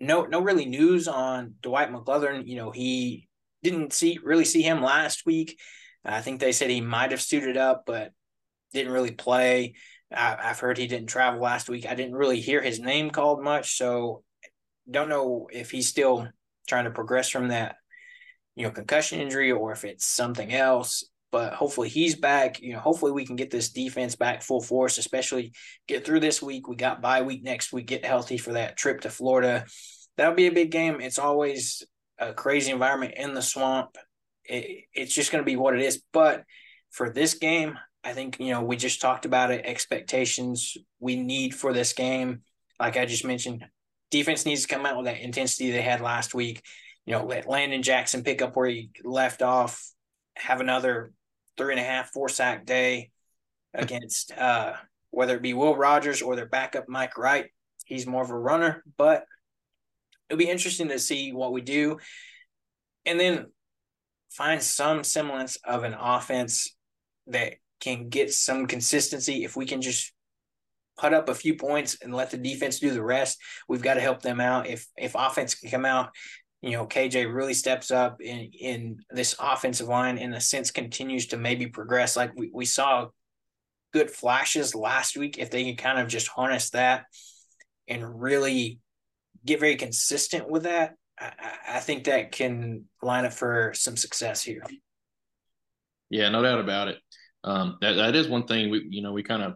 no 0.00 0.24
no 0.24 0.40
really 0.40 0.64
news 0.64 1.06
on 1.06 1.54
Dwight 1.60 1.92
McGlothern. 1.92 2.46
You 2.46 2.56
know, 2.56 2.70
he 2.70 3.28
didn't 3.62 3.92
see 3.92 4.18
really 4.22 4.46
see 4.46 4.62
him 4.62 4.82
last 4.82 5.26
week. 5.26 5.60
I 6.04 6.22
think 6.22 6.40
they 6.40 6.52
said 6.52 6.70
he 6.70 6.80
might 6.80 7.10
have 7.10 7.20
suited 7.20 7.58
up, 7.58 7.84
but 7.86 8.12
didn't 8.72 8.92
really 8.92 9.12
play. 9.12 9.74
I, 10.10 10.36
have 10.40 10.58
heard 10.58 10.78
he 10.78 10.86
didn't 10.86 11.08
travel 11.08 11.40
last 11.40 11.68
week. 11.68 11.86
I 11.86 11.94
didn't 11.94 12.16
really 12.16 12.40
hear 12.40 12.62
his 12.62 12.80
name 12.80 13.10
called 13.10 13.44
much, 13.44 13.76
so 13.76 14.24
don't 14.90 15.10
know 15.10 15.48
if 15.52 15.70
he's 15.70 15.88
still 15.88 16.26
trying 16.66 16.84
to 16.84 16.90
progress 16.90 17.28
from 17.28 17.48
that, 17.48 17.76
you 18.56 18.64
know, 18.64 18.70
concussion 18.70 19.20
injury 19.20 19.52
or 19.52 19.72
if 19.72 19.84
it's 19.84 20.06
something 20.06 20.52
else 20.52 21.04
but 21.32 21.52
hopefully 21.52 21.88
he's 21.88 22.16
back. 22.16 22.60
You 22.60 22.74
know, 22.74 22.80
hopefully 22.80 23.12
we 23.12 23.26
can 23.26 23.36
get 23.36 23.50
this 23.50 23.70
defense 23.70 24.16
back 24.16 24.42
full 24.42 24.60
force, 24.60 24.98
especially 24.98 25.52
get 25.86 26.04
through 26.04 26.20
this 26.20 26.42
week. 26.42 26.68
We 26.68 26.76
got 26.76 27.02
bye 27.02 27.22
week 27.22 27.42
next 27.42 27.72
week, 27.72 27.86
get 27.86 28.04
healthy 28.04 28.38
for 28.38 28.52
that 28.52 28.76
trip 28.76 29.02
to 29.02 29.10
Florida. 29.10 29.64
That'll 30.16 30.34
be 30.34 30.48
a 30.48 30.52
big 30.52 30.70
game. 30.70 31.00
It's 31.00 31.18
always 31.18 31.82
a 32.18 32.32
crazy 32.32 32.72
environment 32.72 33.14
in 33.16 33.34
the 33.34 33.42
swamp. 33.42 33.96
It, 34.44 34.84
it's 34.92 35.14
just 35.14 35.30
going 35.32 35.42
to 35.42 35.46
be 35.46 35.56
what 35.56 35.74
it 35.74 35.82
is. 35.82 36.02
But 36.12 36.44
for 36.90 37.10
this 37.10 37.34
game, 37.34 37.78
I 38.02 38.12
think, 38.12 38.38
you 38.40 38.52
know, 38.52 38.62
we 38.62 38.76
just 38.76 39.00
talked 39.00 39.24
about 39.24 39.50
it, 39.50 39.64
expectations 39.64 40.76
we 40.98 41.16
need 41.16 41.54
for 41.54 41.72
this 41.72 41.92
game. 41.92 42.42
Like 42.78 42.96
I 42.96 43.06
just 43.06 43.24
mentioned, 43.24 43.64
defense 44.10 44.46
needs 44.46 44.62
to 44.62 44.68
come 44.68 44.86
out 44.86 44.96
with 44.96 45.06
that 45.06 45.20
intensity 45.20 45.70
they 45.70 45.82
had 45.82 46.00
last 46.00 46.34
week. 46.34 46.62
You 47.06 47.14
know, 47.14 47.24
let 47.24 47.48
Landon 47.48 47.82
Jackson 47.82 48.22
pick 48.22 48.42
up 48.42 48.56
where 48.56 48.68
he 48.68 48.90
left 49.04 49.42
off, 49.42 49.90
have 50.36 50.60
another 50.60 51.12
three 51.60 51.74
and 51.74 51.80
a 51.80 51.84
half, 51.84 52.10
four 52.10 52.30
sack 52.30 52.64
day 52.64 53.10
against 53.74 54.32
uh, 54.32 54.72
whether 55.10 55.36
it 55.36 55.42
be 55.42 55.52
Will 55.52 55.76
Rogers 55.76 56.22
or 56.22 56.34
their 56.34 56.46
backup 56.46 56.88
Mike 56.88 57.18
Wright. 57.18 57.50
He's 57.84 58.06
more 58.06 58.22
of 58.22 58.30
a 58.30 58.38
runner, 58.38 58.82
but 58.96 59.24
it'll 60.28 60.38
be 60.38 60.48
interesting 60.48 60.88
to 60.88 60.98
see 60.98 61.32
what 61.32 61.52
we 61.52 61.60
do, 61.60 61.98
and 63.04 63.20
then 63.20 63.46
find 64.30 64.62
some 64.62 65.04
semblance 65.04 65.58
of 65.64 65.84
an 65.84 65.94
offense 65.94 66.74
that 67.26 67.54
can 67.80 68.08
get 68.08 68.32
some 68.32 68.66
consistency. 68.66 69.44
If 69.44 69.54
we 69.54 69.66
can 69.66 69.82
just 69.82 70.12
put 70.96 71.12
up 71.12 71.28
a 71.28 71.34
few 71.34 71.56
points 71.56 71.98
and 72.00 72.14
let 72.14 72.30
the 72.30 72.38
defense 72.38 72.78
do 72.78 72.90
the 72.90 73.02
rest, 73.02 73.38
we've 73.68 73.82
got 73.82 73.94
to 73.94 74.00
help 74.00 74.22
them 74.22 74.40
out. 74.40 74.66
If 74.66 74.86
if 74.96 75.14
offense 75.14 75.54
can 75.54 75.70
come 75.70 75.84
out, 75.84 76.10
you 76.62 76.72
know, 76.72 76.86
KJ 76.86 77.32
really 77.32 77.54
steps 77.54 77.90
up 77.90 78.20
in 78.20 78.50
in 78.58 78.98
this 79.10 79.34
offensive 79.40 79.88
line 79.88 80.18
in 80.18 80.34
a 80.34 80.40
sense 80.40 80.70
continues 80.70 81.28
to 81.28 81.36
maybe 81.36 81.66
progress. 81.66 82.16
Like 82.16 82.32
we, 82.36 82.50
we 82.52 82.66
saw 82.66 83.08
good 83.92 84.10
flashes 84.10 84.74
last 84.74 85.16
week. 85.16 85.38
If 85.38 85.50
they 85.50 85.64
can 85.64 85.76
kind 85.76 85.98
of 85.98 86.08
just 86.08 86.28
harness 86.28 86.70
that 86.70 87.06
and 87.88 88.20
really 88.20 88.78
get 89.44 89.58
very 89.58 89.76
consistent 89.76 90.50
with 90.50 90.64
that, 90.64 90.94
I, 91.18 91.32
I 91.68 91.80
think 91.80 92.04
that 92.04 92.32
can 92.32 92.84
line 93.02 93.24
up 93.24 93.32
for 93.32 93.72
some 93.74 93.96
success 93.96 94.42
here. 94.42 94.62
Yeah, 96.10 96.28
no 96.28 96.42
doubt 96.42 96.60
about 96.60 96.88
it. 96.88 96.98
Um, 97.42 97.78
that 97.80 97.94
that 97.94 98.14
is 98.14 98.28
one 98.28 98.46
thing 98.46 98.70
we 98.70 98.86
you 98.90 99.00
know 99.00 99.12
we 99.12 99.22
kind 99.22 99.42
of 99.42 99.54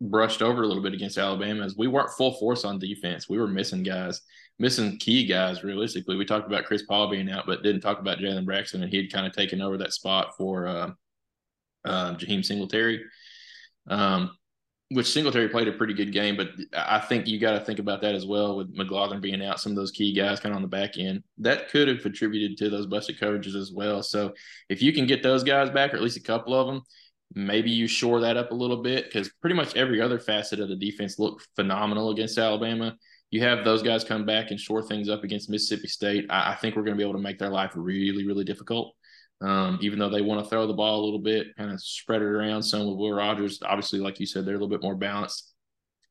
brushed 0.00 0.42
over 0.42 0.62
a 0.62 0.66
little 0.66 0.82
bit 0.82 0.94
against 0.94 1.16
Alabama 1.16 1.64
is 1.64 1.76
we 1.76 1.86
weren't 1.86 2.10
full 2.10 2.34
force 2.38 2.64
on 2.64 2.80
defense. 2.80 3.28
We 3.28 3.38
were 3.38 3.46
missing 3.46 3.84
guys, 3.84 4.20
missing 4.58 4.98
key 4.98 5.26
guys. 5.26 5.64
Realistically, 5.64 6.16
we 6.16 6.24
talked 6.24 6.46
about 6.46 6.64
Chris 6.64 6.82
Paul 6.82 7.10
being 7.10 7.30
out, 7.30 7.46
but 7.46 7.62
didn't 7.62 7.80
talk 7.80 7.98
about 7.98 8.18
Jalen 8.18 8.44
Braxton, 8.44 8.82
and 8.82 8.90
he 8.90 8.98
had 8.98 9.12
kind 9.12 9.26
of 9.26 9.32
taken 9.32 9.60
over 9.60 9.78
that 9.78 9.92
spot 9.92 10.36
for 10.36 10.66
uh, 10.66 10.90
uh, 11.84 12.14
Jaheim 12.14 12.44
Singletary. 12.44 13.04
Um, 13.86 14.36
which 14.90 15.10
Singletary 15.10 15.48
played 15.48 15.66
a 15.66 15.72
pretty 15.72 15.94
good 15.94 16.12
game, 16.12 16.36
but 16.36 16.50
I 16.76 17.00
think 17.00 17.26
you 17.26 17.40
got 17.40 17.58
to 17.58 17.64
think 17.64 17.78
about 17.78 18.02
that 18.02 18.14
as 18.14 18.26
well 18.26 18.56
with 18.56 18.74
McLaughlin 18.74 19.20
being 19.20 19.42
out, 19.42 19.58
some 19.58 19.72
of 19.72 19.76
those 19.76 19.90
key 19.90 20.12
guys 20.12 20.40
kind 20.40 20.52
of 20.52 20.56
on 20.56 20.62
the 20.62 20.68
back 20.68 20.98
end. 20.98 21.24
That 21.38 21.68
could 21.68 21.88
have 21.88 22.02
contributed 22.02 22.58
to 22.58 22.70
those 22.70 22.86
busted 22.86 23.18
coverages 23.18 23.56
as 23.56 23.72
well. 23.72 24.02
So 24.02 24.34
if 24.68 24.82
you 24.82 24.92
can 24.92 25.06
get 25.06 25.22
those 25.22 25.42
guys 25.42 25.70
back, 25.70 25.92
or 25.92 25.96
at 25.96 26.02
least 26.02 26.18
a 26.18 26.22
couple 26.22 26.54
of 26.54 26.66
them, 26.66 26.82
maybe 27.34 27.70
you 27.70 27.88
shore 27.88 28.20
that 28.20 28.36
up 28.36 28.50
a 28.50 28.54
little 28.54 28.82
bit 28.82 29.06
because 29.06 29.30
pretty 29.40 29.56
much 29.56 29.74
every 29.74 30.00
other 30.00 30.18
facet 30.18 30.60
of 30.60 30.68
the 30.68 30.76
defense 30.76 31.18
looked 31.18 31.48
phenomenal 31.56 32.10
against 32.10 32.38
Alabama. 32.38 32.94
You 33.34 33.40
have 33.40 33.64
those 33.64 33.82
guys 33.82 34.04
come 34.04 34.24
back 34.24 34.52
and 34.52 34.60
shore 34.60 34.80
things 34.80 35.08
up 35.08 35.24
against 35.24 35.50
Mississippi 35.50 35.88
State. 35.88 36.26
I, 36.30 36.52
I 36.52 36.54
think 36.54 36.76
we're 36.76 36.84
going 36.84 36.94
to 36.94 36.96
be 36.96 37.02
able 37.02 37.18
to 37.18 37.18
make 37.18 37.36
their 37.36 37.50
life 37.50 37.72
really, 37.74 38.24
really 38.24 38.44
difficult. 38.44 38.94
Um, 39.40 39.76
even 39.82 39.98
though 39.98 40.08
they 40.08 40.22
want 40.22 40.44
to 40.44 40.48
throw 40.48 40.68
the 40.68 40.72
ball 40.72 41.00
a 41.00 41.04
little 41.04 41.18
bit, 41.18 41.48
kind 41.56 41.72
of 41.72 41.82
spread 41.82 42.22
it 42.22 42.26
around 42.26 42.62
some 42.62 42.86
with 42.86 42.96
Will 42.96 43.12
Rogers. 43.12 43.58
Obviously, 43.64 43.98
like 43.98 44.20
you 44.20 44.26
said, 44.26 44.46
they're 44.46 44.54
a 44.54 44.58
little 44.58 44.68
bit 44.68 44.84
more 44.84 44.94
balanced. 44.94 45.52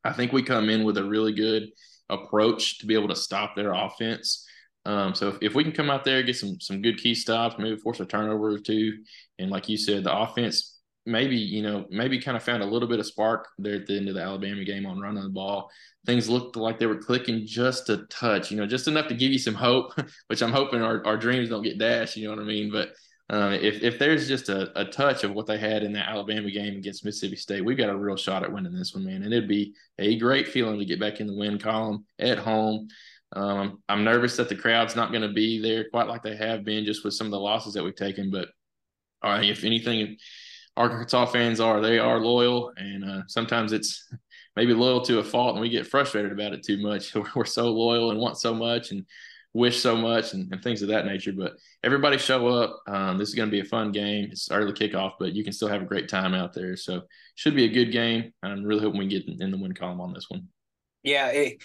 I 0.03 0.11
think 0.11 0.34
we 0.34 0.43
come 0.43 0.69
in 0.69 0.84
with 0.84 0.97
a 0.97 1.03
really 1.05 1.32
good 1.32 1.69
approach 2.09 2.80
to 2.80 2.88
be 2.88 2.93
able 2.93 3.07
to 3.07 3.15
stop 3.15 3.55
their 3.55 3.71
offense. 3.71 4.45
Um, 4.84 5.15
so 5.15 5.30
if, 5.30 5.38
if 5.41 5.55
we 5.55 5.63
can 5.63 5.71
come 5.71 5.89
out 5.89 6.03
there, 6.03 6.24
get 6.24 6.36
some 6.36 6.59
some 6.59 6.82
good 6.82 6.97
key 6.97 7.15
stops, 7.15 7.55
maybe 7.57 7.78
force 7.78 8.01
a 8.01 8.05
turnover 8.05 8.49
or 8.49 8.59
two, 8.59 8.97
and 9.39 9.49
like 9.49 9.69
you 9.69 9.78
said, 9.78 10.03
the 10.03 10.13
offense 10.13 10.72
maybe 11.06 11.36
you 11.36 11.62
know 11.62 11.86
maybe 11.89 12.20
kind 12.20 12.38
of 12.38 12.43
found 12.43 12.64
a 12.64 12.66
little 12.66 12.88
bit 12.88 12.99
of 12.99 13.06
spark 13.06 13.49
there 13.58 13.76
at 13.76 13.88
the 13.88 13.97
end 13.97 14.08
of 14.08 14.16
the 14.16 14.22
Alabama 14.22 14.64
game 14.64 14.86
on 14.86 14.99
running 14.99 15.24
the 15.24 15.30
ball. 15.30 15.70
Things 16.06 16.30
looked 16.30 16.56
like 16.56 16.80
they 16.80 16.86
were 16.86 16.97
clicking 16.97 17.45
just 17.45 17.89
a 17.89 18.06
touch, 18.08 18.51
you 18.51 18.58
know, 18.58 18.66
just 18.66 18.88
enough 18.88 19.08
to 19.08 19.14
give 19.14 19.32
you 19.32 19.39
some 19.39 19.54
hope. 19.54 19.93
Which 20.28 20.41
I'm 20.41 20.51
hoping 20.51 20.82
our, 20.82 21.06
our 21.06 21.18
dreams 21.18 21.49
don't 21.49 21.64
get 21.64 21.78
dashed. 21.78 22.18
You 22.18 22.26
know 22.28 22.36
what 22.36 22.43
I 22.43 22.47
mean? 22.47 22.72
But 22.72 22.89
uh, 23.30 23.58
if 23.62 23.82
if 23.82 23.97
there's 23.99 24.28
just 24.28 24.49
a, 24.49 24.78
a 24.80 24.86
touch 24.86 25.24
of 25.24 25.34
what 25.34 25.47
they 25.47 25.58
had 25.58 25.84
in 25.84 25.93
that 25.93 26.10
Alabama 26.10 26.51
game 26.51 26.78
against 26.78 27.06
Mississippi 27.06 27.38
State, 27.38 27.64
we've 27.64 27.78
got 27.78 27.89
a 27.89 27.97
real 27.97 28.18
shot 28.18 28.43
at 28.43 28.51
winning 28.51 28.74
this 28.74 28.93
one, 28.93 29.06
man. 29.06 29.24
And 29.24 29.34
it'd 29.34 29.47
be 29.47 29.74
a 29.97 30.18
great 30.18 30.47
feeling 30.47 30.80
to 30.80 30.86
get 30.86 30.99
back 30.99 31.20
in 31.20 31.28
the 31.28 31.36
win 31.36 31.58
column 31.58 32.06
at 32.20 32.38
home. 32.38 32.89
Um, 33.36 33.82
I'm 33.89 34.04
nervous 34.04 34.38
that 34.38 34.49
the 34.49 34.56
crowd's 34.56 34.95
not 34.95 35.12
going 35.12 35.24
to 35.24 35.34
be 35.34 35.60
there 35.60 35.89
quite 35.89 36.08
like 36.08 36.22
they 36.22 36.36
have 36.36 36.64
been 36.64 36.86
just 36.86 37.04
with 37.04 37.16
some 37.16 37.26
of 37.26 37.32
the 37.32 37.39
losses 37.39 37.74
that 37.74 37.84
we've 37.84 37.95
taken. 37.95 38.30
But 38.30 38.49
uh, 39.24 39.39
if 39.41 39.64
anything, 39.64 40.18
Arkansas 40.76 41.28
fans 41.28 41.59
are. 41.59 41.82
They 41.82 41.99
are 41.99 42.19
loyal, 42.19 42.74
and 42.78 43.03
uh, 43.03 43.21
sometimes 43.28 43.74
it's 43.74 44.11
maybe 44.55 44.74
loyal 44.74 45.01
to 45.01 45.19
a 45.19 45.24
fault, 45.24 45.53
and 45.53 45.61
we 45.61 45.69
get 45.69 45.88
frustrated 45.88 46.32
about 46.32 46.53
it 46.53 46.63
too 46.63 46.82
much. 46.82 47.15
We're 47.36 47.45
so 47.45 47.71
loyal 47.71 48.11
and 48.11 48.19
want 48.19 48.38
so 48.38 48.53
much 48.53 48.91
and 48.91 49.05
wish 49.53 49.80
so 49.80 49.95
much 49.95 50.34
and, 50.34 50.51
and 50.51 50.63
things 50.63 50.82
of 50.82 50.88
that 50.89 51.05
nature. 51.05 51.32
But 51.32 51.53
everybody 51.84 52.17
show 52.17 52.47
up. 52.47 52.82
Um, 52.88 53.17
this 53.17 53.30
is 53.30 53.36
going 53.36 53.49
to 53.49 53.51
be 53.51 53.59
a 53.59 53.65
fun 53.65 53.91
game. 53.91 54.30
It's 54.32 54.49
early 54.51 54.74
kickoff, 54.74 55.13
but 55.19 55.34
you 55.34 55.43
can 55.43 55.53
still 55.53 55.67
have 55.67 55.82
a 55.82 55.86
great 55.86 56.09
time 56.09 56.34
out 56.34 56.53
there. 56.53 56.76
So 56.76 57.03
should 57.36 57.55
be 57.55 57.65
a 57.65 57.74
good 57.74 57.91
game. 57.91 58.34
I'm 58.41 58.63
really 58.63 58.82
hoping 58.82 58.99
we 58.99 59.07
get 59.07 59.28
in 59.28 59.51
the 59.51 59.57
win 59.57 59.74
column 59.74 60.01
on 60.01 60.13
this 60.13 60.26
one. 60.30 60.47
Yeah, 61.03 61.28
it, 61.28 61.61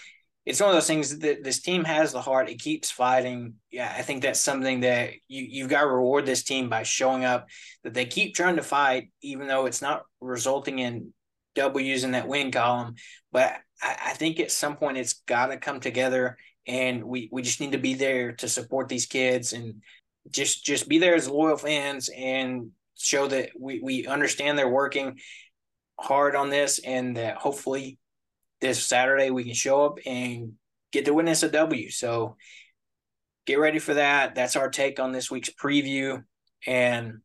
it's 0.49 0.59
one 0.59 0.69
of 0.69 0.75
those 0.75 0.87
things 0.87 1.19
that 1.19 1.43
this 1.43 1.61
team 1.61 1.83
has 1.83 2.11
the 2.11 2.21
heart. 2.21 2.49
It 2.49 2.59
keeps 2.59 2.89
fighting. 2.89 3.53
Yeah, 3.69 3.93
I 3.95 4.01
think 4.01 4.23
that's 4.23 4.39
something 4.39 4.79
that 4.79 5.11
you 5.27 5.45
you've 5.47 5.69
got 5.69 5.81
to 5.81 5.87
reward 5.87 6.25
this 6.25 6.41
team 6.41 6.69
by 6.69 6.81
showing 6.81 7.23
up. 7.23 7.45
That 7.83 7.93
they 7.93 8.05
keep 8.05 8.33
trying 8.33 8.55
to 8.55 8.63
fight, 8.63 9.11
even 9.21 9.47
though 9.47 9.67
it's 9.67 9.83
not 9.83 10.05
resulting 10.19 10.79
in 10.79 11.13
W's 11.53 12.03
in 12.03 12.11
that 12.11 12.27
win 12.27 12.49
column. 12.51 12.95
But 13.31 13.57
I, 13.79 13.97
I 14.07 14.13
think 14.13 14.39
at 14.39 14.49
some 14.49 14.75
point 14.75 14.97
it's 14.97 15.21
got 15.27 15.47
to 15.47 15.57
come 15.57 15.79
together, 15.79 16.35
and 16.65 17.03
we 17.03 17.29
we 17.31 17.43
just 17.43 17.61
need 17.61 17.73
to 17.73 17.77
be 17.77 17.93
there 17.93 18.31
to 18.31 18.47
support 18.49 18.89
these 18.89 19.05
kids 19.05 19.53
and 19.53 19.83
just 20.31 20.65
just 20.65 20.89
be 20.89 20.97
there 20.97 21.13
as 21.13 21.29
loyal 21.29 21.57
fans 21.57 22.09
and 22.09 22.71
show 22.97 23.27
that 23.27 23.51
we 23.55 23.81
we 23.83 24.07
understand 24.07 24.57
they're 24.57 24.67
working 24.67 25.19
hard 25.99 26.35
on 26.35 26.49
this 26.49 26.79
and 26.79 27.17
that 27.17 27.37
hopefully 27.37 27.99
this 28.61 28.83
Saturday 28.85 29.29
we 29.29 29.43
can 29.43 29.53
show 29.53 29.85
up 29.85 29.99
and 30.05 30.53
get 30.91 31.05
to 31.05 31.13
witness 31.13 31.43
a 31.43 31.49
W. 31.49 31.89
So 31.89 32.35
get 33.45 33.59
ready 33.59 33.79
for 33.79 33.95
that. 33.95 34.35
That's 34.35 34.55
our 34.55 34.69
take 34.69 34.99
on 34.99 35.11
this 35.11 35.31
week's 35.31 35.49
preview. 35.49 36.23
And 36.67 37.19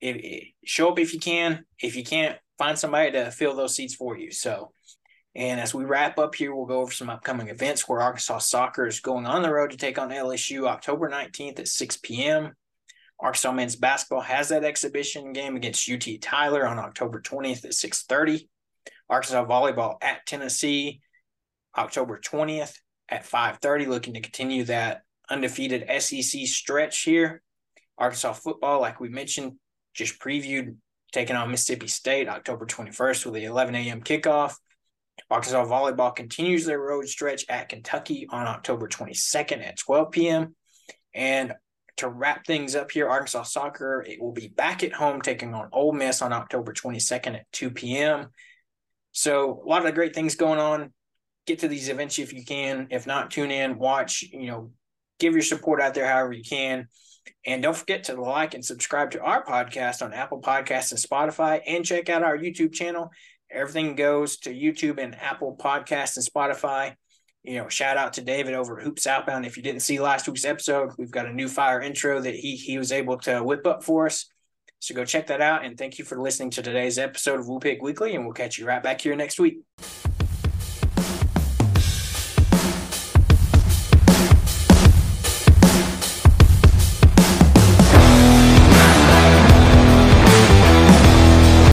if, 0.00 0.46
show 0.64 0.90
up 0.90 0.98
if 0.98 1.14
you 1.14 1.20
can. 1.20 1.64
If 1.80 1.96
you 1.96 2.04
can't, 2.04 2.38
find 2.58 2.78
somebody 2.78 3.12
to 3.12 3.30
fill 3.30 3.54
those 3.54 3.74
seats 3.74 3.94
for 3.94 4.16
you. 4.16 4.30
So, 4.30 4.72
and 5.34 5.60
as 5.60 5.72
we 5.72 5.84
wrap 5.84 6.18
up 6.18 6.34
here, 6.34 6.54
we'll 6.54 6.66
go 6.66 6.80
over 6.80 6.92
some 6.92 7.08
upcoming 7.08 7.48
events 7.48 7.88
where 7.88 8.00
Arkansas 8.00 8.38
soccer 8.38 8.86
is 8.86 9.00
going 9.00 9.26
on 9.26 9.42
the 9.42 9.52
road 9.52 9.70
to 9.70 9.76
take 9.76 9.98
on 9.98 10.10
LSU 10.10 10.66
October 10.66 11.08
19th 11.08 11.60
at 11.60 11.68
6 11.68 11.96
p.m. 11.98 12.52
Arkansas 13.20 13.52
men's 13.52 13.76
basketball 13.76 14.22
has 14.22 14.48
that 14.48 14.64
exhibition 14.64 15.32
game 15.32 15.56
against 15.56 15.88
UT 15.90 16.06
Tyler 16.20 16.66
on 16.66 16.78
October 16.78 17.20
20th 17.20 17.64
at 17.64 17.72
6:30. 17.72 18.48
Arkansas 19.10 19.44
volleyball 19.44 19.96
at 20.00 20.24
Tennessee, 20.24 21.00
October 21.76 22.18
20th 22.18 22.74
at 23.08 23.26
5:30, 23.26 23.86
looking 23.86 24.14
to 24.14 24.20
continue 24.20 24.64
that 24.64 25.02
undefeated 25.28 25.84
SEC 26.00 26.46
stretch 26.46 27.02
here. 27.02 27.42
Arkansas 27.98 28.32
football, 28.34 28.80
like 28.80 29.00
we 29.00 29.08
mentioned, 29.08 29.58
just 29.92 30.20
previewed, 30.20 30.76
taking 31.12 31.36
on 31.36 31.50
Mississippi 31.50 31.88
State 31.88 32.28
October 32.28 32.66
21st 32.66 33.26
with 33.26 33.34
the 33.34 33.44
11 33.44 33.74
a.m. 33.74 34.00
kickoff. 34.00 34.54
Arkansas 35.28 35.64
volleyball 35.66 36.14
continues 36.14 36.64
their 36.64 36.80
road 36.80 37.08
stretch 37.08 37.44
at 37.48 37.68
Kentucky 37.68 38.26
on 38.30 38.46
October 38.46 38.88
22nd 38.88 39.66
at 39.66 39.76
12 39.76 40.10
p.m. 40.12 40.54
And 41.14 41.54
to 41.96 42.08
wrap 42.08 42.46
things 42.46 42.74
up 42.74 42.90
here, 42.90 43.08
Arkansas 43.08 43.42
soccer 43.42 44.04
it 44.08 44.20
will 44.20 44.32
be 44.32 44.48
back 44.48 44.82
at 44.82 44.92
home 44.92 45.20
taking 45.20 45.52
on 45.52 45.68
Ole 45.72 45.92
Miss 45.92 46.22
on 46.22 46.32
October 46.32 46.72
22nd 46.72 47.34
at 47.34 47.52
2 47.52 47.70
p.m. 47.70 48.28
So 49.12 49.62
a 49.64 49.68
lot 49.68 49.86
of 49.86 49.94
great 49.94 50.14
things 50.14 50.34
going 50.34 50.58
on. 50.58 50.92
Get 51.46 51.60
to 51.60 51.68
these 51.68 51.88
events 51.88 52.18
if 52.18 52.32
you 52.32 52.44
can. 52.44 52.88
If 52.90 53.06
not, 53.06 53.30
tune 53.30 53.50
in, 53.50 53.78
watch, 53.78 54.22
you 54.22 54.46
know, 54.46 54.70
give 55.18 55.32
your 55.32 55.42
support 55.42 55.80
out 55.80 55.94
there 55.94 56.06
however 56.06 56.32
you 56.32 56.42
can. 56.42 56.86
And 57.46 57.62
don't 57.62 57.76
forget 57.76 58.04
to 58.04 58.20
like 58.20 58.54
and 58.54 58.64
subscribe 58.64 59.12
to 59.12 59.20
our 59.20 59.44
podcast 59.44 60.02
on 60.02 60.12
Apple 60.12 60.40
Podcasts 60.40 60.90
and 60.92 61.00
Spotify 61.00 61.60
and 61.66 61.84
check 61.84 62.08
out 62.08 62.22
our 62.22 62.36
YouTube 62.36 62.72
channel. 62.72 63.10
Everything 63.50 63.94
goes 63.94 64.36
to 64.38 64.50
YouTube 64.50 64.98
and 64.98 65.14
Apple 65.20 65.56
Podcasts 65.58 66.16
and 66.16 66.26
Spotify. 66.26 66.94
You 67.42 67.56
know, 67.56 67.68
shout 67.68 67.96
out 67.96 68.14
to 68.14 68.22
David 68.22 68.54
over 68.54 68.78
at 68.78 68.84
Hoops 68.84 69.06
Outbound. 69.06 69.46
If 69.46 69.56
you 69.56 69.62
didn't 69.62 69.80
see 69.80 69.98
last 69.98 70.28
week's 70.28 70.44
episode, 70.44 70.90
we've 70.98 71.10
got 71.10 71.26
a 71.26 71.32
new 71.32 71.48
fire 71.48 71.80
intro 71.80 72.20
that 72.20 72.34
he 72.34 72.56
he 72.56 72.76
was 72.76 72.92
able 72.92 73.18
to 73.20 73.42
whip 73.42 73.66
up 73.66 73.82
for 73.82 74.06
us. 74.06 74.30
So 74.80 74.94
go 74.94 75.04
check 75.04 75.28
that 75.28 75.40
out. 75.40 75.64
And 75.64 75.78
thank 75.78 75.98
you 75.98 76.04
for 76.04 76.20
listening 76.20 76.50
to 76.50 76.62
today's 76.62 76.98
episode 76.98 77.38
of 77.38 77.48
Woo 77.48 77.60
Pig 77.60 77.82
Weekly. 77.82 78.14
And 78.14 78.24
we'll 78.24 78.34
catch 78.34 78.58
you 78.58 78.66
right 78.66 78.82
back 78.82 79.00
here 79.00 79.14
next 79.14 79.38
week. 79.38 79.60